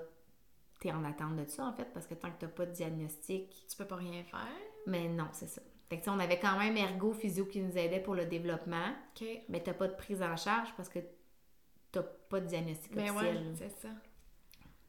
[0.80, 3.66] t'es en attente de ça, en fait, parce que tant que t'as pas de diagnostic...
[3.68, 4.46] Tu peux pas rien faire.
[4.88, 5.62] Mais non, c'est ça.
[5.88, 8.26] Fait que, tu sais, on avait quand même Ergo Physio qui nous aidait pour le
[8.26, 8.88] développement,
[9.20, 9.26] OK.
[9.48, 10.98] mais t'as pas de prise en charge parce que
[11.92, 13.88] t'as pas de diagnostic Ben ouais, c'est ça.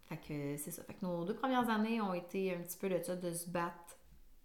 [0.10, 0.84] Fait que c'est ça.
[0.84, 3.50] Fait que nos deux premières années ont été un petit peu de ça, de se
[3.50, 3.96] battre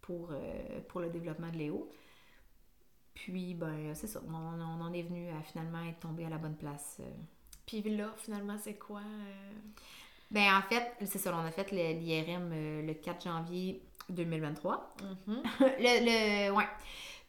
[0.02, 1.90] pour, euh, pour le développement de Léo.
[3.14, 4.20] Puis, ben, c'est ça.
[4.28, 6.98] On, on en est venu à finalement être tombé à la bonne place.
[7.00, 7.10] euh.
[7.66, 9.00] Puis là, finalement, c'est quoi?
[9.00, 9.52] euh,
[10.30, 11.34] Ben, en fait, c'est ça.
[11.34, 12.50] On a fait le- l'IRM
[12.86, 14.94] le 4 janvier 2023.
[15.26, 15.42] mhm.
[15.60, 16.68] le, le, ouais.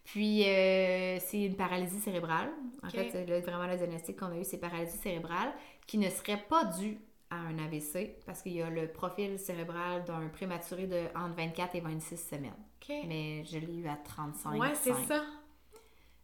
[0.03, 2.51] Puis, euh, c'est une paralysie cérébrale.
[2.83, 5.51] En fait, c'est le- vraiment le diagnostic qu'on a eu, c'est paralysie cérébrale
[5.87, 6.99] qui ne serait pas due
[7.31, 11.73] à un AVC parce qu'il y a le profil cérébral d'un prématuré de entre 24
[11.75, 12.53] et 26 semaines.
[12.87, 14.59] Mais je l'ai eu à 35.
[14.59, 15.23] ouais, c'est ça.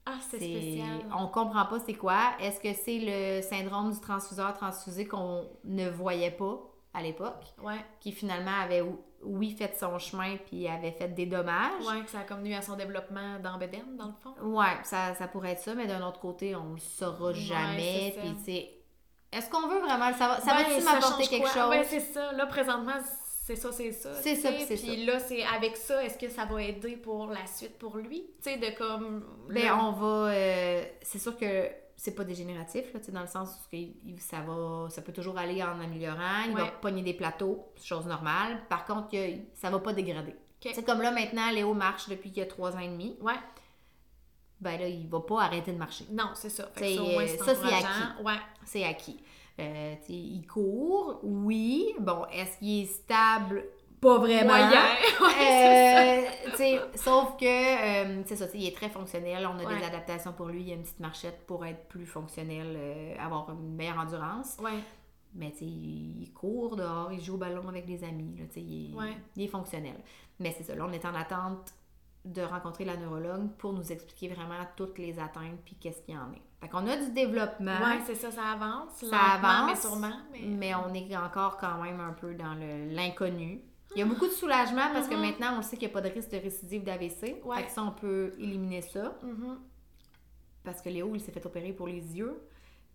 [0.05, 0.99] Ah, c'est spécial.
[1.17, 2.33] On comprend pas c'est quoi.
[2.39, 6.59] Est-ce que c'est le syndrome du transfuseur transfusé qu'on ne voyait pas
[6.93, 8.83] à l'époque, Ouais, qui finalement avait,
[9.23, 11.85] oui, fait son chemin puis avait fait des dommages?
[11.87, 14.33] ouais, que ça a comme à son développement dans Beden, dans le fond.
[14.41, 18.13] Ouais, ça, ça pourrait être ça, mais d'un autre côté, on le saura Ouais, jamais.
[18.15, 18.71] c'est Puis,
[19.31, 19.37] ça.
[19.37, 20.39] est-ce qu'on veut vraiment le savoir?
[20.41, 21.51] Ça Ouais, va-tu ça m'apporter quelque quoi?
[21.53, 21.69] chose?
[21.69, 22.31] Ouais, c'est ça.
[22.33, 22.93] Là, présentement,
[23.43, 24.13] c'est ça, c'est ça.
[24.21, 27.45] C'est ça, c'est Puis là, c'est avec ça, est-ce que ça va aider pour la
[27.47, 28.23] suite pour lui?
[28.43, 29.25] Tu sais, de comme.
[29.49, 30.31] Ben, on va.
[30.31, 31.69] euh, c'est sûr que
[32.03, 34.87] c'est pas dégénératif, là, dans le sens où ça va.
[34.89, 36.45] Ça peut toujours aller en améliorant.
[36.47, 38.59] Il va pogner des plateaux, chose normale.
[38.69, 40.33] Par contre, a- ça va pas dégrader.
[40.61, 43.15] C'est comme là, maintenant, Léo marche depuis qu'il y a trois ans et demi.
[43.21, 43.35] Ouais,
[44.61, 46.05] Ben là, il va pas arrêter de marcher.
[46.11, 46.67] non, c'est ça.
[46.73, 48.23] Fait que C'est, ça, moins, c'est ça, c'est encourageant.
[48.25, 48.39] Ouais.
[48.65, 49.19] C'est acquis.
[49.59, 51.93] Euh, il court, oui.
[51.99, 53.63] Bon, est-ce qu'il est stable?
[54.01, 54.53] Pas vraiment.
[54.53, 54.81] Moyen.
[56.61, 59.47] Euh, sauf que, euh, c'est ça, il est très fonctionnel.
[59.47, 59.79] On a Ouais.
[59.79, 60.61] des adaptations pour lui.
[60.61, 64.57] Il y a une petite marchette pour être plus fonctionnel, euh, avoir une meilleure endurance.
[64.61, 64.79] Ouais.
[65.33, 68.35] Mais tu sais, il court dehors, il joue au ballon avec des amis.
[68.37, 69.17] Là, il, est, Ouais.
[69.35, 69.95] il est fonctionnel.
[70.39, 71.73] Mais c'est ça, là, on est en attente
[72.25, 76.17] de rencontrer la neurologue pour nous expliquer vraiment toutes les atteintes puis qu'est-ce qu'il y
[76.17, 76.41] en est.
[76.61, 77.71] Fait qu'on a du développement.
[77.79, 78.93] Ouais, c'est ça, ça avance.
[79.09, 80.17] Ça avance, mais sûrement.
[80.31, 80.39] Mais...
[80.41, 82.55] Mais on est encore quand même un peu dans
[82.91, 83.61] l'inconnu.
[83.95, 85.21] Il y a beaucoup de soulagement parce que Mhm.
[85.21, 87.41] maintenant, on sait qu'il n'y a pas de risque de récidive d'AVC.
[87.43, 87.57] Ouais.
[87.57, 89.17] Fait que ça, on peut éliminer ça.
[89.23, 89.57] Mhm.
[90.63, 92.39] Parce que Léo, il s'est fait opérer pour les yeux.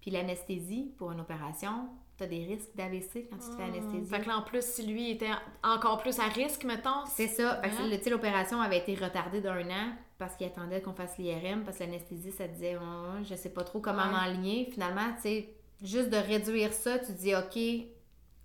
[0.00, 3.74] Puis l'anesthésie pour une opération, tu as des risques d'AVC quand tu te fais Hmm.
[3.74, 4.04] anesthésier.
[4.16, 5.30] Fait que là, en plus, si lui était
[5.64, 7.04] encore plus à risque, mettons.
[7.06, 7.60] C'est ça.
[7.62, 7.88] Fait que Hein?
[7.90, 11.64] le- tu sais, l'opération avait été retardée d'un an parce qu'il attendait qu'on fasse l'IRM,
[11.64, 14.10] parce que l'anesthésie, ça disait, Oh, je sais pas trop comment Ouais.
[14.12, 14.70] m'enligner.
[14.72, 17.58] Finalement, tu sais, juste de réduire ça, tu dis, OK,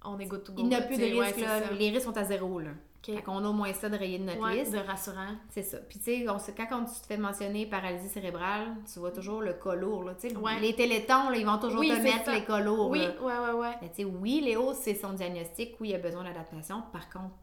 [0.03, 0.61] On est good to go.
[0.63, 1.61] il n'y a plus de ouais, là.
[1.61, 1.73] ça.
[1.73, 2.71] Les risques sont à zéro, là.
[3.07, 3.15] Ok.
[3.15, 4.73] Fait qu'on a au moins ça de rayer de notre Ouais, liste.
[4.73, 5.35] de rassurant.
[5.49, 5.77] C'est ça.
[5.77, 9.53] Puis tu sais, quand on, tu te fais mentionner paralysie cérébrale, tu vois toujours le
[9.53, 10.13] cas lourd, là.
[10.39, 10.59] Ouais.
[10.59, 12.33] les télétons, là, ils vont toujours Oui, te mettre ça.
[12.33, 13.13] les cas lourds, Oui, là.
[13.21, 13.75] ouais, ouais, ouais.
[13.81, 15.75] Mais tu sais, oui, Léo, c'est son diagnostic.
[15.79, 16.83] Oui, il a besoin d'adaptation.
[16.91, 17.33] Par contre,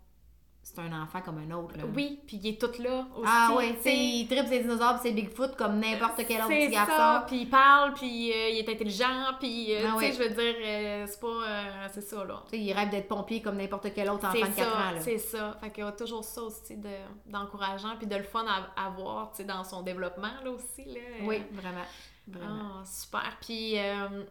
[0.83, 1.85] c'est un enfant comme un autre, là.
[1.95, 3.25] Oui, puis il est tout là aussi.
[3.27, 3.51] Ah
[3.83, 3.95] sais.
[3.97, 7.27] il tripe ses dinosaures ses Bigfoot comme n'importe quel autre C'est petit garçon.
[7.27, 10.13] puis il parle, puis euh, il est intelligent, puis euh, Ah tu sais, ouais.
[10.13, 11.27] je veux dire, euh, c'est pas...
[11.27, 12.43] euh, c'est ça, là.
[12.45, 14.79] Tu sais, il rêve d'être pompier comme n'importe quel autre enfant C'est de 4 ans,
[14.89, 15.01] ça, là.
[15.01, 15.57] c'est ça.
[15.61, 16.89] Fait qu'il y a toujours ça aussi de-
[17.27, 20.85] d'encourageant, puis de le fun à, à voir, tu sais, dans son développement, là, aussi,
[20.85, 21.01] là.
[21.23, 21.85] Oui, vraiment.
[22.27, 22.73] Vraiment.
[22.81, 23.37] Ah, super.
[23.41, 23.77] Puis,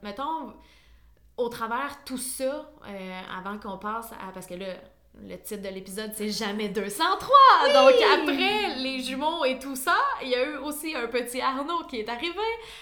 [0.03, 0.53] mettons,
[1.35, 2.69] au travers tout ça,
[3.37, 4.31] avant qu'on passe à.
[4.33, 4.67] Parce que là,
[5.25, 7.73] le titre de l'épisode, c'est Jamais 203.
[7.73, 11.83] Donc, après les jumeaux et tout ça, il y a eu aussi un petit Arnaud
[11.89, 12.33] qui est arrivé.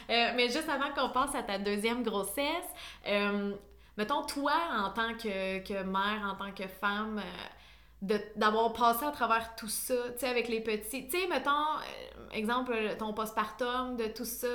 [0.09, 2.67] Euh, mais juste avant qu'on passe à ta deuxième grossesse,
[3.07, 3.53] euh,
[3.97, 9.11] mettons, toi, en tant que, que mère, en tant que femme, euh, d'avoir passé à
[9.11, 11.07] travers tout ça, tu sais, avec les petits.
[11.07, 14.47] Tu sais, mettons, euh, exemple, ton postpartum, de tout ça.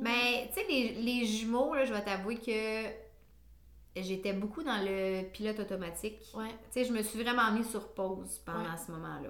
[0.00, 3.01] Mais, tu sais, les, les jumeaux, là, je vais t'avouer que
[3.96, 6.18] j'étais beaucoup dans le pilote automatique.
[6.34, 6.48] Ouais.
[6.72, 8.66] Tu sais, je me suis vraiment mis sur pause pendant Ouais.
[8.86, 9.28] ce moment-là.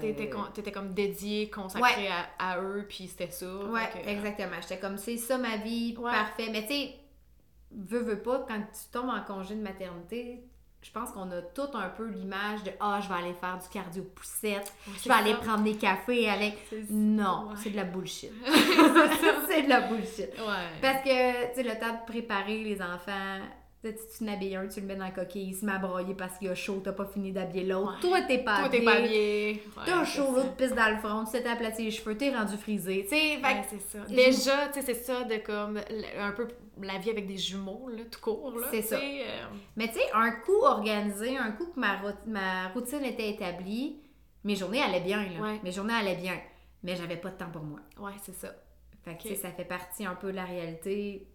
[0.00, 3.46] T'étais, Euh, comme dédié, consacré à, à eux, puis c'était ça.
[3.66, 4.56] Ouais, que, exactement.
[4.60, 6.48] J'étais comme, c'est ça ma vie, parfait.
[6.52, 6.94] Mais tu sais,
[7.72, 10.44] veux, veux pas, quand tu tombes en congé de maternité,
[10.82, 13.68] je pense qu'on a tout un peu l'image de Ah, je vais aller faire du
[13.68, 15.38] cardio poussette, je vais aller ça.
[15.38, 16.56] prendre des cafés avec.
[16.90, 17.54] Non, Ouais.
[17.56, 18.30] c'est de la bullshit.
[19.48, 20.30] c'est de la bullshit.
[20.38, 20.68] Ouais.
[20.80, 23.40] Parce que, tu sais, le temps de préparer les enfants,
[23.82, 25.78] tu sais, tu n'habilles un, tu le mets dans le coquille, il se met à
[25.78, 27.94] broyer parce qu'il a chaud, t'as pas fini d'habiller l'autre.
[27.94, 28.00] Ouais.
[28.00, 28.84] Toi, t'es pas Toi, t'es habillé.
[28.84, 29.62] pas habillé.
[29.76, 32.56] Ouais, T'as chaud, l'autre pisse dans le front, tu t'es aplati les cheveux, t'es rendu
[32.56, 33.02] frisé.
[33.02, 34.04] Tu sais, Ouais, c'est ça.
[34.06, 35.80] Déjà, tu sais, c'est ça de comme
[36.18, 36.48] un peu
[36.80, 38.68] la vie avec des jumeaux, là, tout court, là.
[38.70, 38.96] C'est ça.
[38.96, 39.44] euh,
[39.76, 43.96] Mais tu sais, un coup organisé, un coup que ma, ma routine était établie,
[44.44, 45.54] mes journées allaient bien, là.
[45.62, 46.38] Mes journées allaient bien.
[46.84, 47.80] Mais j'avais pas de temps pour moi.
[48.00, 48.48] ouais, c'est ça.
[49.04, 51.26] Fait que ça fait partie un peu de la réalité.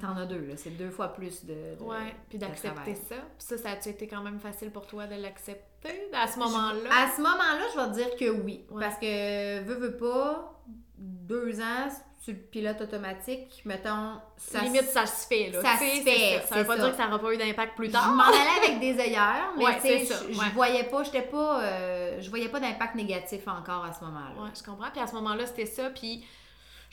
[0.00, 0.54] T'en as deux, là.
[0.56, 1.52] C'est deux fois plus de.
[1.78, 3.16] de- Ouais, puis d'accepter ça.
[3.16, 6.90] Puis ça, ça a-tu été quand même facile pour toi de l'accepter à ce moment-là?
[6.90, 8.64] À ce moment-là, je vais te dire que oui.
[8.70, 8.82] Ouais.
[8.82, 10.58] Parce que, veux, veux pas,
[10.98, 11.88] deux ans
[12.20, 15.60] sur le pilote automatique, mettons, ça Limite, ça se fait, là.
[15.60, 16.82] ça tu se fait, Ça, ça veut pas ça.
[16.84, 18.10] dire que ça n'aura pas eu d'impact plus Je tard.
[18.14, 20.46] m'en allais avec des œillères, mais Ouais, tu sais, je, je ouais.
[20.54, 24.42] voyais pas, j'étais pas, euh, je voyais pas d'impact négatif encore à ce moment-là.
[24.42, 24.90] Ouais, je comprends.
[24.90, 25.90] Puis à ce moment-là, c'était ça.
[25.90, 26.24] Puis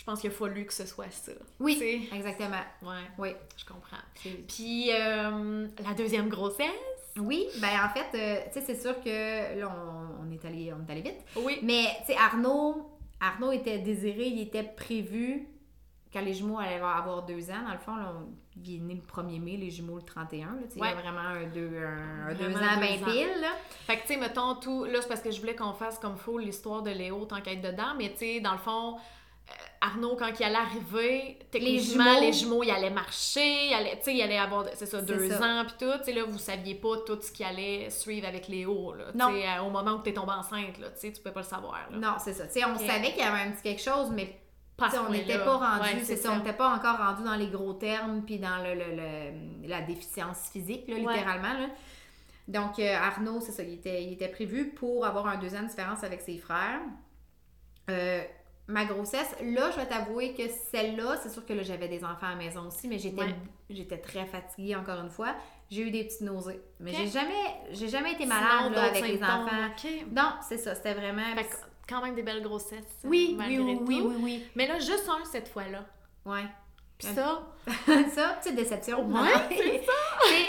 [0.02, 1.32] je pense qu'il a fallu que ce soit ça.
[1.60, 2.58] Oui, exactement.
[2.82, 3.30] Ouais, Oui.
[3.56, 3.98] je comprends.
[4.48, 6.66] Puis euh, la deuxième grossesse?
[7.20, 10.74] Oui, ben en fait, euh, tu sais, c'est sûr que là, on, on est allé,
[10.74, 11.20] on est allé vite.
[11.36, 11.60] Oui.
[11.62, 12.90] Mais, tu sais, Arnaud,
[13.20, 15.48] Arnaud était désiré, il était prévu
[16.12, 17.62] quand les jumeaux allaient avoir deux ans.
[17.68, 18.30] Dans le fond, là, on-
[18.66, 20.48] il est né le 1er mai, les jumeaux le 31.
[20.48, 23.40] Là, Il y a vraiment un deux, un, un deux ans bien pile.
[23.40, 23.52] Là.
[23.86, 24.84] Fait que, tu sais, mettons tout.
[24.86, 27.52] Là, c'est parce que je voulais qu'on fasse comme faut l'histoire de Léo tant qu'à
[27.54, 27.94] être dedans.
[27.98, 28.98] Mais, tu sais, dans le fond,
[29.82, 33.68] Arnaud, quand il allait arriver, techniquement, jumeaux- les jumeaux, il allait marcher.
[33.68, 35.44] Il allait, tu sais, il allait avoir, c'est ça, deux ça.
[35.44, 35.98] ans, puis tout.
[36.00, 39.06] Tu sais, là, vous saviez pas tout ce qui allait suivre avec Léo, là.
[39.12, 39.30] Tu Non.
[39.34, 40.90] euh, au moment où t'es tombée enceinte, là.
[40.92, 41.98] Tu sais, tu peux pas le savoir, là.
[41.98, 42.46] Non, c'est ça.
[42.48, 44.38] Tu sais, on savait qu'il y avait un petit quelque chose, mais
[44.78, 46.70] Pas à tu sais, ce on n'était pas rendu, Ouais, c'est ça, on n'était pas
[46.76, 50.96] encore rendu dans les gros termes puis dans le, le- le- la déficience physique, là,
[50.96, 51.00] Ouais.
[51.14, 51.54] littéralement.
[51.54, 51.68] là.
[52.48, 55.62] Donc, euh, Arnaud, c'est ça, il était, il était prévu pour avoir un deux ans
[55.64, 56.82] de différence avec ses frères.
[57.90, 58.22] Euh,
[58.72, 62.28] ma grossesse, là, je vais t'avouer que celle-là, c'est sûr que là, j'avais des enfants
[62.28, 63.36] à la maison aussi, mais j'étais, Ouais.
[63.70, 65.36] j'étais très fatiguée, encore une fois.
[65.70, 66.60] J'ai eu des petites nausées.
[66.80, 69.48] Mais j'ai jamais, j'ai jamais été Sinon, malade là, avec les enfants.
[70.12, 71.36] Non, c'est ça, c'était vraiment...
[71.36, 71.48] Fait
[71.88, 72.86] quand même des belles grossesses.
[73.04, 73.86] oui, oui, malgré oui, tout.
[73.88, 74.44] oui, oui, oui.
[74.56, 75.84] Mais là, juste un cette fois-là.
[76.26, 76.46] Ouais.
[76.98, 77.42] Puis ça,
[78.14, 79.06] ça, petite déception.
[79.08, 79.30] Ouais.
[79.50, 79.58] Tu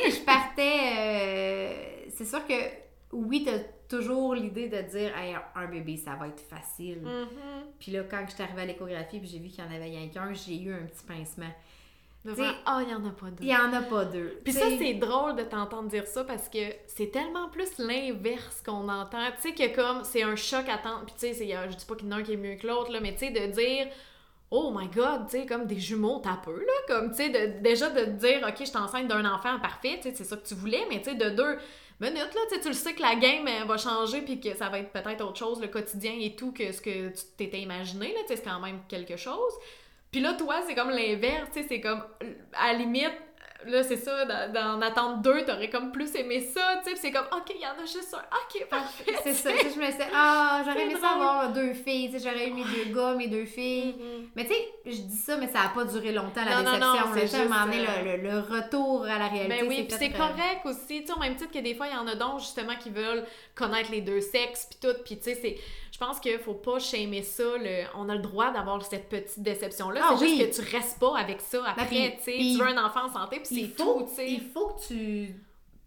[0.09, 0.81] sais, je partais.
[0.99, 2.55] euh, c'est sûr que
[3.13, 3.59] oui, t'as
[3.97, 7.01] toujours l'idée de dire Hey, un bébé, ça va être facile.
[7.03, 9.71] mhm, Puis là, quand je suis arrivée à l'échographie puis j'ai vu qu'il y en
[9.71, 11.53] avait rien qu'un, j'ai eu un petit pincement.
[12.67, 13.43] ah, il y en a pas deux.
[13.43, 14.41] Il y en a pas deux.
[14.45, 18.89] Puis ça, c'est drôle de t'entendre dire ça parce que c'est tellement plus l'inverse qu'on
[18.89, 19.19] entend.
[19.43, 21.05] Tu sais, que comme c'est un choc à attendre.
[21.05, 22.67] Puis tu sais, je dis pas qu'il y en a un qui est mieux que
[22.67, 23.89] l'autre, là, mais tu sais, de dire.
[24.55, 26.73] Oh my god, tu sais, comme des jumeaux, t'as peu, là.
[26.87, 27.31] Comme, tu sais,
[27.63, 30.47] déjà de te dire, OK, je enceinte d'un enfant parfait, tu sais, c'est ça que
[30.47, 31.57] tu voulais, mais tu sais, de deux
[32.01, 34.93] minutes, là, tu le sais que la game va changer puis que ça va être
[34.93, 38.43] peut-être autre chose, le quotidien et tout, que ce que tu t'étais imaginé, là, c'est
[38.43, 39.53] quand même quelque chose.
[40.11, 42.03] Puis là, toi, c'est comme l'inverse, tu sais, c'est comme,
[42.53, 43.13] à la limite,
[43.67, 46.97] là, c'est ça, dans, dans en attendre deux, t'aurais comme plus aimé ça, tu sais,
[46.97, 49.15] c'est comme, OK, il y en a juste un, OK, parfait.
[49.25, 49.51] C'est ça.
[49.51, 51.03] Je me disais, ah, j'aurais aimé drôle.
[51.03, 52.11] ça avoir deux filles.
[52.11, 53.95] Tu sais, j'aurais eu mes deux gars, mes deux filles.
[53.99, 54.29] Mhm.
[54.37, 56.79] Mais tu sais, je dis ça, mais ça n'a pas duré longtemps, la Non, non,
[56.79, 56.89] déception.
[56.89, 57.21] non, donné,
[57.81, 59.59] juste, le, le- le retour à la réalité.
[59.61, 61.87] Ben oui, puis c'est euh, correct aussi, tu sais, au même titre que des fois,
[61.89, 65.17] il y en a donc justement qui veulent connaître les deux sexes, puis tout, puis
[65.19, 65.57] tu sais, c'est...
[66.03, 67.85] Je pense qu'il faut pas shamer ça, le...
[67.97, 70.37] on a le droit d'avoir cette petite déception-là, Ah c'est oui.
[70.37, 73.05] juste que tu restes pas avec ça après, puis- tu sais, tu veux un enfant
[73.05, 75.35] en santé, puis c'est tout, il faut que tu.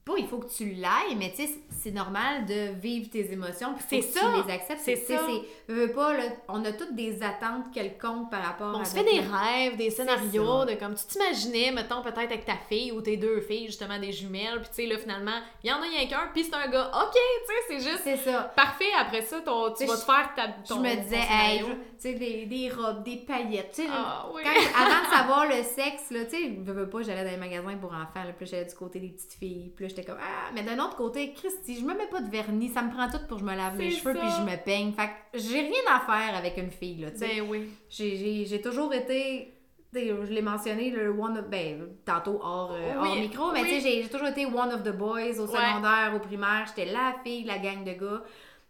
[0.05, 1.49] Pas il faut que tu l'ailles, mais tu sais,
[1.81, 3.73] c'est normal de vivre tes émotions.
[3.73, 4.81] puis C'est que ça, tu les acceptes.
[4.83, 5.19] c'est ça.
[5.27, 8.81] c'est- veux pas, là, on a toutes des attentes quelconques par rapport Bon, à.
[8.81, 12.53] on se fait des rêves, des scénarios, de comme tu t'imaginais, mettons, peut-être avec ta
[12.69, 15.73] fille ou tes deux filles, justement, des jumelles, puis tu sais, là, finalement, il y
[15.73, 16.91] en a rien qu'un, puis c'est un gars.
[16.93, 18.43] OK, tu sais, c'est juste C'est ça.
[18.55, 18.85] parfait.
[18.99, 21.65] Après ça, ton, tu vas te faire ta, Je ton, me ton disais, hey, je-
[21.65, 23.71] tu sais, des, des robes, des paillettes.
[23.73, 24.43] Tu sais, Ah, oui.
[24.45, 27.75] avant de savoir le sexe, là, tu sais, je veux pas, j'allais dans les magasins
[27.77, 30.63] pour enfants, là, puis j'allais du côté des petites filles, puis j'étais comme, ah, mais
[30.63, 33.37] d'un autre côté, Christy, je me mets pas de vernis, ça me prend tout pour
[33.37, 34.91] que je me lave les cheveux, puis je me peigne.
[34.93, 37.27] Fait que j'ai rien à faire avec une fille, là, tu sais.
[37.41, 37.69] Ben oui.
[37.89, 39.51] J'ai- J'ai j'ai toujours été.
[39.93, 41.45] tu sais, Je l'ai mentionné, le one of.
[41.49, 43.69] Ben, tantôt hors, euh, Oui, hors micro, mais oui.
[43.69, 45.57] tu sais, j'ai- toujours été one of the boys au Ouais.
[45.57, 46.65] secondaire, au primaire.
[46.67, 48.21] J'étais la fille, la gang de gars.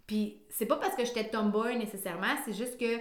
[0.05, 2.99] Puis c'est pas parce que j'étais tomboy nécessairement, c'est juste que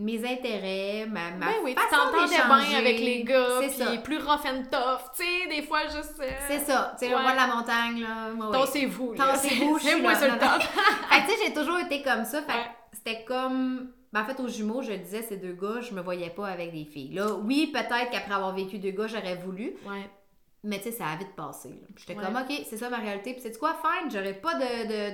[0.00, 3.96] mes intérêts, ma, ma Ben oui, façon bien avec les gars, C'est puis ça.
[4.02, 6.14] plus rough and tough, tu sais, des fois juste...
[6.20, 6.94] euh, C'est ça.
[6.98, 7.22] Tu sais, le Ouais.
[7.22, 8.30] roi de la montagne, là.
[8.32, 8.58] ouais.
[8.58, 9.26] Tassez-vous, là.
[9.26, 10.14] Tassez-vous, je suis là.
[10.14, 10.62] sur le top.
[11.10, 12.40] Fait tu sais, j'ai toujours été comme ça.
[12.42, 12.70] Fait que Ouais.
[12.92, 13.90] c'était comme.
[14.12, 16.48] Ben, en fait, aux jumeaux, je le disais, ces deux gars, je me voyais pas
[16.48, 17.14] avec des filles.
[17.14, 19.74] Là, oui, peut-être qu'après avoir vécu deux gars, j'aurais voulu.
[20.62, 21.70] Mais tu sais, ça a vite passé.
[21.96, 22.22] J'étais Ouais.
[22.24, 23.32] comme, OK, c'est ça ma réalité.
[23.32, 24.60] Puis c'est quoi, fine, j'aurais pas de,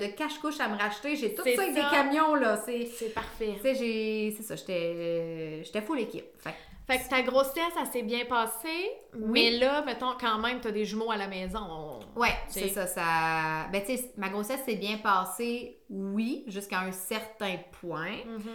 [0.00, 1.14] de, de cache-couche à me racheter.
[1.14, 2.56] J'ai tout ça avec des camions, là.
[2.66, 3.14] C'est.
[3.14, 3.54] Parfait.
[3.56, 4.34] Tu sais, j'ai.
[4.36, 5.62] C'est ça, j'étais.
[5.64, 6.24] J'étais full équipe.
[6.40, 6.56] Fait que-
[6.92, 10.84] Fait que ta grossesse, ça s'est bien passée, mais là, mettons, quand même, t'as des
[10.84, 11.98] jumeaux à la maison.
[12.14, 13.66] Ouais, C'est- ça, ça.
[13.72, 18.18] Ben, tu sais, ma grossesse s'est bien passée, oui, jusqu'à un certain point.
[18.26, 18.50] Mhm.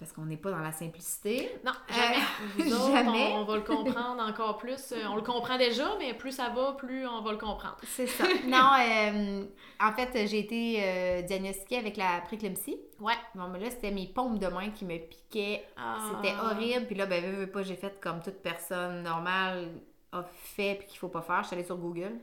[0.00, 1.50] Parce qu'on n'est pas dans la simplicité.
[1.62, 2.16] Non, jamais.
[2.16, 3.32] Euh, Nous autres, jamais.
[3.34, 4.92] On, on va le comprendre encore plus.
[4.92, 7.76] Euh, On le comprend déjà, mais plus ça va, plus on va le comprendre.
[7.82, 8.24] C'est ça.
[8.46, 9.44] non, euh,
[9.78, 12.80] en fait, j'ai été euh, diagnostiquée avec la préclampsie.
[12.98, 13.12] Ouais.
[13.34, 15.66] Bon, mais là, c'était mes paumes de main qui me piquaient.
[15.76, 15.98] Ah.
[16.16, 16.86] C'était horrible.
[16.86, 19.68] Puis là, ben, veux, veux pas, j'ai fait comme toute personne normale.
[20.12, 21.42] a fait puis qu'il faut pas faire.
[21.42, 22.18] Je suis allée sur Google.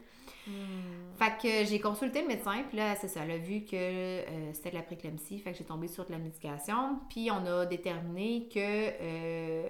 [0.48, 1.14] Hmm.
[1.18, 4.54] Fait que j'ai consulté le médecin, puis là, c'est ça, elle a vu que euh,
[4.54, 7.66] c'était de la préclampsie, fait que j'ai tombé sur de la médication, puis on a
[7.66, 8.60] déterminé que...
[8.60, 9.70] euh,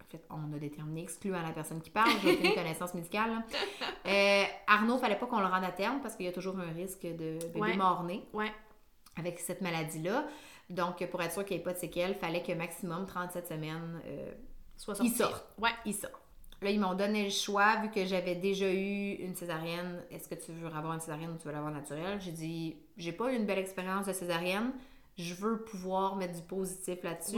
[0.00, 3.30] en fait, on a déterminé, excluant la personne qui parle, j'ai aucune connaissance médicale.
[4.06, 6.72] Euh, Arnaud, fallait pas qu'on le rende à terme parce qu'il y a toujours un
[6.72, 7.76] risque de bébé Ouais.
[7.76, 8.50] mort-né Ouais.
[9.16, 10.26] avec cette maladie-là.
[10.70, 14.00] Donc, pour être sûr qu'il n'y ait pas de séquelles, fallait que maximum 37 semaines,
[14.06, 14.32] euh,
[14.76, 15.34] Soit Il sorti.
[15.34, 15.42] sort.
[15.58, 15.70] Ouais.
[15.84, 16.20] il sort.
[16.60, 20.02] Là, ils m'ont donné le choix, vu que j'avais déjà eu une césarienne.
[20.10, 22.20] Est-ce que tu veux avoir une césarienne ou tu veux l'avoir naturelle?
[22.20, 24.72] J'ai dit, j'ai pas eu une belle expérience de césarienne.
[25.16, 27.36] Je veux pouvoir mettre du positif là-dessus.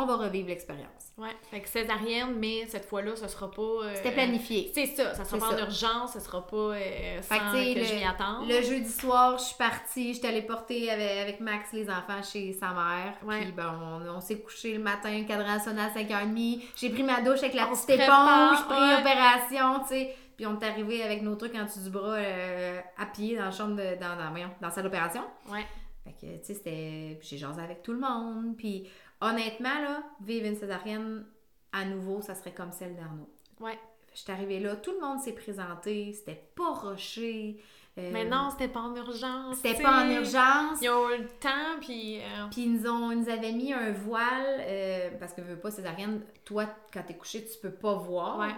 [0.00, 1.12] On va revivre l'expérience.
[1.16, 1.30] Ouais.
[1.50, 3.62] Fait que césarienne, mais cette fois-là, ce sera pas.
[3.62, 4.70] euh, C'était planifié.
[4.72, 7.40] C'est ça, ça sera pas en urgence, ce sera pas euh, sans Fait
[7.74, 8.48] que, que je le- m'y attende.
[8.48, 12.22] Le jeudi soir, je suis partie, je suis allée porter avec, avec Max les enfants
[12.22, 13.14] chez sa mère.
[13.24, 13.42] Ouais.
[13.42, 16.62] Puis bon, on, on s'est couché le matin, cadran à 5h30.
[16.76, 19.00] J'ai pris ma douche avec la On petite prépare, éponge, pris ouais.
[19.00, 20.14] opération, tu sais.
[20.36, 23.46] Puis on est arrivé avec nos trucs en dessous du bras euh, à pied dans
[23.46, 25.22] la chambre, de, dans, dans, voyons, dans la salle d'opération.
[25.50, 25.66] Ouais.
[26.04, 27.18] Fait que, tu sais, c'était.
[27.20, 28.56] J'ai jasé avec tout le monde.
[28.56, 28.88] Puis
[29.20, 31.24] honnêtement, là, vivre une césarienne
[31.72, 33.28] à nouveau, ça serait comme celle d'Arnaud.
[33.60, 33.78] Ouais.
[34.14, 37.62] Je suis arrivée là, tout le monde s'est présenté, c'était pas rushé.
[37.98, 39.56] euh, Mais non, c'était pas en urgence.
[39.62, 40.78] c'était pas en urgence.
[40.80, 42.18] Ils ont eu le temps, puis.
[42.20, 45.56] euh, Puis ils nous, ont, ils nous avaient mis un voile, euh, parce que veux
[45.58, 48.38] pas césarienne, toi, quand t'es couché, tu peux pas voir.
[48.38, 48.54] Ouais.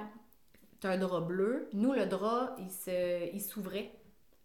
[0.80, 1.68] T'as un drap bleu.
[1.74, 3.90] Nous, le drap, il se, il s'ouvrait.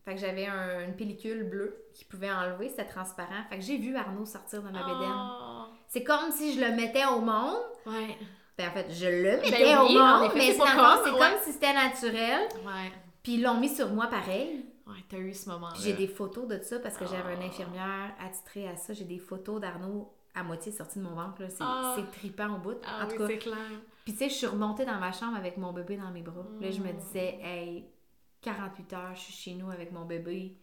[0.03, 3.43] Fait que j'avais un- une pellicule bleue qui pouvait enlever, c'était transparent.
[3.49, 4.99] Fait que j'ai vu Arnaud sortir de ma bédaine.
[5.86, 5.90] Oh.
[5.90, 7.58] C'est comme si je le mettais au monde.
[7.86, 8.18] Ouais.
[8.58, 11.20] Ben, en fait, je le mettais Ben oui, au monde, effet, mais c'est comme, ouais.
[11.20, 12.48] comme si c'était naturel.
[12.66, 12.92] Ouais.
[13.22, 14.66] Puis ils l'ont mis sur moi pareil.
[14.88, 15.76] Ouais, t'as eu ce moment-là.
[15.82, 17.42] J'ai des photos de ça parce que j'avais Ah.
[17.42, 18.94] une infirmière attitrée à ça.
[18.94, 21.42] J'ai des photos d'Arnaud à moitié sorti de mon ventre.
[21.50, 21.96] C'est Ah.
[21.98, 22.78] c'est trippant au bout.
[22.86, 23.28] Ah en tout oui, cas.
[23.30, 23.58] c'est clair.
[24.04, 26.46] Puis tu sais, je suis remontée dans ma chambre avec mon bébé dans mes bras.
[26.62, 26.98] Là, je me Mm.
[26.98, 27.86] disais, hey,
[28.42, 30.56] 48 heures, je suis chez nous avec mon bébé.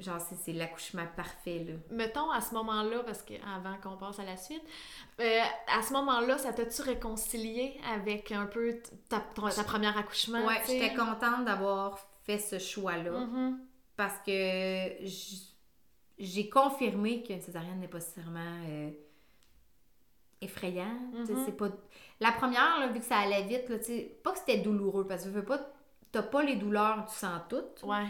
[0.00, 1.74] Genre, c'est- c'est l'accouchement parfait, là.
[1.90, 4.62] Mettons à ce moment-là, parce que avant qu'on passe à la suite,
[5.20, 10.44] euh, à ce moment-là, ça t'a-tu réconcilié avec un peu ta, ta première accouchement?
[10.46, 13.58] Ouais, tu j'étais contente d'avoir fait ce choix-là Mhm.
[13.96, 14.88] parce que
[16.18, 18.90] j'ai confirmé qu'une césarienne n'est pas nécessairement euh,
[20.40, 20.96] effrayant.
[21.26, 21.42] Tu Mhm.
[21.44, 21.68] C'est pas...
[22.20, 25.06] La première, là, vu que ça allait vite, là, tu sais, pas que c'était douloureux
[25.06, 25.60] parce que je veux pas,
[26.12, 27.82] t'as pas les douleurs, tu sens toutes.
[27.82, 28.06] Ouais.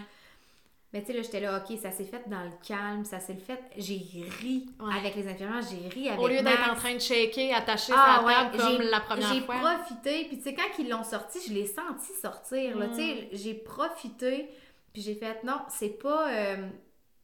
[0.93, 3.37] Mais tu sais, là, j'étais là, ok, ça s'est fait dans le calme, ça s'est
[3.37, 3.61] fait.
[3.77, 3.95] J'ai
[4.41, 4.93] ri Ouais.
[4.99, 8.17] avec les infirmières, j'ai ri avec Au lieu d'être en train de shaker, attaché Ah,
[8.19, 9.55] sur la table ouais, comme j'ai- la première J'ai fois.
[9.57, 12.91] profité, puis tu sais, quand ils l'ont sorti, je l'ai senti sortir, là, Mm.
[12.91, 14.49] tu sais, j'ai profité,
[14.93, 16.69] puis j'ai fait, non, c'est pas, euh,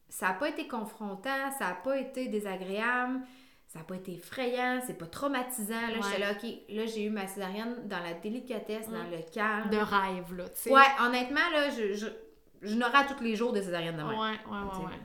[0.08, 3.20] ça a pas été confrontant, ça a pas été désagréable,
[3.66, 6.00] ça a pas été effrayant, c'est pas traumatisant, là, Ouais.
[6.04, 9.10] j'étais là, ok, là, j'ai eu ma césarienne dans la délicatesse, dans Mm.
[9.10, 9.70] le calme.
[9.70, 10.70] De rêve, là, tu sais.
[10.70, 12.06] Ouais, honnêtement, là, je, je,
[12.62, 14.18] je n'aurai à tous les jours des césariennes de Ouais, même.
[14.20, 14.84] ouais, ouais, sais.
[14.86, 15.00] ouais.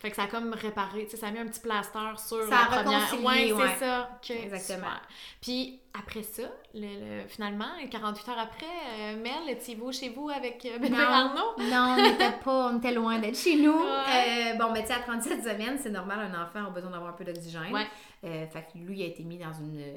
[0.00, 2.42] Fait que ça a comme réparé, tu sais, ça a mis un petit plaster sur
[2.44, 3.24] Ça la a première.
[3.24, 3.68] Ouais, ouais.
[3.78, 4.20] c'est ça.
[4.28, 4.76] Exactement.
[4.88, 5.02] super.
[5.40, 6.42] Puis après ça,
[6.74, 8.66] le, le- finalement, 48 heures après,
[8.98, 10.94] euh, Mel, étiez-vous chez vous avec euh, bébé.
[11.00, 11.54] Arnaud?
[11.58, 13.72] Non, on n'était pas, on était loin d'être chez nous.
[13.82, 14.52] Ouais.
[14.52, 17.10] Euh, bon, mais tu sais, à 37 semaines, c'est normal, un enfant a besoin d'avoir
[17.14, 17.72] un peu d'oxygène.
[17.72, 17.86] Ouais.
[18.24, 19.94] Euh, fait que lui, il a été mis dans une, euh,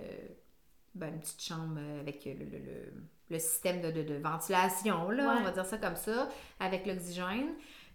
[0.98, 2.93] ben, une petite chambre euh, avec le, le- le-
[3.30, 5.39] le système de, de- de ventilation, là, Ouais.
[5.41, 6.30] on va dire ça comme ça,
[6.60, 7.50] avec l'oxygène.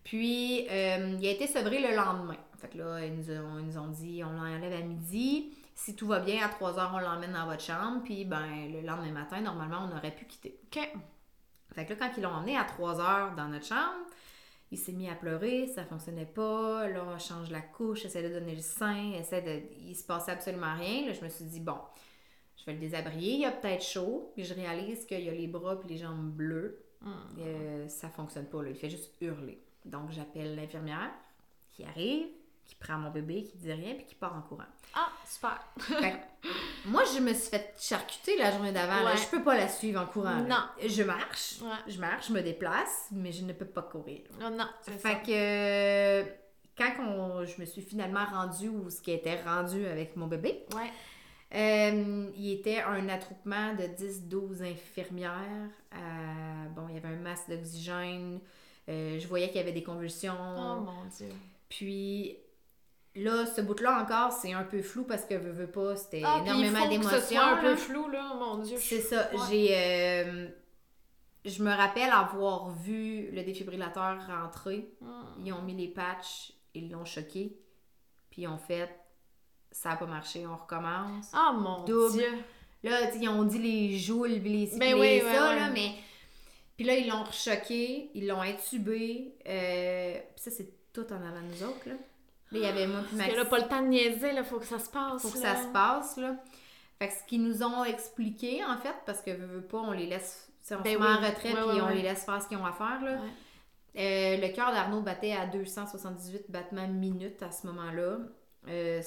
[0.05, 2.37] Puis, euh, il a été sevré le lendemain.
[2.59, 5.55] Fait que là, ils nous ont, ils nous ont dit, on l'enlève à midi.
[5.75, 8.03] Si tout va bien, à 3 heures, on l'emmène dans votre chambre.
[8.05, 10.59] Puis, ben, le lendemain matin, normalement, on aurait pu quitter.
[10.67, 10.81] OK.
[11.75, 14.05] Fait que là, quand ils l'ont emmené à 3 heures dans notre chambre,
[14.71, 16.89] il s'est mis à pleurer, ça fonctionnait pas.
[16.89, 19.63] Là, on change la couche, essaie de donner le sein, essaie de.
[19.87, 21.07] Il se passait absolument rien.
[21.07, 21.77] Là, je me suis dit, bon,
[22.63, 24.31] je vais le désabrier, il a peut-être chaud.
[24.35, 26.79] Puis je réalise qu'il a les bras puis les jambes bleues.
[27.01, 27.11] Mm.
[27.41, 28.71] Euh, ça fonctionne pas, là.
[28.71, 29.61] Il fait juste hurler.
[29.85, 31.11] Donc, j'appelle l'infirmière
[31.73, 32.27] qui arrive,
[32.65, 34.69] qui prend mon bébé, qui dit rien, puis qui part en courant.
[34.95, 35.61] Ah, super.
[35.81, 36.15] Fait
[36.87, 39.05] moi, je me suis fait charcuter la journée d'avant.
[39.05, 39.17] Ouais.
[39.17, 40.39] Je peux pas la suivre en courant.
[40.39, 40.43] là.
[40.43, 40.87] Non.
[40.89, 41.57] Je marche.
[41.61, 41.93] Ouais.
[41.93, 44.21] Je marche, je me déplace, mais je ne peux pas courir.
[44.41, 45.09] Oh, non, c'est ça.
[45.09, 46.31] Fait que
[46.79, 50.65] quand on- je me suis finalement rendue où ce qui était rendu avec mon bébé,
[50.77, 50.91] Ouais.
[51.55, 55.71] Euh, il était un attroupement de 10-12 infirmières.
[55.95, 58.41] Euh, bon, il y avait un masque d'oxygène.
[58.89, 60.35] Euh, je voyais qu'il y avait des convulsions.
[60.39, 61.29] Oh mon Dieu.
[61.69, 62.37] Puis
[63.15, 66.41] là, ce bout-là encore, c'est un peu flou parce que veux, veux pas, c'était Ah,
[66.45, 67.21] énormément d'émotions.
[67.21, 68.77] soit un peu flou, là, mon Dieu.
[68.79, 69.29] C'est ça.
[69.33, 69.39] Ouais.
[69.51, 69.69] J'ai.
[69.77, 70.49] euh,
[71.45, 74.89] je me rappelle avoir vu le défibrillateur rentrer.
[75.01, 75.07] Mm.
[75.45, 77.57] Ils ont mis les patchs, ils l'ont choqué.
[78.31, 78.89] Puis ils ont fait.
[79.73, 81.27] Ça n'a pas marché, on recommence.
[81.33, 82.13] Ah mon Double.
[82.13, 82.45] Dieu.
[82.85, 84.39] Là, tu sais, ils ont dit les joules, les
[84.77, 85.57] Ben oui, les ouais, ça, ouais.
[85.57, 85.93] là, mais...
[86.77, 89.35] Puis là, ils l'ont rechoqué, ils l'ont intubé.
[89.47, 90.19] Euh...
[90.35, 91.95] Puis ça, c'est tout en avant de nous autres, là.
[91.95, 94.45] Là, il y avait moi puis Parce que là, pas le temps de niaiser, là,
[94.45, 95.23] faut que ça se passe.
[95.23, 95.55] Faut que là.
[95.55, 96.37] ça se passe, là.
[96.99, 99.93] Fait que ce qu'ils nous ont expliqué, en fait, parce que veux, veux pas, on
[99.93, 100.51] les laisse...
[100.71, 101.13] on Ben se met oui.
[101.13, 101.95] en retraite, Ouais, puis ouais, on ouais.
[101.95, 103.19] les laisse faire ce qu'ils ont à faire, là.
[103.95, 108.19] Euh, le cœur d'Arnaud battait à 278 battements minutes à ce moment-là.
[108.69, 109.03] Euh,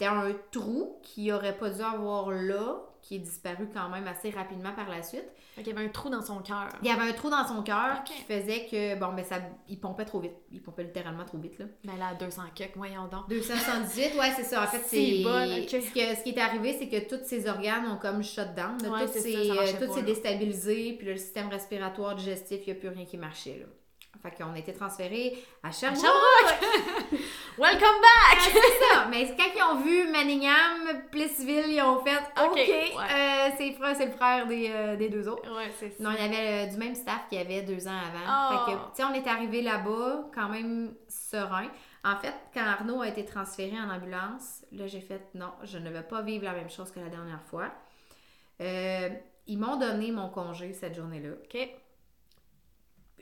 [0.00, 4.30] C'était un trou qui aurait pas dû avoir là, qui est disparu quand même assez
[4.30, 5.26] rapidement par la suite.
[5.54, 6.68] Fait qu'il y avait un trou dans son cœur.
[6.82, 9.36] Il y avait un trou dans son cœur qui faisait que, bon, ben ça,
[9.68, 10.32] il pompait trop vite.
[10.52, 11.66] Il pompait littéralement trop vite, là.
[11.84, 13.28] Ben là, 200 quelques, voyons donc.
[13.28, 14.62] 278, ouais, c'est ça.
[14.62, 15.22] En fait, c'est.
[15.22, 15.68] ok.
[15.82, 18.82] ce, que- ce qui est arrivé, c'est que tous ses organes ont comme shut down.
[18.82, 18.88] là.
[18.90, 19.06] Ouais,
[19.86, 23.18] tout s'est déstabilisé, puis là, le système respiratoire, digestif, il n'y a plus rien qui
[23.18, 23.58] marchait.
[23.60, 23.66] Là.
[24.22, 26.00] Fait qu'on a été transférés à Sherbrooke.
[26.02, 27.20] Sherbrooke!
[27.60, 28.38] Welcome back!
[28.38, 29.06] Ah, c'est ça.
[29.10, 32.90] Mais quand ils ont vu Manningham, Plessisville, ils ont fait OK, ouais.
[32.96, 35.54] euh, c'est, frère, c'est le frère des, euh, des deux autres.
[35.54, 36.02] Ouais, c'est ça.
[36.02, 38.24] Non, il y avait euh, du même staff qu'il y avait deux ans avant.
[38.26, 38.64] Oh.
[38.64, 41.68] Fait que, tu sais, on est arrivé là-bas quand même serein.
[42.02, 45.90] En fait, quand Arnaud a été transféré en ambulance, là, j'ai fait non, je ne
[45.90, 47.68] vais pas vivre la même chose que la dernière fois.
[48.58, 51.34] Ils m'ont donné mon congé cette journée-là.
[51.34, 51.58] OK.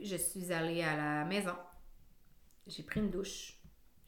[0.00, 1.56] Je suis allée à la maison.
[2.68, 3.57] J'ai pris une douche.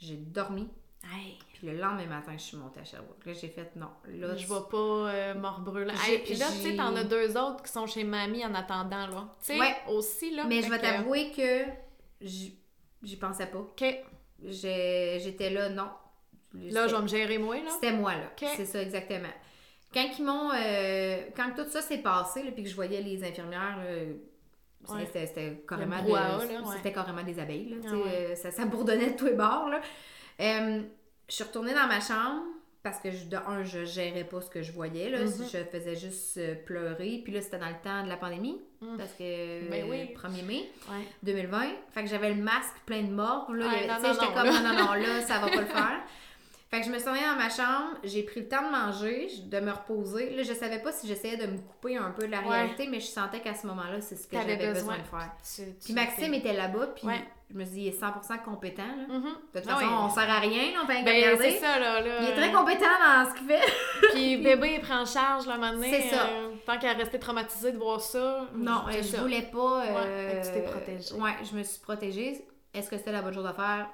[0.00, 0.68] J'ai dormi.
[1.04, 3.24] Hey, Puis le lendemain matin, je suis montée à Sherbrooke.
[3.24, 3.88] Là, j'ai fait non.
[4.08, 5.94] Là, je vais pas euh, me rebrûler.
[6.06, 8.54] J'ai- Hey, puis là, tu sais, t'en as deux autres qui sont chez mamie en
[8.54, 9.34] attendant, là.
[9.40, 9.74] Tu sais, Ouais.
[9.88, 10.44] aussi, là.
[10.46, 11.64] Mais je vais que- t'avouer que
[12.20, 13.58] j'y pensais pas.
[13.58, 13.84] OK.
[14.42, 15.88] J'étais là, non.
[16.54, 17.70] Là, je vais me gérer moi, là.
[17.70, 18.30] C'était moi, là.
[18.56, 19.28] C'est ça, exactement.
[19.92, 20.50] Quand ils m'ont.
[20.54, 23.84] euh, quand tout ça s'est passé, là, puis que je voyais les infirmières, là,
[24.88, 25.04] Ouais.
[25.06, 26.92] c'était c'était carrément, de- ouais.
[26.92, 27.68] carrément des abeilles.
[27.70, 28.02] Là, Ah ouais.
[28.06, 29.68] euh, ça, ça bourdonnait de tous les bords.
[29.68, 29.80] Là.
[30.40, 30.80] Euh,
[31.28, 32.42] je suis retournée dans ma chambre
[32.82, 35.10] parce que, je, de un, je gérais pas ce que je voyais.
[35.10, 35.44] Là, Mhm.
[35.52, 37.20] Je faisais juste euh, pleurer.
[37.22, 38.96] Puis là, c'était dans le temps de la pandémie, Mm.
[38.96, 40.00] parce que Ben oui.
[40.10, 40.70] euh, 1er mai.
[40.88, 41.04] Ouais.
[41.22, 41.60] 2020.
[41.90, 43.52] Fait que j'avais le masque plein de morts.
[43.52, 46.00] Là, j'étais comme, non, non, non, là, ça va pas le faire.
[46.70, 49.26] Fait que je me suis revenue dans ma chambre, j'ai pris le temps de manger,
[49.44, 50.30] de me reposer.
[50.36, 52.48] Là, je savais pas si j'essayais de me couper un peu de la Ouais.
[52.48, 54.72] réalité, mais je sentais qu'à ce moment-là, c'est ce que j'avais besoin.
[54.74, 55.30] besoin de faire.
[55.42, 57.24] Tu- tu- Puis Maxime était là-bas, puis Ouais.
[57.50, 58.84] je me suis dit, il est 100% compétent.
[58.86, 59.14] Là.
[59.14, 59.24] Mhm.
[59.52, 59.92] De toute Ah façon, oui.
[60.00, 62.00] on sert à rien, là, on fait Ben, c'est ça, là.
[62.02, 62.22] là.
[62.22, 63.72] Il est très compétent dans ce qu'il fait.
[64.14, 65.82] Puis bébé, il prend en charge, là, maintenant.
[65.90, 66.26] C'est ça.
[66.28, 68.46] euh, tant qu'à rester traumatisé de voir ça.
[68.54, 69.82] Non, euh, je voulais pas.
[69.86, 71.14] Euh, tu t'es protégée.
[71.16, 72.44] Ouais, je me suis protégée.
[72.72, 73.88] Est-ce que c'était la bonne chose à faire?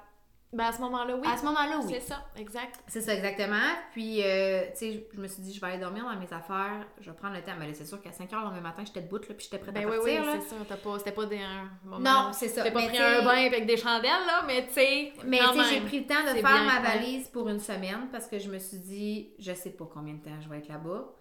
[0.53, 1.27] Ben, à ce moment-là, oui.
[1.27, 1.93] À ce moment-là, oui.
[1.93, 2.79] C'est ça, exact.
[2.87, 3.69] C'est ça, exactement.
[3.91, 6.87] Puis, euh, tu sais, je me suis dit, je vais aller dormir dans mes affaires,
[7.01, 7.51] je vais prendre le temps.
[7.59, 9.57] Mais là, c'est sûr qu'à 5 h le lendemain matin, j'étais debout, là, puis j'étais
[9.57, 10.21] prête Ben à oui, partir.
[10.21, 10.39] oui, là.
[10.47, 10.67] c'est.
[10.67, 11.99] T'as pas, c'était pas des, un moment.
[11.99, 12.63] Non, c'est ça.
[12.63, 15.13] T'as pas Mais pris un bain avec des chandelles, là, mais tu sais.
[15.25, 18.27] Mais tu sais, j'ai pris le temps de faire ma valise pour une semaine parce
[18.27, 21.13] que je me suis dit, je sais pas combien de temps je vais être là-bas.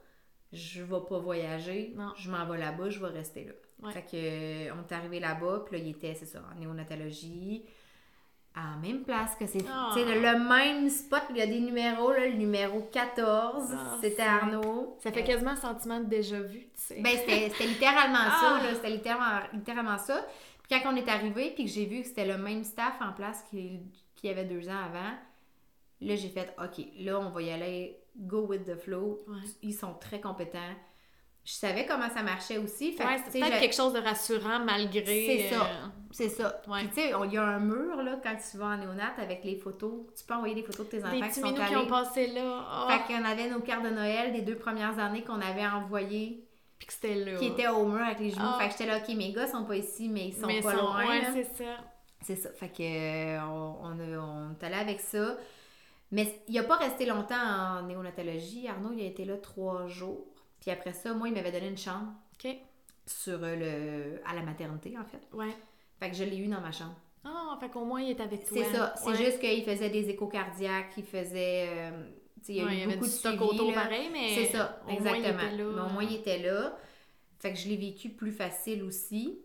[0.52, 1.92] Je vais pas voyager.
[1.96, 2.12] Non.
[2.16, 3.52] Je m'en vais là-bas, je vais rester là.
[3.82, 3.92] Ouais.
[3.92, 7.64] Fait que, euh, on est arrivé là-bas, puis là, il était, c'est ça, en néonatologie,
[8.56, 9.64] à la même place que c'est.
[9.70, 9.92] Ah.
[9.94, 14.96] Le, même spot, il y a des numéros, là, le numéro 14, Ah, c'était Arnaud.
[15.00, 17.00] Ça fait quasiment un sentiment de déjà-vu, tu sais.
[17.02, 18.60] Ben, c'était littéralement Ah!
[18.62, 18.74] ça.
[18.74, 20.26] C'était littéralement, littéralement ça.
[20.62, 23.12] Puis quand on est arrivé, puis que j'ai vu que c'était le même staff en
[23.12, 23.82] place qu'il
[24.24, 25.12] y avait deux ans avant,
[26.00, 29.22] là, j'ai fait, OK, là, on va y aller, go with the flow.
[29.28, 29.36] Ouais.
[29.62, 30.58] Ils sont très compétents.
[31.46, 32.92] Je savais comment ça marchait aussi.
[32.92, 35.04] Fait Ouais, c'est peut-être quelque chose de rassurant malgré.
[35.04, 35.62] C'est ça.
[35.62, 36.60] euh, C'est ça.
[36.66, 36.80] Ouais.
[36.80, 39.44] Puis, tu sais, il y a un mur, là, quand tu vas en néonat avec
[39.44, 40.06] les photos.
[40.18, 41.68] Tu peux envoyer des photos de tes enfants des qui sont allés.
[41.68, 42.64] qui ont passé là.
[42.68, 46.44] ah, Fait qu'on avait nos cartes de Noël des deux premières années qu'on avait envoyées
[46.80, 47.38] Puis que c'était là.
[47.38, 48.42] qui étaient au mur avec les genoux.
[48.44, 48.58] Ah.
[48.60, 50.72] Fait que j'étais là, OK, mes gars sont pas ici, mais ils sont mais pas
[50.72, 51.06] sont- loin.
[51.06, 51.76] Ouais, c'est ça.
[52.22, 52.48] C'est ça.
[52.58, 55.36] Fait que euh, on, on, est allé avec ça.
[56.10, 58.66] Mais il a pas resté longtemps en néonatologie.
[58.66, 60.26] Arnaud, il a été là trois jours.
[60.66, 62.56] Puis après ça, moi, il m'avait donné une chambre OK.
[63.06, 63.54] sur euh,
[64.16, 65.20] le à la maternité, en fait.
[65.32, 65.54] Ouais.
[66.00, 66.96] Fait que je l'ai eu dans ma chambre.
[67.24, 68.58] Ah, fait qu'au moins, il est avec toi.
[68.64, 68.92] C'est ça.
[68.96, 69.16] C'est Ouais.
[69.16, 71.68] juste qu'il faisait des échos cardiaques, il faisait.
[71.68, 71.90] euh,
[72.40, 73.38] tu sais, il y a Ouais, eu il y avait beaucoup de stock
[73.74, 74.34] pareil, mais.
[74.34, 75.38] C'est ça, au moins, il exactement.
[75.48, 75.64] était là.
[75.76, 76.76] Mais au moins, il était là.
[77.38, 79.38] Fait que je l'ai vécu plus facile aussi.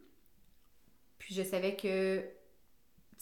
[1.19, 2.26] Puis je savais que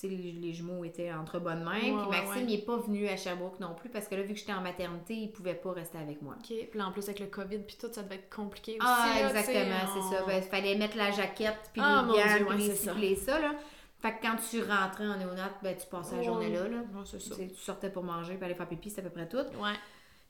[0.07, 1.73] les, les jumeaux étaient entre bonnes mains.
[1.81, 2.43] Ouais, puis Maxime, ouais.
[2.43, 4.61] il n'est pas venu à Sherbrooke non plus parce que là, vu que j'étais en
[4.61, 6.35] maternité, il pouvait pas rester avec moi.
[6.39, 6.47] OK.
[6.47, 8.81] Puis là, en plus, avec le COVID, puis tout, ça devait être compliqué aussi.
[8.81, 10.23] Ah, là, tu sais, exactement, c'est ça.
[10.23, 12.91] on- Ben, Il fallait mettre la jaquette, puis Ah, les gants, puis les ça.
[12.93, 13.53] puis les ça, là.
[14.01, 16.77] Fait que quand tu rentrais en néonat, ben, tu passais la journée là, là.
[17.05, 17.35] C'est ça.
[17.35, 19.37] Tu sortais pour manger, puis aller faire pipi, c'est à peu près tout.
[19.37, 19.73] Ouais.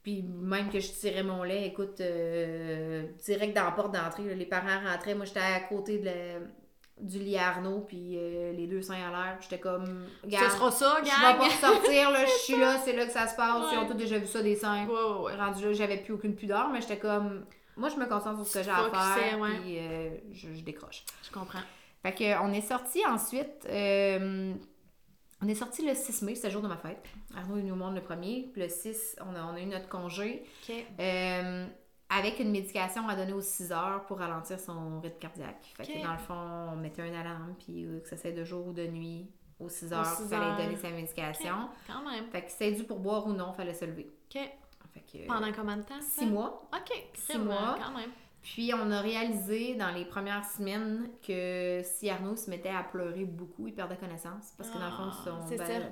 [0.01, 4.45] Puis même que je tirais mon lait, écoute, euh, direct dans la porte d'entrée, les
[4.45, 6.11] parents rentraient, moi j'étais à côté de la,
[6.99, 9.37] du Arnaud, puis euh, les deux seins à l'air.
[9.41, 13.05] J'étais comme, Ce sera ça, je vais pas sortir, là, je suis là, c'est là
[13.05, 13.65] que ça se passe.
[13.71, 13.87] Ils ont Ouais.
[13.87, 14.85] tous déjà vu ça, des seins.
[14.87, 15.35] Ouais, ouais.
[15.35, 17.45] Rendu là, j'avais plus aucune pudeur, mais j'étais comme,
[17.77, 21.03] moi, je me concentre sur ce que j'ai à faire, puis euh, je, je décroche.
[21.23, 21.59] Je comprends.
[22.03, 24.53] Fait que, on est sorti ensuite, euh,
[25.41, 27.01] on est sorti le 6 mai, c'était le jour de ma fête.
[27.37, 29.65] Arnaud est venu au monde le premier, puis le 6, on a, on a eu
[29.65, 30.43] notre congé.
[30.67, 30.75] OK.
[32.09, 35.73] Avec une médication à donner aux 6 heures pour ralentir son rythme cardiaque.
[35.77, 38.43] Fait que dans le fond, on mettait un alarme, puis euh, que ça soit de
[38.43, 39.27] jour ou de nuit,
[39.59, 40.57] aux 6 Aux heures, il fallait heures.
[40.57, 41.69] donner sa médication.
[41.85, 42.25] Quand même.
[42.31, 44.09] Fait que c'était dû pour boire ou non, fallait se lever.
[44.35, 44.41] OK.
[44.93, 46.21] Fait que, Pendant combien de temps, ça?
[46.21, 46.67] 6 mois.
[46.73, 47.03] OK.
[47.13, 47.77] Six Vraiment, mois.
[47.83, 48.09] Quand même.
[48.41, 53.25] Puis on a réalisé dans les premières semaines que si Arnaud se mettait à pleurer
[53.25, 54.53] beaucoup, il perdait connaissance.
[54.57, 55.91] Parce que dans le fond, Ah, son, c'est ben,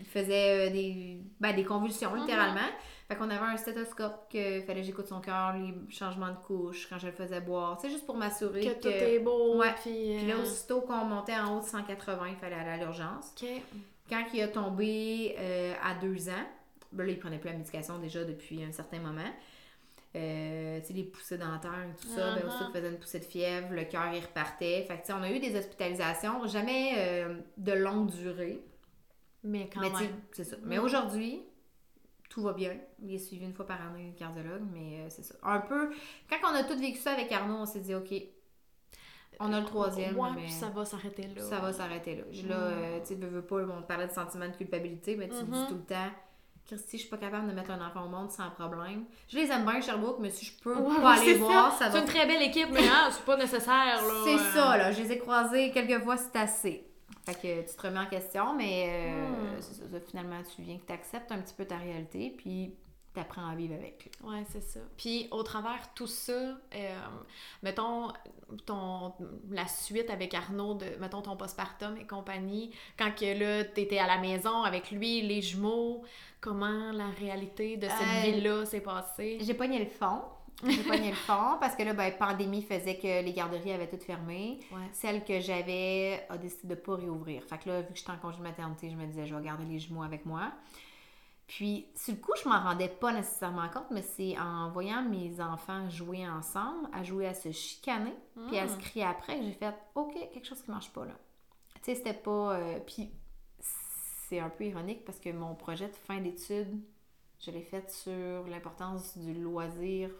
[0.00, 2.20] il faisait euh, des, ben, des convulsions, Mhm.
[2.20, 2.68] littéralement.
[3.08, 6.88] Fait qu'on avait un stéthoscope que fallait que j'écoute son cœur, les changements de couche,
[6.88, 7.78] quand je le faisais boire.
[7.80, 8.80] C'est juste pour m'assurer Que que...
[8.80, 9.58] tout est beau.
[9.58, 9.72] Ouais.
[9.82, 12.76] Puis, Puis là, euh, aussitôt qu'on montait en haut de 180, il fallait aller à
[12.78, 13.32] l'urgence.
[14.08, 16.46] Quand il a tombé euh, à deux ans,
[16.92, 19.20] ben là, il prenait plus la médication déjà depuis un certain moment.
[20.16, 22.64] Euh, tu sais, les poussées dentaires et tout ça, ben, Uh-huh.
[22.64, 24.84] qu'il faisait une poussée de fièvre, le cœur, il repartait.
[24.88, 28.64] Fait que, tu sais, on a eu des hospitalisations, jamais euh, de longue durée.
[29.44, 30.10] Mais quand mais même.
[30.32, 30.56] c'est ça.
[30.64, 30.84] Mais Mm.
[30.84, 31.42] aujourd'hui,
[32.36, 32.76] tout va bien.
[33.02, 35.34] Il est suivi une fois par année cardiologue, mais euh, c'est ça.
[35.42, 35.88] Un peu,
[36.28, 38.12] quand on a tout vécu ça avec Arnaud, on s'est dit, OK,
[39.40, 41.42] on a le troisième, Ouais, mais puis ça va s'arrêter là.
[41.42, 42.22] ça va s'arrêter là.
[42.24, 42.72] Là, Mm.
[42.72, 45.74] euh, tu sais, veux, pas, on parlait de sentiment de culpabilité, mais tu dis tout
[45.76, 46.10] le temps,
[46.66, 49.04] Christy, je suis pas capable de mettre un enfant au monde sans problème.
[49.28, 51.92] Je les aime bien, Sherbrooke, mais si je peux Ouais, pas aller voir, ça, C'est
[51.92, 51.98] va.
[52.00, 54.12] une très belle équipe, mais hein, c'est pas nécessaire, là.
[54.24, 54.92] C'est Euh, ça, là.
[54.92, 56.86] Je les ai croisés quelques fois, c'est assez.
[57.26, 59.60] Fait que tu te remets en question, mais euh, Mm.
[59.60, 62.72] ça, finalement, tu viens que tu acceptes un petit peu ta réalité, puis
[63.12, 64.10] tu apprends à vivre avec.
[64.22, 64.78] Ouais, c'est ça.
[64.96, 66.94] Puis au travers tout ça, euh,
[67.62, 68.12] mettons
[68.64, 69.12] ton
[69.50, 74.06] la suite avec Arnaud de mettons ton postpartum et compagnie, quand que là t'étais à
[74.06, 76.04] la maison avec lui, les jumeaux,
[76.40, 79.38] comment la réalité de cette Euh, vie-là s'est passée?
[79.40, 80.20] J'ai pogné le fond.
[80.64, 84.04] J'ai pogné le fond parce que là, ben, pandémie faisait que les garderies avaient toutes
[84.04, 84.60] fermé.
[84.72, 84.78] Ouais.
[84.92, 87.42] Celle que j'avais a décidé de ne pas réouvrir.
[87.44, 89.42] Fait que là, vu que j'étais en congé de maternité, je me disais, je vais
[89.44, 90.52] garder les jumeaux avec moi.
[91.46, 95.40] Puis, sur le coup, je m'en rendais pas nécessairement compte, mais c'est en voyant mes
[95.40, 98.14] enfants jouer ensemble, à jouer à se chicaner,
[98.48, 101.14] puis à se crier après, que j'ai fait, OK, quelque chose qui marche pas là.
[101.76, 102.54] Tu sais, c'était pas.
[102.56, 103.10] euh, Puis,
[104.28, 106.80] c'est un peu ironique parce que mon projet de fin d'études,
[107.44, 110.10] je l'ai fait sur l'importance du loisir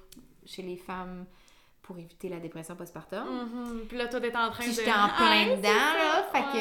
[0.44, 1.26] chez les femmes
[1.82, 3.24] pour éviter la dépression postpartum.
[3.24, 3.86] Mhm.
[3.88, 4.76] Puis là, toi, t'es en train Puis de...
[4.76, 5.96] j'étais en plein Ouais, c'est dedans, ça.
[5.96, 6.22] là.
[6.32, 6.58] Fait que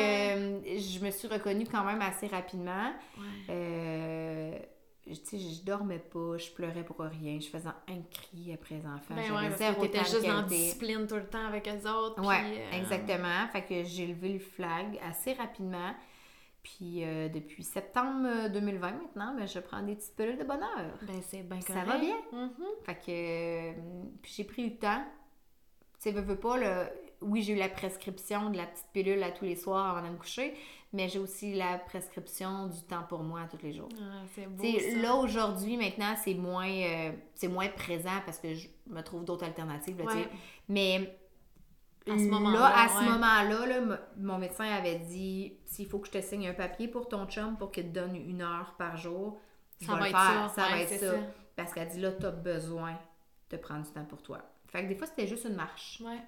[0.75, 2.93] euh, je me suis reconnue quand même assez rapidement.
[3.17, 3.23] Ouais.
[3.49, 4.59] Euh,
[5.07, 8.85] tu sais, je dormais pas, je pleurais pour rien, je faisais un cri après les
[8.87, 9.13] enfants.
[9.15, 12.23] Ben ouais, parce que t'étais de juste dans discipline tout le temps avec eux autres.
[12.25, 13.47] Ouais, euh, exactement.
[13.51, 15.93] Fait que j'ai levé le flag assez rapidement.
[16.65, 20.97] Puis euh, depuis septembre euh, 2020 maintenant, ben, je prends des petites pilules de bonheur.
[21.03, 22.15] Ben c'est bien Ça va bien.
[22.31, 22.51] Mhm.
[22.83, 23.73] Fait que euh,
[24.23, 25.03] j'ai pris le temps.
[25.99, 26.89] Tu sais, veux, veux pas, là,
[27.21, 30.13] oui, j'ai eu la prescription de la petite pilule à tous les soirs avant de
[30.13, 30.55] me coucher,
[30.91, 33.89] mais j'ai aussi la prescription du temps pour moi tous les jours.
[34.01, 34.97] Ah, c'est beau, ça.
[34.97, 39.45] là, aujourd'hui, maintenant, c'est moins, euh, c'est moins présent parce que je me trouve d'autres
[39.45, 40.05] alternatives, là.
[40.05, 40.27] Ouais.
[40.67, 41.15] Mais
[42.07, 43.05] À ce là, moment-là, à ce ouais.
[43.05, 47.07] moment-là, là, mon médecin avait dit s'il faut que je te signe un papier pour
[47.07, 49.39] ton chum pour qu'il te donne une heure par jour,
[49.81, 50.49] je Ça va le être faire.
[50.51, 51.11] ça, va ouais, être ça.
[51.13, 51.17] ça.
[51.55, 52.97] Parce qu'elle dit là, tu as besoin
[53.49, 54.39] de prendre du temps pour toi.
[54.67, 56.01] Fait que des fois, c'était juste une marche.
[56.05, 56.19] Ouais.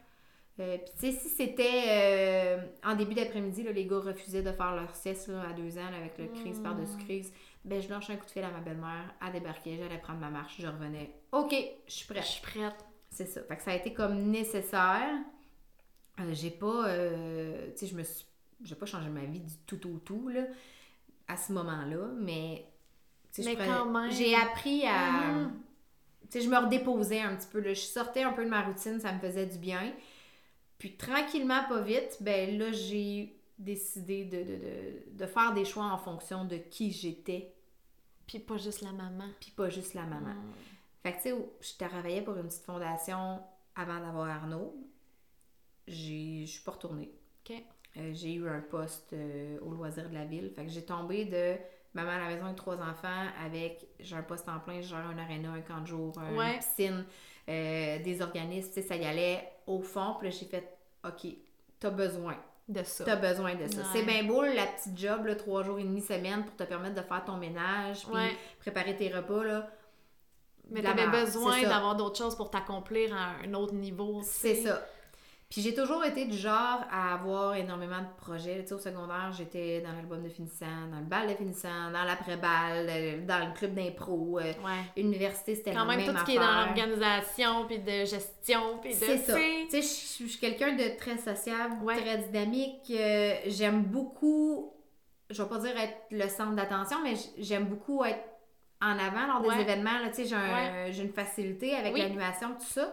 [0.60, 4.76] Euh, Puis, tu sais, si c'était euh, en début d'après-midi, les gars refusaient de faire
[4.76, 7.32] leur sieste là, à deux ans là, avec le crise par-dessus crise,
[7.64, 10.30] ben je lâchais un coup de fil à ma belle-mère, elle débarquait, j'allais prendre ma
[10.32, 11.12] marche, je revenais.
[11.32, 11.54] OK,
[11.88, 12.24] je suis Je prête.
[12.26, 12.86] suis prête.
[13.12, 13.42] C'est ça.
[13.44, 15.10] Fait que ça a été comme nécessaire.
[16.20, 16.88] Euh, j'ai pas.
[16.88, 18.26] euh, tu sais, je me suis.
[18.64, 20.42] J'ai pas changé ma vie du tout au tout, là,
[21.28, 22.66] à ce moment-là, mais.
[23.32, 23.56] tu sais.
[24.12, 25.22] J'ai appris à.
[25.32, 25.54] Mhm.
[26.30, 27.74] Tu sais, je me redéposais un petit peu, là.
[27.74, 29.94] Je sortais un peu de ma routine, ça me faisait du bien.
[30.78, 35.86] Puis tranquillement, pas vite, ben là, j'ai décidé de, de, de, de faire des choix
[35.86, 37.52] en fonction de qui j'étais,
[38.28, 39.26] Puis pas juste la maman.
[39.40, 40.34] puis pas juste la maman.
[40.36, 40.54] Mm.
[41.04, 41.36] Fait que, tu sais,
[41.80, 43.40] je travaillais pour une petite fondation
[43.76, 44.76] avant d'avoir Arnaud.
[45.88, 47.12] J'ai- Je suis pas retournée.
[47.52, 50.52] Euh, j'ai eu un poste euh, au loisir de la ville.
[50.56, 51.56] Fait que j'ai tombé de
[51.94, 54.98] maman à la maison avec trois enfants avec j'ai un poste en plein, je gère
[55.00, 56.54] un aréna, un camp de jour, Ouais.
[56.54, 57.06] une piscine,
[57.50, 58.68] euh, des organismes.
[58.70, 60.16] Tu sais, ça y allait au fond.
[60.20, 61.28] Puis j'ai fait OK,
[61.80, 62.38] t'as besoin.
[62.68, 63.06] De ça.
[63.06, 63.78] T'as besoin de ça.
[63.80, 63.88] Ouais.
[63.94, 66.96] C'est bien beau, la petite job, là, trois jours et demi semaine pour te permettre
[66.96, 68.36] de faire ton ménage, puis Ouais.
[68.60, 69.72] préparer tes repas, là.
[70.70, 74.20] Mais t'avais besoin d'avoir d'autres choses pour t'accomplir à un autre niveau.
[74.22, 74.86] C'est ça.
[75.50, 78.60] Puis j'ai toujours été du genre à avoir énormément de projets.
[78.64, 82.04] Tu sais, au secondaire, j'étais dans l'album de finissant, dans le bal de finissant, dans
[82.04, 84.40] l'après-bal, euh, dans le club d'impro.
[84.40, 85.02] Euh, Ouais.
[85.02, 88.78] Université, c'était la Quand même, même tout ce qui est dans l'organisation, puis de gestion,
[88.82, 88.96] puis de...
[88.96, 89.36] C'est ça.
[89.36, 89.82] tu sais.
[89.82, 89.88] je
[90.28, 91.96] suis- quelqu'un de très sociable, Ouais.
[92.02, 92.92] très dynamique.
[92.92, 94.74] euh, j'aime beaucoup,
[95.30, 98.20] je vais pas dire être le centre d'attention, mais j'aime beaucoup être
[98.82, 99.62] en avant lors des Ouais.
[99.62, 99.92] événements.
[100.10, 102.02] Tu sais, j'ai un- j'ai une facilité avec Oui.
[102.02, 102.92] l'animation, tout ça.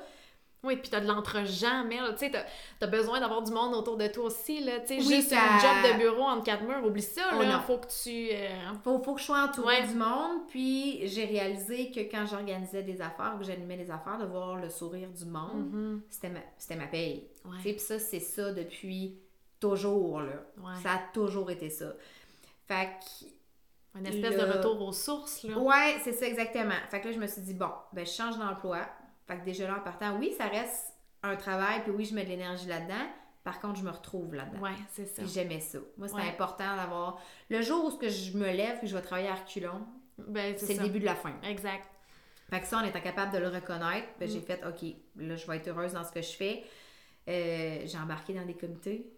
[0.65, 3.97] Oui, puis t'as de l'entre-gens, mais tu sais, t'as as besoin d'avoir du monde autour
[3.97, 6.63] de toi aussi, là, tu sais, Oui, juste ça- un job de bureau entre quatre
[6.65, 7.61] murs, oublie ça, Oh là, non.
[7.61, 8.29] faut que tu...
[8.33, 8.49] euh,
[8.83, 9.87] Faut, faut que je sois entourée Ouais.
[9.87, 10.47] du monde.
[10.49, 14.71] Puis j'ai réalisé que quand j'organisais des affaires que j'animais des affaires, de voir le
[14.71, 17.29] sourire du monde, mhm, c'était ma, c'était ma paye.
[17.45, 19.19] ouais, Tu sais, Puis ça, c'est ça depuis
[19.61, 20.21] toujours.
[20.21, 20.33] Là.
[20.59, 20.83] ouais.
[20.83, 21.93] Ça a toujours été ça.
[22.67, 25.57] Fait que Une espèce le- de retour aux sources, là.
[25.59, 26.75] Ouais, c'est ça exactement.
[26.91, 28.81] Fait que là, je me suis dit, bon, ben, je change d'emploi.
[29.27, 32.25] Fait que déjà là, en partant, oui, ça reste un travail, puis oui, je mets
[32.25, 33.07] de l'énergie là-dedans.
[33.43, 34.61] Par contre, je me retrouve là-dedans.
[34.61, 35.23] Ouais, c'est ça.
[35.23, 35.79] Puis j'aimais ça.
[35.99, 36.29] Moi, c'est Ouais.
[36.29, 37.19] important d'avoir.
[37.51, 40.55] Le jour où ce que je me lève et je vais travailler à reculons, Ben,
[40.57, 41.35] c'est le début de la fin.
[41.43, 41.85] Exact.
[42.51, 44.43] Fait que ça, en étant capable de le reconnaître, ben, j'ai Mm.
[44.43, 46.63] fait, OK, là, je vais être heureuse dans ce que je fais.
[47.29, 49.11] Euh, j'ai embarqué dans des comités.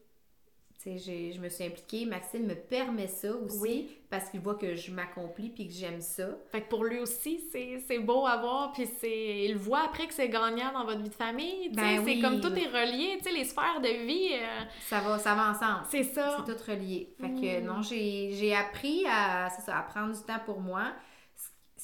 [0.96, 2.06] Je me suis impliquée.
[2.06, 3.96] Maxime me permet ça aussi Oui.
[4.08, 6.28] parce qu'il voit que je m'accomplis puis que j'aime ça.
[6.52, 9.44] Fait que pour lui aussi, c'est c'est beau à voir, puis c'est...
[9.46, 12.20] Il voit après que c'est gagnant dans votre vie de famille, Ben c'est oui.
[12.20, 15.50] comme tout est relié, tu sais, les sphères de vie, euh, Ça va, ça va
[15.50, 15.86] ensemble.
[15.90, 16.36] c'est ça.
[16.46, 17.12] C'est tout relié.
[17.20, 17.64] Fait que Mm.
[17.66, 20.92] non, j'ai j'ai appris à, c'est ça, à prendre du temps pour moi.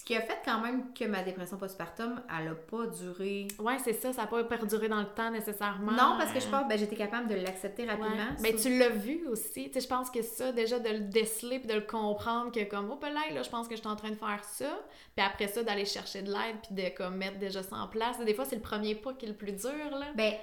[0.02, 3.46] Ce- qui a fait quand même que ma dépression postpartum, elle a pas duré.
[3.58, 5.92] Ouais, c'est ça, ça n'a pas perduré dans le temps nécessairement.
[5.92, 8.26] Non, parce que je euh, pense que j'étais capable de l'accepter rapidement.
[8.42, 9.66] Ben, Sou- tu l'as vu aussi.
[9.68, 12.64] Tu sais, je pense que ça, déjà, de le déceler puis de le comprendre que
[12.64, 14.80] comme, oh, là, là, je pense que je suis en train de faire ça.
[15.16, 18.18] Puis après ça, d'aller chercher de l'aide puis de comme, mettre déjà ça en place.
[18.24, 20.06] Des fois, c'est le premier pas qui est le plus dur, là.
[20.16, 20.34] Ben,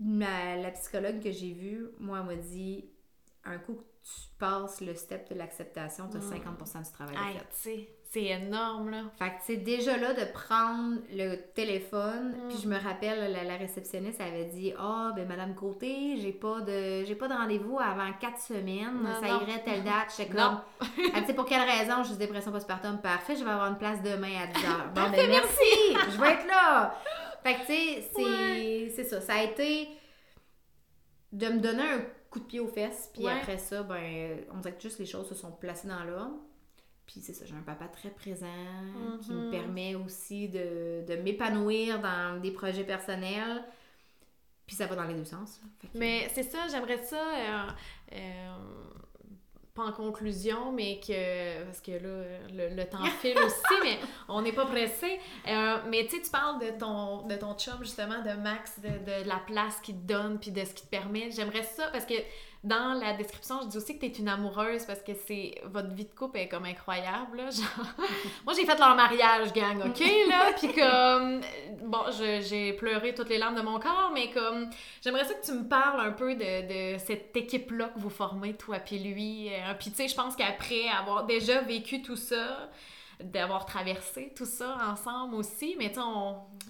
[0.00, 2.84] ma- la psychologue que j'ai vue, moi, elle m'a dit
[3.44, 6.32] un coup que tu passes le step de l'acceptation, tu as Mm.
[6.34, 7.88] 50% du travail Hey, fait.
[8.12, 9.04] c'est énorme, là.
[9.18, 12.48] Fait que, tu sais, déjà là, de prendre le téléphone, Mm.
[12.48, 16.60] puis je me rappelle, la, la réceptionniste avait dit Ah, ben, Madame Côté, j'ai pas
[16.60, 19.40] de j'ai pas de rendez-vous avant quatre semaines, Non, ça non.
[19.46, 20.12] irait telle date.
[20.16, 20.60] J'étais Non.
[20.78, 22.02] comme Elle dit Pour quelle raison?
[22.04, 24.66] Je dis dépression postpartum, parfait, je vais avoir une place demain à 10 h.
[24.94, 26.94] Bon, ben, merci, je vais être là.
[27.42, 28.92] Fait que, tu sais, c'est Ouais.
[28.94, 29.20] c'est ça.
[29.22, 29.88] Ça a été
[31.32, 32.00] de me donner un
[32.34, 33.32] coup de pied aux fesses, puis Ouais.
[33.32, 36.36] après ça, ben, on dirait que juste les choses se sont placées dans l'ordre.
[37.06, 38.46] Puis c'est ça, j'ai un papa très présent
[39.22, 39.50] qui me Mhm.
[39.50, 43.62] permet aussi de, de m'épanouir dans des projets personnels.
[44.66, 45.60] Puis ça va dans les deux sens.
[45.80, 47.68] que- Mais c'est ça, j'aimerais ça, euh,
[48.12, 48.56] euh,
[49.74, 53.98] pas en conclusion, mais que, parce que là, le, le temps file aussi, mais
[54.28, 55.18] on n'est pas pressé.
[55.48, 58.88] Euh, mais tu sais, tu parles de ton, de ton chum, justement, de Max, de,
[58.88, 61.30] de la place qu'il te donne, puis de ce qu'il te permet.
[61.32, 62.14] J'aimerais ça, parce que
[62.64, 65.90] dans la description, je dis aussi que tu es une amoureuse, parce que c'est votre
[65.90, 67.86] vie de couple est comme incroyable, là, genre...
[68.44, 70.52] Moi, j'ai fait leur mariage, gang, OK, là?
[70.56, 71.42] Puis comme...
[71.82, 74.70] Bon, j'ai pleuré toutes les larmes de mon corps, mais comme...
[75.02, 78.54] J'aimerais ça que tu me parles un peu de, de cette équipe-là que vous formez,
[78.54, 79.48] toi puis lui.
[79.52, 82.70] Euh, puis tu sais, je pense qu'après avoir déjà vécu tout ça,
[83.20, 86.00] d'avoir traversé tout ça ensemble aussi, mais tu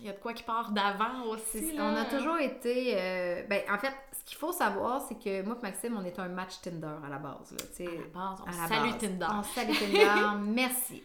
[0.00, 1.72] il y a de quoi qui part d'avant aussi.
[1.78, 2.02] on là.
[2.02, 2.94] a toujours été.
[2.96, 6.18] euh, ben, en fait, ce qu'il faut savoir, c'est que moi et Maxime, on est
[6.18, 7.52] un match Tinder à la base.
[7.52, 7.58] Là.
[7.78, 8.98] À la base, on la salue base.
[9.00, 9.26] Tinder.
[9.30, 11.02] On salue Tinder, merci.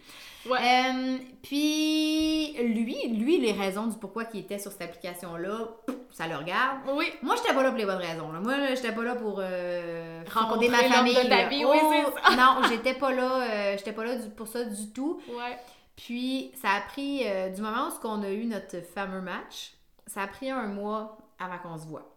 [0.49, 0.57] Ouais.
[0.57, 5.67] Euh, puis, lui, lui, les raisons du pourquoi il était sur cette application-là,
[6.11, 6.78] ça le regarde.
[6.95, 8.32] Oui, Moi, j'étais pas là pour les bonnes raisons.
[8.32, 8.39] là.
[8.39, 11.13] Moi, j'étais pas là pour euh, Rencontrer ma famille.
[11.15, 13.41] de ta oui, Oh, Non, j'étais pas là.
[13.41, 15.20] euh, j'étais pas là du- pour ça du tout.
[15.28, 15.57] ouais.
[15.97, 19.74] Puis, ça a pris, du moment où on a eu notre fameux match,
[20.07, 22.15] ça a pris un mois avant qu'on se voit.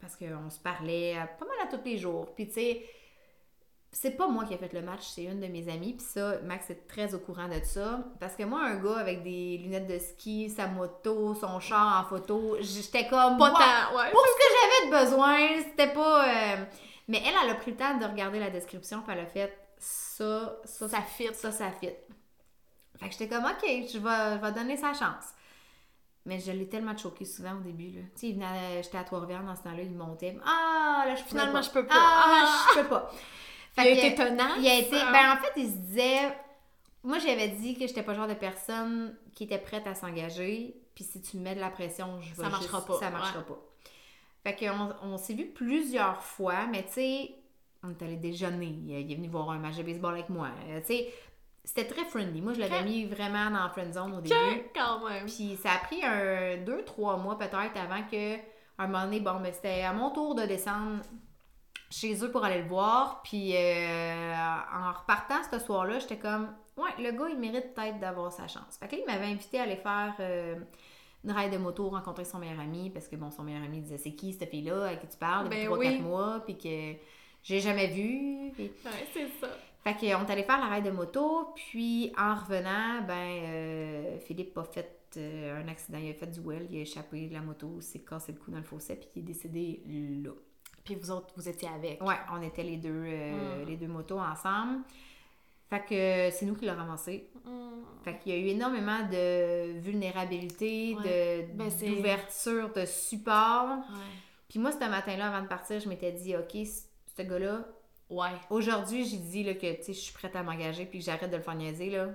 [0.00, 2.32] Parce qu'on se parlait à- pas mal à tous les jours.
[2.34, 2.84] Puis, tu sais,
[3.90, 5.94] c'est pas moi qui ai fait le match, c'est une de mes amies.
[5.94, 8.00] Puis ça, Max est très au courant de ça.
[8.20, 12.08] Parce que moi, un gars avec des lunettes de ski, sa moto, son char en
[12.08, 13.38] photo, j'étais comme...
[13.38, 14.10] Pas tant, ouais.
[14.10, 15.38] Pour ce que j'avais de besoin,
[15.70, 16.28] c'était pas...
[16.28, 16.64] euh,
[17.08, 19.58] Mais elle, elle a pris le temps de regarder la description, puis elle a fait
[19.78, 21.28] ça, ça, Ça fit.
[21.32, 21.88] ça, ça fit.
[23.00, 25.32] Fait que j'étais comme, OK, je vais, je vais donner sa chance.
[26.28, 28.02] Mais je l'ai tellement choqué souvent au début, là.
[28.14, 28.36] Tu sais,
[28.82, 30.36] j'étais à Trois-Rivières dans ce temps-là, il montait.
[30.44, 31.62] Ah, là, je peux Finalement, pas.
[31.62, 31.94] je peux pas.
[31.96, 32.66] Ah, Ah.
[32.74, 33.10] je peux pas.
[33.78, 34.52] Il a été tenace.
[34.58, 34.90] il a été.
[34.90, 36.36] Ben, en fait, il se disait.
[37.02, 40.74] Moi, j'avais dit que j'étais pas le genre de personne qui était prête à s'engager.
[40.94, 43.10] Puis si tu me mets de la pression, je vais Ça marchera juste- pas, Ça
[43.10, 43.58] marchera pas.
[44.44, 47.34] Fait qu'on on s'est vu plusieurs fois, mais tu sais,
[47.84, 48.66] on est allé déjeuner.
[48.84, 50.48] Il est venu voir un match de baseball avec moi.
[50.68, 51.14] Euh, Tu sais,
[51.68, 52.40] c'était très friendly.
[52.40, 54.34] Moi, je l'avais mis vraiment dans la friend zone au début.
[54.74, 55.26] Quand même.
[55.26, 58.36] Puis ça a pris un deux, trois mois peut-être avant que
[58.78, 61.02] un moment donné, bon, ben, c'était à mon tour de descendre
[61.90, 63.20] chez eux pour aller le voir.
[63.22, 66.48] Puis euh, en repartant ce soir-là, j'étais comme,
[66.78, 68.78] ouais, le gars, il mérite peut-être d'avoir sa chance.
[68.80, 70.54] Fait que là, il m'avait invité à aller faire euh,
[71.22, 73.98] une ride de moto, rencontrer son meilleur ami, parce que bon, son meilleur ami disait,
[73.98, 76.00] c'est qui cette fille-là, à qui tu parles, depuis Ben 3-4 oui.
[76.00, 76.98] mois, puis que
[77.42, 78.52] j'ai jamais vu.
[78.58, 78.72] Ouais,
[79.12, 79.48] c'est ça.
[79.84, 84.56] Fait qu'on est allé faire la ride de moto, puis en revenant, ben euh, Philippe
[84.58, 87.40] a fait euh, un accident, il a fait du well, il a échappé de la
[87.40, 89.82] moto, il s'est cassé le cou dans le fossé, puis il est décédé
[90.24, 90.30] là.
[90.84, 92.02] Puis vous autres, vous étiez avec.
[92.02, 93.68] Ouais, on était les deux, euh, Mm.
[93.68, 94.80] les deux motos ensemble.
[95.70, 97.28] Fait que c'est nous qui l'avons ramassé.
[97.44, 97.50] Mm.
[98.04, 101.46] Fait qu'il y a eu énormément de vulnérabilité, Ouais.
[101.46, 103.68] de Ben, d'ouverture, de support.
[103.68, 103.84] Ouais.
[104.48, 106.56] Puis moi, ce matin-là, avant de partir, je m'étais dit, OK,
[107.16, 107.66] ce gars-là,
[108.10, 108.30] Ouais.
[108.50, 111.30] Aujourd'hui, j'ai dit là, que tu sais, je suis prête à m'engager puis que j'arrête
[111.30, 111.90] de le faire niaiser.
[111.90, 112.06] Là.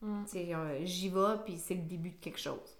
[0.00, 0.24] Mm.
[0.24, 2.78] Tu sais, euh, J'y vais puis c'est le début de quelque chose.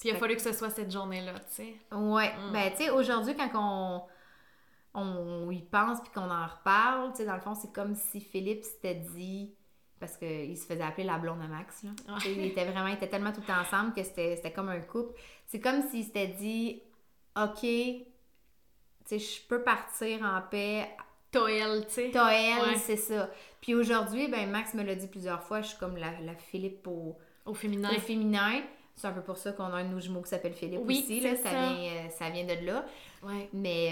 [0.00, 1.74] Puis il a fallu que ce soit cette journée-là, tu sais.
[1.92, 2.52] Ouais, Mm.
[2.52, 7.24] ben tu sais, aujourd'hui, quand on, on y pense puis qu'on en reparle, tu sais,
[7.26, 9.54] dans le fond, c'est comme si Philippe s'était dit,
[9.98, 11.90] parce qu'il se faisait appeler la blonde à Max, là.
[12.08, 12.32] Ouais.
[12.34, 15.18] Il était vraiment, ils étaient tellement tout ensemble que c'était c'était comme un couple.
[15.46, 16.82] C'est comme s'il s'était dit,
[17.34, 18.04] OK, tu
[19.06, 20.90] sais, je peux partir en paix
[21.32, 22.10] Toel, tu sais.
[22.18, 22.76] Ouais.
[22.76, 23.30] c'est ça.
[23.60, 26.86] Puis aujourd'hui, ben Max me l'a dit plusieurs fois, je suis comme la, la Philippe
[26.86, 27.90] au, Au féminin.
[27.94, 28.62] au féminin.
[28.94, 31.02] C'est un peu pour ça qu'on a un de nos jumeaux qui s'appelle Philippe Oui,
[31.04, 31.20] aussi.
[31.20, 31.50] Là, ça, ça.
[31.50, 32.86] Vient, euh, ça vient de là.
[33.22, 33.48] Ouais.
[33.52, 33.88] Mais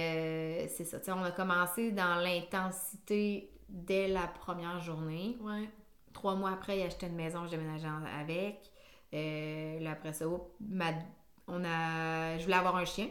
[0.65, 0.99] euh, c'est ça.
[1.15, 5.37] on a commencé dans l'intensité dès la première journée.
[5.43, 5.69] Ouais.
[6.13, 7.87] Trois mois après, il a acheté une maison, je déménageais
[8.19, 8.61] avec.
[9.13, 10.25] Euh, là, après ça,
[10.61, 10.93] ma-
[11.49, 12.39] on a...
[12.39, 13.09] je voulais avoir un chien.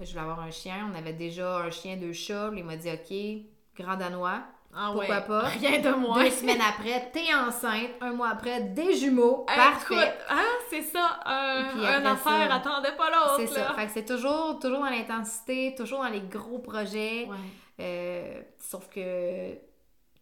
[0.00, 0.90] Je voulais avoir un chien.
[0.90, 2.50] On avait déjà un chien, deux chats.
[2.56, 3.44] Il m'a dit OK,
[3.76, 4.40] grand danois.
[4.76, 5.26] Ah Pourquoi ouais.
[5.26, 5.40] pas?
[5.42, 6.24] Rien de moins.
[6.24, 7.90] Deux semaines après, t'es enceinte.
[8.00, 9.46] Un mois après, des jumeaux.
[9.48, 9.94] Hey, Parfait.
[9.94, 11.20] écoute, hein, c'est ça.
[11.24, 13.36] Un, affaire ça, attendait pas l'autre.
[13.38, 13.72] C'est ça.
[13.74, 17.26] Fait que c'est toujours, toujours dans l'intensité, toujours dans les gros projets.
[17.26, 17.36] Ouais.
[17.80, 19.60] Euh, sauf que, tu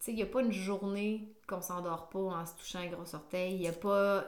[0.00, 3.14] sais, il n'y a pas une journée qu'on s'endort pas en se touchant un gros
[3.14, 3.54] orteil.
[3.54, 4.24] Il n'y a pas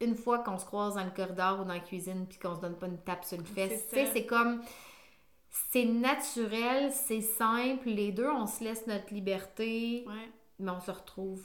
[0.00, 2.60] une fois qu'on se croise dans le corridor ou dans la cuisine puis qu'on se
[2.60, 3.88] donne pas une tape sur le fesse.
[3.88, 4.60] Tu sais, c'est comme.
[5.72, 7.88] C'est naturel, c'est simple.
[7.88, 10.28] Les deux, on se laisse notre liberté, Ouais.
[10.58, 11.42] mais on se retrouve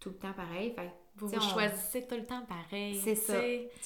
[0.00, 0.72] tout le temps pareil.
[0.74, 2.98] Fait Vous on- choisissez tout le temps pareil.
[3.04, 3.34] C'est ça.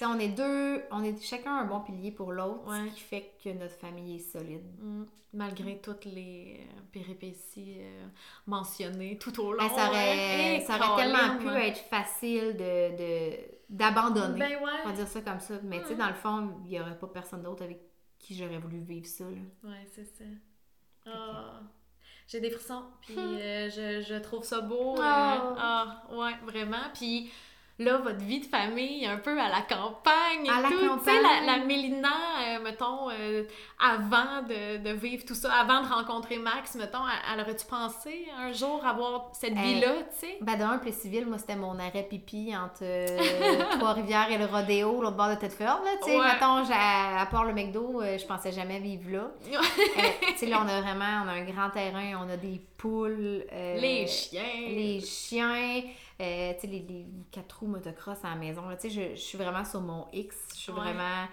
[0.09, 2.89] on est deux, on est chacun un bon pilier pour l'autre, Ouais.
[2.89, 4.65] ce qui fait que notre famille est solide.
[4.81, 5.05] Mm.
[5.35, 8.07] Malgré toutes les euh, péripéties euh,
[8.47, 9.59] mentionnées tout au long.
[9.59, 10.65] Ben, ça aurait, hein.
[10.67, 13.37] Ça aurait tellement pu être facile de, de-
[13.69, 14.39] d'abandonner.
[14.39, 14.97] Ben On va ouais.
[14.97, 15.55] dire ça comme ça.
[15.65, 15.97] Mais tu sais, Ouais.
[15.99, 17.81] dans le fond, il n'y aurait pas personne d'autre avec
[18.27, 19.25] qui j'aurais voulu vivre ça.
[19.25, 19.71] Là.
[19.71, 20.25] Ouais, c'est ça.
[21.07, 21.61] Ah.
[22.27, 24.97] J'ai des frissons, puis euh, je, je trouve ça beau.
[24.97, 25.55] euh, Oh.
[25.59, 26.91] Ah, ouais, vraiment.
[26.93, 27.31] Puis
[27.79, 30.99] là, votre vie de famille, un peu à la campagne et À la tout.
[30.99, 33.45] Tu sais, la, la Mélina, euh, mettons, euh,
[33.79, 37.01] avant de, de vivre tout ça, avant de rencontrer Max, mettons,
[37.35, 40.39] elle, aurait-tu pensé un jour avoir cette Euh, vie-là, tu sais?
[40.41, 42.83] Ben, d'un, plus civil, moi, c'était mon arrêt pipi entre
[43.79, 45.83] Trois-Rivières et le rodéo, l'autre bord de Tedford.
[45.85, 46.27] Là, tu sais, Ouais.
[46.33, 49.31] mettons, à part le McDo, je pensais jamais vivre là.
[50.33, 53.45] Tu sais, là, on a vraiment on a un grand terrain, on a des poules.
[53.53, 54.43] les chiens.
[54.69, 55.83] les chiens,
[56.21, 58.69] euh, tu sais, les, les quatre roues motocross à la maison.
[58.69, 58.77] là.
[58.77, 60.37] Tu sais, je, je suis vraiment sur mon X.
[60.55, 60.81] Je suis Ouais.
[60.81, 61.27] vraiment...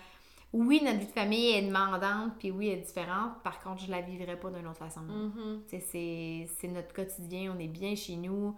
[0.51, 3.41] Oui, notre vie de famille est demandante, puis oui, elle est différente.
[3.43, 5.01] Par contre, je la vivrais pas d'une autre façon.
[5.01, 5.61] Mhm.
[5.67, 5.79] Sais,
[6.59, 8.55] c'est- notre quotidien, on est bien chez nous.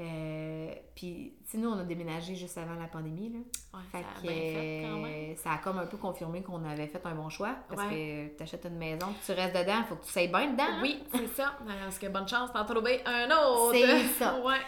[0.00, 3.38] Euh, puis, tu sais, nous, on a déménagé juste avant la pandémie, là.
[3.74, 5.36] Ouais, Fait ça a que bien fait quand même.
[5.36, 7.56] ça a comme un peu confirmé qu'on avait fait un bon choix.
[7.68, 8.28] Parce Ouais.
[8.30, 10.52] que tu achètes une maison, puis tu restes dedans, il faut que tu sois bien
[10.52, 10.64] dedans.
[10.68, 10.80] hein?
[10.82, 11.54] Oui, c'est ça.
[11.66, 13.72] Parce que bonne chance d'en trouver un autre.
[13.72, 14.38] C'est ça.
[14.44, 14.60] Ouais.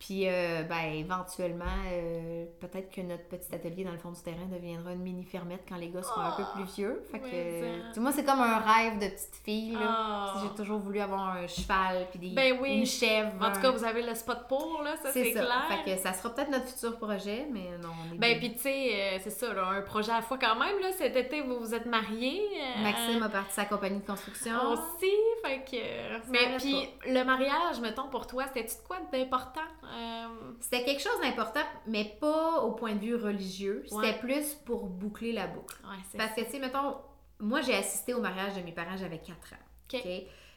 [0.00, 4.46] Puis, euh, ben, éventuellement, euh, peut-être que notre petit atelier dans le fond du terrain
[4.50, 7.02] deviendra une mini fermette quand les gars seront un peu plus vieux.
[7.12, 9.72] Fait que, tu moi, c'est comme un rêve de petite fille.
[9.72, 9.80] Là.
[9.82, 10.34] Ah.
[10.42, 12.78] J'ai toujours voulu avoir un cheval, puis des, Ben oui.
[12.78, 13.32] une chèvre.
[13.42, 15.44] En tout cas, vous avez le spot pour, là, ça c'est c'est ça.
[15.44, 15.68] clair.
[15.84, 18.60] Fait que ça sera peut-être notre futur projet, mais non, on est Ben, puis tu
[18.60, 20.92] sais, euh, c'est ça, là, un projet à la fois quand même, là.
[20.92, 22.40] Cet été, vous vous êtes mariés.
[22.82, 24.54] Maxime a parti sa compagnie de construction.
[24.72, 25.12] aussi,
[25.44, 26.30] fait que...
[26.30, 29.60] Mais puis, le mariage, mettons, pour toi, c'était-tu de quoi d'important?
[29.92, 33.82] Euh, C'était quelque chose d'important, mais pas au point de vue religieux.
[33.86, 34.18] C'était Ouais.
[34.18, 35.76] plus pour boucler la boucle.
[35.84, 36.96] Ouais, Parce que, tu sais, mettons,
[37.38, 39.56] moi, j'ai assisté au mariage de mes parents, j'avais 4 ans.
[39.92, 40.00] Ok.
[40.04, 40.10] OK?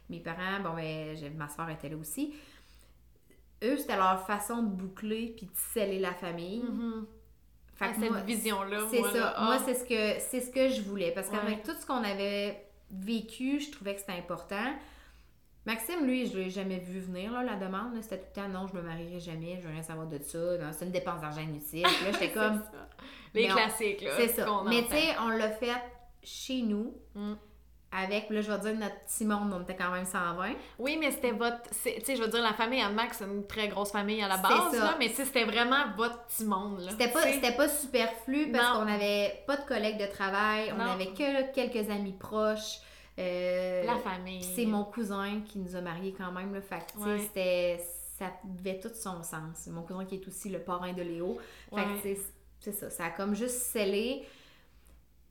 [0.09, 2.33] Mes parents, bon, ben, ma soeur était là aussi.
[3.63, 6.61] Eux, c'était leur façon de boucler puis de sceller la famille.
[6.63, 7.05] Mhm.
[7.75, 9.17] Fait que cette moi, vision-là, c'est moi, ça.
[9.19, 9.45] là, ah.
[9.45, 11.11] Moi, c'est ce que ce que je voulais.
[11.11, 11.37] Parce Ouais.
[11.37, 14.73] qu'avec tout ce qu'on avait vécu, je trouvais que c'était important.
[15.65, 17.95] Maxime, lui, je l'ai jamais vu venir, là, la demande.
[17.95, 18.01] là.
[18.01, 20.71] C'était tout le temps, non, je me marierai jamais, je veux rien savoir de ça.
[20.73, 21.83] C'est une dépense d'argent inutile.
[21.83, 22.87] Puis là, j'étais C'est comme, ça.
[23.33, 24.11] Les on- classiques, là.
[24.17, 24.43] c'est ça.
[24.45, 25.71] qu'on Mais tu sais, on l'a fait
[26.21, 27.33] chez nous, Mm.
[27.91, 30.53] avec, là, je vais dire notre petit monde, on était quand même 120.
[30.79, 31.61] Oui, mais c'était votre.
[31.69, 34.27] Tu sais, je veux dire, la famille à Max, c'est une très grosse famille à
[34.27, 36.81] la base, là, mais c'était vraiment votre petit monde.
[36.89, 37.21] C'était pas,
[37.55, 42.13] pas superflu parce qu'on n'avait pas de collègues de travail, on avait que quelques amis
[42.19, 42.79] proches.
[43.19, 44.43] Euh, la famille.
[44.43, 46.83] C'est mon cousin qui nous a mariés quand même, le fait
[47.19, 47.83] c'était
[48.17, 49.67] ça avait tout son sens.
[49.67, 51.39] Mon cousin qui est aussi le parrain de Léo.
[51.73, 52.17] Fait
[52.59, 54.23] c'est ça, ça a comme juste scellé.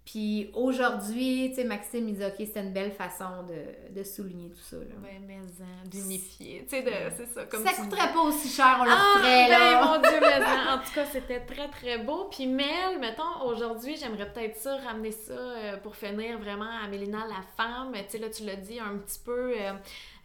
[0.05, 4.51] Puis aujourd'hui, tu sais, Maxime, il dit, OK, c'était une belle façon de, de souligner
[4.51, 4.77] tout ça.
[4.77, 4.97] Là.
[5.01, 5.39] Ouais, mais
[5.85, 6.67] d'unifier.
[6.69, 6.85] Tu sais,
[7.17, 7.45] c'est ça.
[7.45, 10.79] Comme ça coûterait pas aussi cher, on le ah, ferait, ben, mon Dieu, mais en
[10.79, 12.25] tout cas, c'était très, très beau.
[12.25, 17.25] Puis Mel, mettons, aujourd'hui, j'aimerais peut-être ça, ramener ça euh, pour finir vraiment à Mélina,
[17.29, 17.93] la femme.
[17.93, 19.53] Tu sais, là, tu l'as dit un petit peu.
[19.57, 19.73] Euh,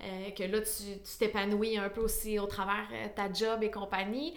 [0.04, 4.36] euh, que là, tu t'épanouis un peu aussi au travers de ta job et compagnie.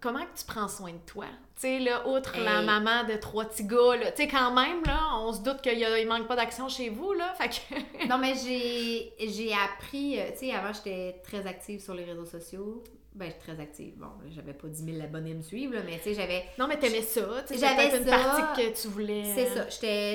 [0.00, 1.26] comment que tu prends soin de toi?
[1.60, 5.18] Tu sais, là, outre la maman de trois petits gars, tu sais, quand même, là,
[5.18, 8.06] on se doute qu'il ne manque pas d'action chez vous, là, fait que...
[8.08, 12.82] non, mais j'ai appris, euh, tu sais, avant, j'étais très active sur les réseaux sociaux.
[13.14, 13.92] Ben, très active.
[13.98, 16.44] Bon, j'avais pas 10 000 abonnés à me suivre, là, mais tu sais, j'avais...
[16.58, 19.24] Non, mais t'aimais ça, tu sais, j'avais une partie que tu voulais...
[19.34, 19.68] C'est ça,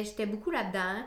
[0.03, 1.03] j'étais beaucoup là-dedans.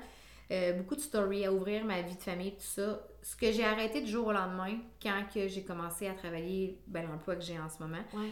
[0.51, 3.03] Euh, beaucoup de stories à ouvrir, ma vie de famille, tout ça.
[3.23, 7.03] Ce que j'ai arrêté du jour au lendemain, quand que j'ai commencé à travailler ben,
[7.03, 8.31] l'emploi que j'ai en ce moment, ouais.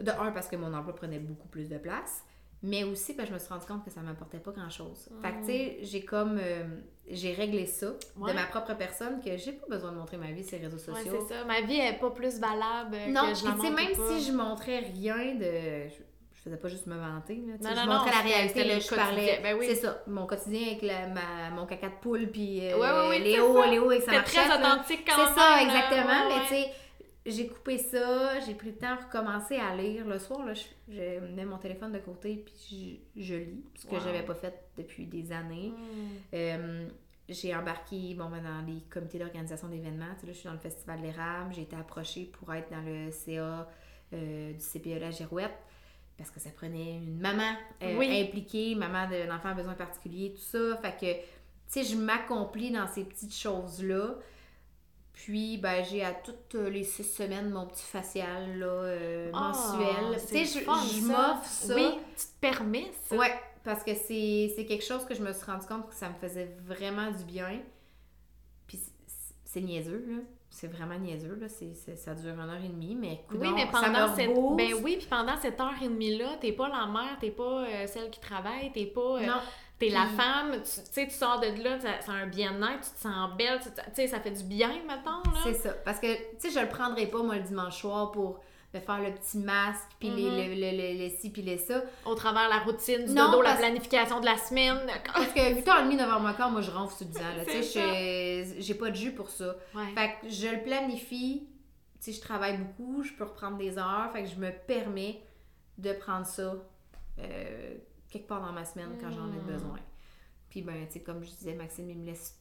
[0.00, 2.24] De un, parce que mon emploi prenait beaucoup plus de place,
[2.62, 5.08] mais aussi parce que je me suis rendu compte que ça m'apportait pas grand-chose.
[5.22, 6.38] Fait que, tu sais, j'ai comme...
[6.42, 6.64] Euh,
[7.08, 10.42] j'ai réglé ça de ma propre personne, que j'ai pas besoin de montrer ma vie
[10.42, 11.12] sur les réseaux sociaux.
[11.12, 11.44] Ouais, c'est ça.
[11.44, 14.78] Ma vie est pas plus valable non, que je la montre même si je montrais
[14.78, 15.88] rien de...
[16.32, 17.54] Je faisais pas juste me vanter, là.
[17.60, 19.40] Non, non, je montrais la réalité, là, je parlais...
[19.42, 19.66] Ben oui.
[19.68, 23.18] C'est ça, mon quotidien avec ma, mon caca de poule, puis euh, ouais, ouais, ouais,
[23.18, 25.26] Léo, Léo et ça très authentique quand même.
[25.28, 26.70] C'est ça, exactement, mais tu sais
[27.26, 30.06] j'ai coupé ça, j'ai pris le temps de recommencer à lire.
[30.06, 34.22] Le soir, là, je, mets mon téléphone de côté puis je, lis, ce que j'avais
[34.22, 35.70] pas fait depuis des années.
[35.70, 36.08] Hmm.
[36.34, 36.88] Euh,
[37.28, 40.14] j'ai embarqué bon, ben, dans les comités d'organisation d'événements.
[40.14, 41.54] Tu sais, là, je suis dans le Festival de l'érable.
[41.54, 43.68] J'ai été approchée pour être dans le CA
[44.12, 45.58] euh, du CPE La Girouette
[46.16, 50.42] parce que ça prenait une maman euh, impliquée, maman d'un enfant à besoin particulier, tout
[50.42, 50.76] ça.
[50.76, 51.24] Fait que, tu
[51.66, 54.14] sais, je m'accomplis dans ces petites choses-là.
[55.14, 60.20] Puis, ben, j'ai à toutes les six semaines mon petit facial là, euh, ah, mensuel.
[60.20, 61.74] Tu sais, je, m'offre ça.
[61.74, 63.16] Oui, tu te permets ça.
[63.16, 63.32] Ouais,
[63.62, 66.56] parce que c'est quelque chose que je me suis rendu compte que ça me faisait
[66.66, 67.60] vraiment du bien.
[68.66, 68.80] Puis,
[69.44, 70.16] c'est niaiseux, là.
[70.50, 71.46] C'est vraiment niaiseux, là.
[71.48, 74.34] ça dure une heure et demie, mais Oui, mais pendant cette...
[74.56, 77.86] Ben oui, puis pendant cette heure et demie-là, t'es pas la mère, t'es pas euh,
[77.86, 79.00] celle qui travaille, t'es pas...
[79.00, 79.40] Euh, non
[79.78, 83.36] T'es la femme, tu sais, tu sors de là, c'est un bien-être, tu te sens
[83.36, 85.40] belle, tu sais, ça fait du bien, mettons, là.
[85.42, 85.72] C'est ça.
[85.84, 88.40] Parce que, tu sais, je le prendrai pas, moi, le dimanche soir pour
[88.72, 90.98] me faire le petit masque, puis les, mm-hmm.
[90.98, 91.82] le, le, ci, puis les ça.
[92.04, 94.78] Au travers la routine du dodo, la planification de la semaine.
[95.12, 98.90] Parce que 8h30, 9h moins moi, je ronfle sur 10 ans, Tu sais, j'ai pas
[98.90, 99.56] de jus pour ça.
[99.94, 101.48] Fait que je le planifie,
[102.00, 105.20] tu sais, je travaille beaucoup, je peux reprendre des heures, fait que je me permets
[105.78, 106.54] de prendre ça.
[107.18, 107.74] Euh,
[108.14, 109.46] quelque part dans ma semaine quand j'en ai hmm.
[109.46, 109.80] besoin.
[110.48, 112.38] Puis, ben, tu sais, comme je disais, Maxime, il me laisse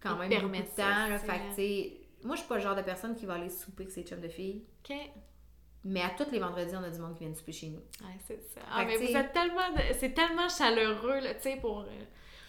[0.00, 1.08] quand même beaucoup de temps.
[1.08, 1.92] Là, fait sais,
[2.24, 4.20] moi, je suis pas le genre de personne qui va aller souper avec ses chums
[4.20, 4.64] de filles.
[4.84, 4.96] OK.
[5.84, 7.78] Mais à tous les vendredis, on a du monde qui vient souper chez nous.
[8.04, 8.60] Ouais, c'est ça.
[8.72, 9.62] Ah, mais vous êtes tellement...
[9.98, 11.82] C'est tellement chaleureux, là, tu sais, pour...
[11.82, 12.04] Euh,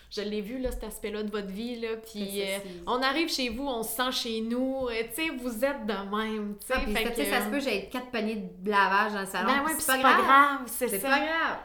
[0.09, 2.57] je l'ai vu, là, cet aspect-là de votre vie, là, puis euh,
[2.87, 5.93] on arrive chez vous, on se sent chez nous, euh, tu sais, vous êtes de
[5.93, 6.73] même, tu sais.
[6.75, 9.73] Ah, fait ça se peut, j'ai quatre paniers de lavage dans le salon, ben ouais,
[9.77, 10.97] c'est pas, grave, grave c'est ça.
[10.97, 11.59] C'est pas grave.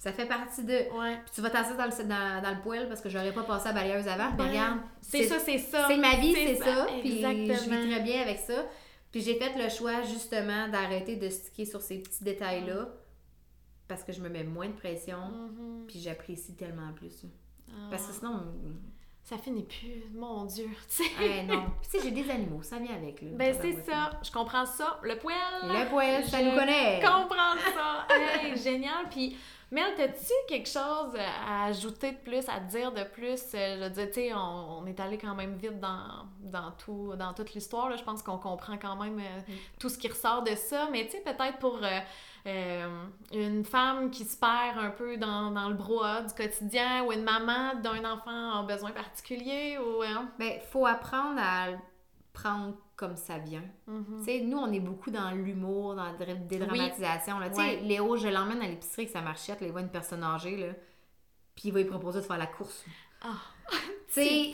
[0.00, 0.72] Ça fait partie de.
[0.72, 1.18] Ouais.
[1.26, 3.68] Puis tu vas t'asseoir dans le, dans, dans le poêle parce que j'aurais pas passé
[3.68, 4.30] à balayeuse avant.
[4.38, 4.78] Mais regarde.
[5.02, 5.88] C'est ça, c'est ça.
[5.88, 6.86] C'est ma vie, c'est ça.
[7.02, 8.64] Puis je vis très bien avec ça.
[9.12, 12.88] Puis j'ai fait le choix justement d'arrêter de sticker sur ces petits détails-là
[13.88, 15.18] parce que je me mets moins de pression.
[15.18, 15.86] Mm-hmm.
[15.86, 17.26] Puis j'apprécie tellement plus.
[17.90, 18.16] Parce que ah.
[18.18, 18.42] sinon.
[19.22, 21.10] Ça finit plus, mon Dieu, tu sais.
[21.22, 21.66] Eh non.
[21.82, 23.20] Puis tu sais, j'ai des animaux, ça vient avec.
[23.20, 24.98] Là, ben c'est ça, je comprends ça.
[25.02, 25.36] Le poêle.
[25.62, 27.00] Le poêle, ça nous connaît.
[27.00, 28.06] Je comprends ça.
[28.42, 29.08] hey, génial.
[29.10, 29.36] Puis
[29.72, 33.40] Mel, t'as-tu quelque chose à ajouter de plus, à dire de plus?
[33.54, 37.14] Euh, je veux dire, tu sais, on, est allé quand même vite dans, dans, tout,
[37.16, 37.96] dans toute l'histoire.
[37.96, 39.54] Je pense qu'on comprend quand même euh, mm.
[39.78, 40.88] tout ce qui ressort de ça.
[40.90, 41.78] Mais tu sais, peut-être pour
[42.46, 47.12] euh, une femme qui se perd un peu dans, dans le brouhaha du quotidien ou
[47.12, 50.02] une maman d'un enfant en besoin particulier ou...
[50.36, 51.68] Ben, faut apprendre à
[52.32, 53.64] prendre comme ça vient.
[53.88, 54.24] Mm-hmm.
[54.26, 57.36] Tu nous, on est beaucoup dans l'humour, dans la dédramatisation.
[57.48, 60.22] Tu sais, Léo, je l'emmène à l'épicerie avec sa marchette, là, il voit une personne
[60.22, 60.74] âgée, là,
[61.54, 62.84] puis il va lui proposer de faire la course.
[63.22, 63.38] Ah!
[64.08, 64.52] c'est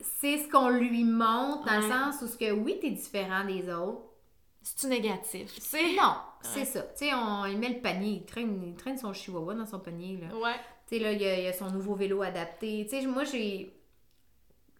[0.00, 3.70] c'est ce qu'on lui montre dans le sens où, ce que, oui, t'es différent des
[3.72, 4.02] autres.
[4.62, 5.50] C'est-tu négatif?
[5.96, 6.82] Non, c'est ça.
[6.82, 9.78] Tu sais, on, il met le panier, il traîne, il traîne son chihuahua dans son
[9.80, 10.34] panier, là.
[10.36, 10.54] Ouais.
[10.88, 12.86] Tu sais, là, il y, a- il y a son nouveau vélo adapté.
[12.88, 13.72] Tu sais, moi, j'ai.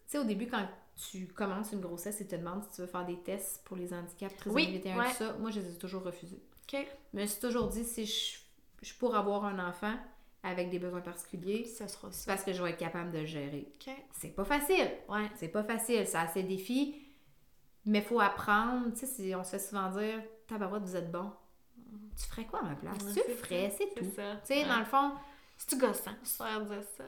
[0.07, 2.87] Tu sais, au début, quand tu commences une grossesse et te demandes si tu veux
[2.87, 5.11] faire des tests pour les handicaps, trisomie Oui, 21, ouais.
[5.11, 6.41] tout ça, moi, je les ai toujours refusés.
[6.73, 6.87] OK.
[7.15, 8.39] Je me suis toujours dit, si je,
[8.83, 9.95] je pourrais avoir un enfant
[10.43, 12.33] avec des besoins particuliers, Ça sera ça.
[12.33, 13.71] parce que je vais être capable de le gérer.
[14.13, 14.91] C'est pas facile.
[15.09, 15.29] Ouais.
[15.35, 16.95] C'est pas facile, ça a ses défis,
[17.85, 18.93] mais faut apprendre.
[18.95, 21.31] Tu sais, on se fait souvent dire, tabarouette, vous êtes bon.
[22.17, 22.97] Tu ferais quoi à ma place?
[23.05, 24.05] Ouais, tu le ferais, c'est tout.
[24.15, 24.37] ça.
[24.37, 24.69] Tu sais, Ouais.
[24.69, 25.13] dans le fond,
[25.59, 27.05] C'est-tu gossant, se faire dire ça?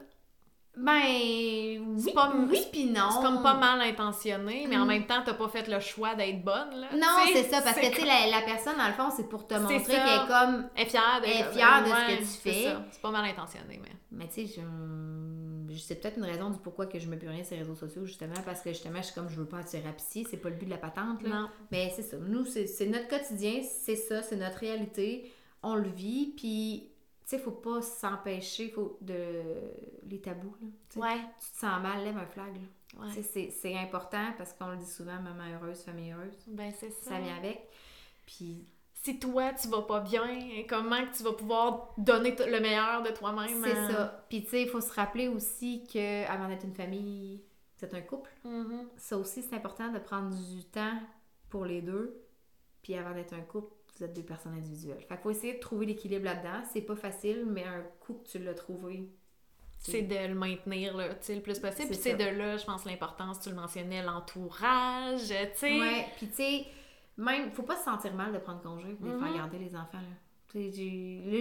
[0.81, 3.09] Ben, oui, pas- oui puis non.
[3.11, 4.87] C'est comme pas mal intentionné, mais en Mm.
[4.87, 6.87] même temps, t'as pas fait le choix d'être bonne, là.
[6.93, 9.45] Non, c'est ça, parce que, tu sais, la, la personne, dans le fond, c'est pour
[9.47, 10.69] te montrer qu'elle est comme...
[10.75, 12.63] Elle est fière de, Elle est fière de ce que tu fais.
[12.65, 12.81] ça.
[12.91, 13.89] C'est pas mal intentionné, mais.
[14.11, 14.61] Mais tu sais,
[15.67, 15.93] je...
[15.93, 18.33] peut-être une raison du pourquoi que je me plus rien sur les réseaux sociaux, justement,
[18.45, 20.55] parce que, justement, je suis comme, je veux pas attirer à pisser, c'est pas le
[20.55, 21.29] but de la patente, là.
[21.29, 21.49] Non.
[21.71, 22.17] Mais c'est ça.
[22.17, 25.31] Nous, c'est c'est notre quotidien, c'est ça, c'est notre réalité.
[25.61, 26.89] On le vit, puis,
[27.29, 29.43] sais, faut pas s'empêcher faut de
[30.07, 30.67] les tabous, là.
[31.01, 31.19] Ouais.
[31.39, 33.05] Tu te sens mal, lève un flag, là.
[33.05, 33.21] Ouais.
[33.21, 36.33] C'est- C'est important parce qu'on le dit souvent, maman heureuse, famille heureuse.
[36.47, 37.11] Ben, c'est ça.
[37.11, 37.67] Ça vient avec.
[38.25, 38.65] Puis,
[39.01, 40.37] Si toi, tu vas pas bien,
[40.67, 43.63] comment que tu vas pouvoir donner t- le meilleur de toi-même?
[43.63, 44.25] c'est ça.
[44.27, 47.41] Puis, tu sais, il faut se rappeler aussi que avant d'être une famille,
[47.77, 48.29] c'est un couple.
[48.43, 48.89] Mhm.
[48.97, 50.99] Ça aussi, c'est important de prendre du temps
[51.49, 52.21] pour les deux.
[52.81, 55.01] Puis avant d'être un couple, vous êtes deux personnes individuelles.
[55.01, 56.61] Fait qu'il faut essayer de trouver l'équilibre là-dedans.
[56.71, 59.09] C'est pas facile, mais un coup que tu l'as trouvé.
[59.79, 61.87] C'est de le maintenir là, le plus possible.
[61.87, 65.79] Puis C'est de là, je pense, l'importance, tu le mentionnais, l'entourage, tu sais.
[65.79, 66.65] Ouais, puis tu sais,
[67.17, 69.23] même, faut pas se sentir mal de prendre congé pour les Mhm.
[69.23, 69.99] faire garder les enfants.
[69.99, 70.61] Là, là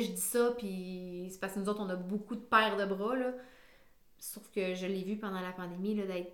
[0.00, 2.84] je dis ça, puis c'est parce que nous autres, on a beaucoup de paires de
[2.84, 3.16] bras.
[3.16, 3.32] Là.
[4.18, 6.32] Sauf que je l'ai vu pendant la pandémie, là, d'être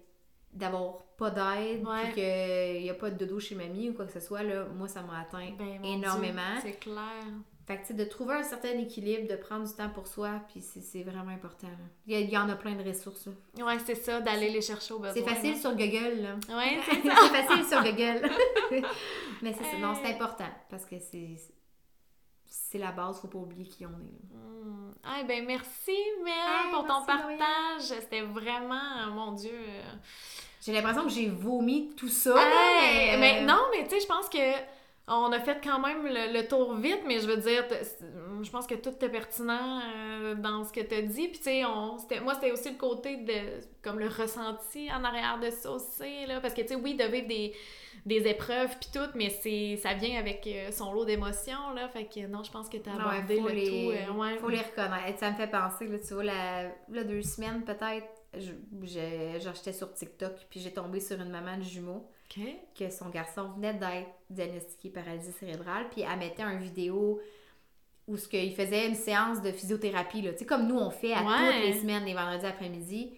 [0.55, 2.03] d'avoir pas d'aide, Ouais.
[2.05, 4.67] puis qu'il n'y a pas de dodo chez mamie ou quoi que ce soit, là,
[4.75, 6.41] moi, ça m'a atteint Ben, énormément.
[6.63, 7.25] C'est clair.
[7.67, 10.33] Fait que, tu sais, de trouver un certain équilibre, de prendre du temps pour soi,
[10.53, 11.69] puis c'est vraiment important.
[12.07, 13.27] Il y, en a plein de ressources.
[13.57, 13.65] là.
[13.65, 15.15] Ouais, c'est ça, d'aller les chercher au besoin.
[15.15, 16.35] C'est facile sur Google, là.
[16.55, 18.29] Ouais, c'est facile sur Google.
[19.43, 19.79] Mais c'est.
[19.79, 20.15] Non, c'est Hey.
[20.15, 21.37] important, parce que c'est
[22.57, 23.93] c'est la base, faut pas oublier qui on est.
[23.93, 24.39] là.
[24.39, 24.93] Hmm.
[25.03, 25.93] Ah, ben merci,
[26.25, 27.83] Mel, Hey, pour ton partage.
[28.01, 29.51] C'était vraiment, mon Dieu.
[29.53, 29.83] euh,
[30.65, 32.35] J'ai l'impression que j'ai vomi tout ça.
[32.37, 33.41] Hey, mais...
[33.41, 34.39] mais non, mais tu sais, je pense que
[35.07, 37.65] on a fait quand même le, le tour vite, mais je veux dire,
[38.43, 41.29] je pense que tout est pertinent euh, dans ce que tu as dit.
[41.29, 45.05] Puis tu sais, on- c'était- moi, c'était aussi le côté de, comme le ressenti en
[45.05, 46.41] arrière de ça aussi, là.
[46.41, 47.53] Parce que tu sais, oui, de vivre des,
[48.07, 51.87] des épreuves puis tout, mais c'est ça vient avec euh, son lot d'émotions, là.
[51.89, 54.11] Fait que non, je pense que tu as Ouais, abordé faut le les, tout.
[54.13, 54.37] euh, ouais.
[54.39, 55.19] faut les reconnaître.
[55.19, 58.07] Ça me fait penser, là, tu vois, la, là, deux semaines peut-être,
[58.83, 62.09] j'achetais sur TikTok, puis j'ai tombé sur une maman de jumeaux.
[62.79, 67.21] Que son garçon venait d'être diagnostiqué paralysie cérébrale, puis elle mettait une vidéo
[68.07, 70.33] où ce qu'il faisait une séance de physiothérapie, là.
[70.33, 71.53] Tu sais, comme nous, on fait à Ouais.
[71.53, 73.13] toutes les semaines, les vendredis après-midi.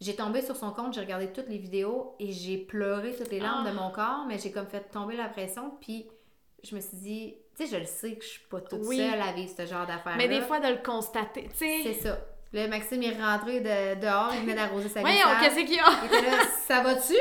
[0.00, 3.40] J'ai tombé sur son compte, j'ai regardé toutes les vidéos et j'ai pleuré toutes les
[3.40, 3.70] larmes Ah.
[3.70, 6.06] de mon corps, mais j'ai comme fait tomber la pression, puis
[6.64, 8.96] je me suis dit, tu sais, je le sais que je suis pas toute Oui.
[8.98, 11.94] seule à vivre ce genre d'affaires Mais des fois, de le constater, tu C'est sais.
[11.94, 12.18] ça.
[12.52, 15.84] Là, Maxime est rentré de, dehors, il venait d'arroser sa Voyons, qu'est-ce qu'il y a?
[16.02, 17.14] Il était là, ça va-tu?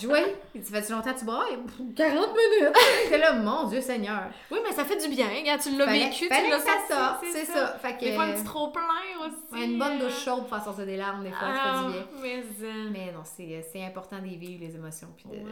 [0.00, 0.18] Je oui.
[0.54, 1.58] Il dit, fait-tu longtemps que tu brailles?
[1.96, 2.76] 40 minutes.
[3.06, 4.24] Était là, mon Dieu Seigneur.
[4.50, 7.20] Oui, mais ça fait du bien, regarde, tu l'as vécu, fallait tu l'as que ça
[7.32, 7.78] c'est ça.
[7.78, 8.82] Fait que, Des fois, un petit trop plein
[9.20, 9.36] aussi.
[9.52, 11.82] ouais, une bonne euh, douche chaude pour faire sortir des larmes, des fois, ça Ah,
[11.82, 12.06] fait du bien.
[12.22, 15.44] mais, euh, Mais non, c'est c'est important d'y vivre les émotions, puis Ouais.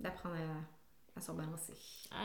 [0.00, 1.72] d'apprendre à, à se rebalancer.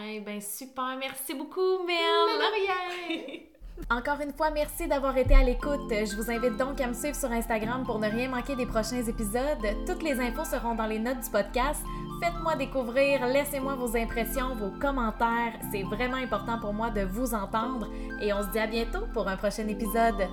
[0.05, 1.97] Eh ben super, merci beaucoup Mel.
[3.89, 5.89] Encore une fois, merci d'avoir été à l'écoute.
[5.89, 9.03] Je vous invite donc à me suivre sur Instagram pour ne rien manquer des prochains
[9.03, 9.65] épisodes.
[9.85, 11.81] Toutes les infos seront dans les notes du podcast.
[12.21, 15.53] Faites-moi découvrir, laissez-moi vos impressions, vos commentaires.
[15.71, 17.89] C'est vraiment important pour moi de vous entendre
[18.21, 20.27] et on se dit à bientôt pour un prochain épisode.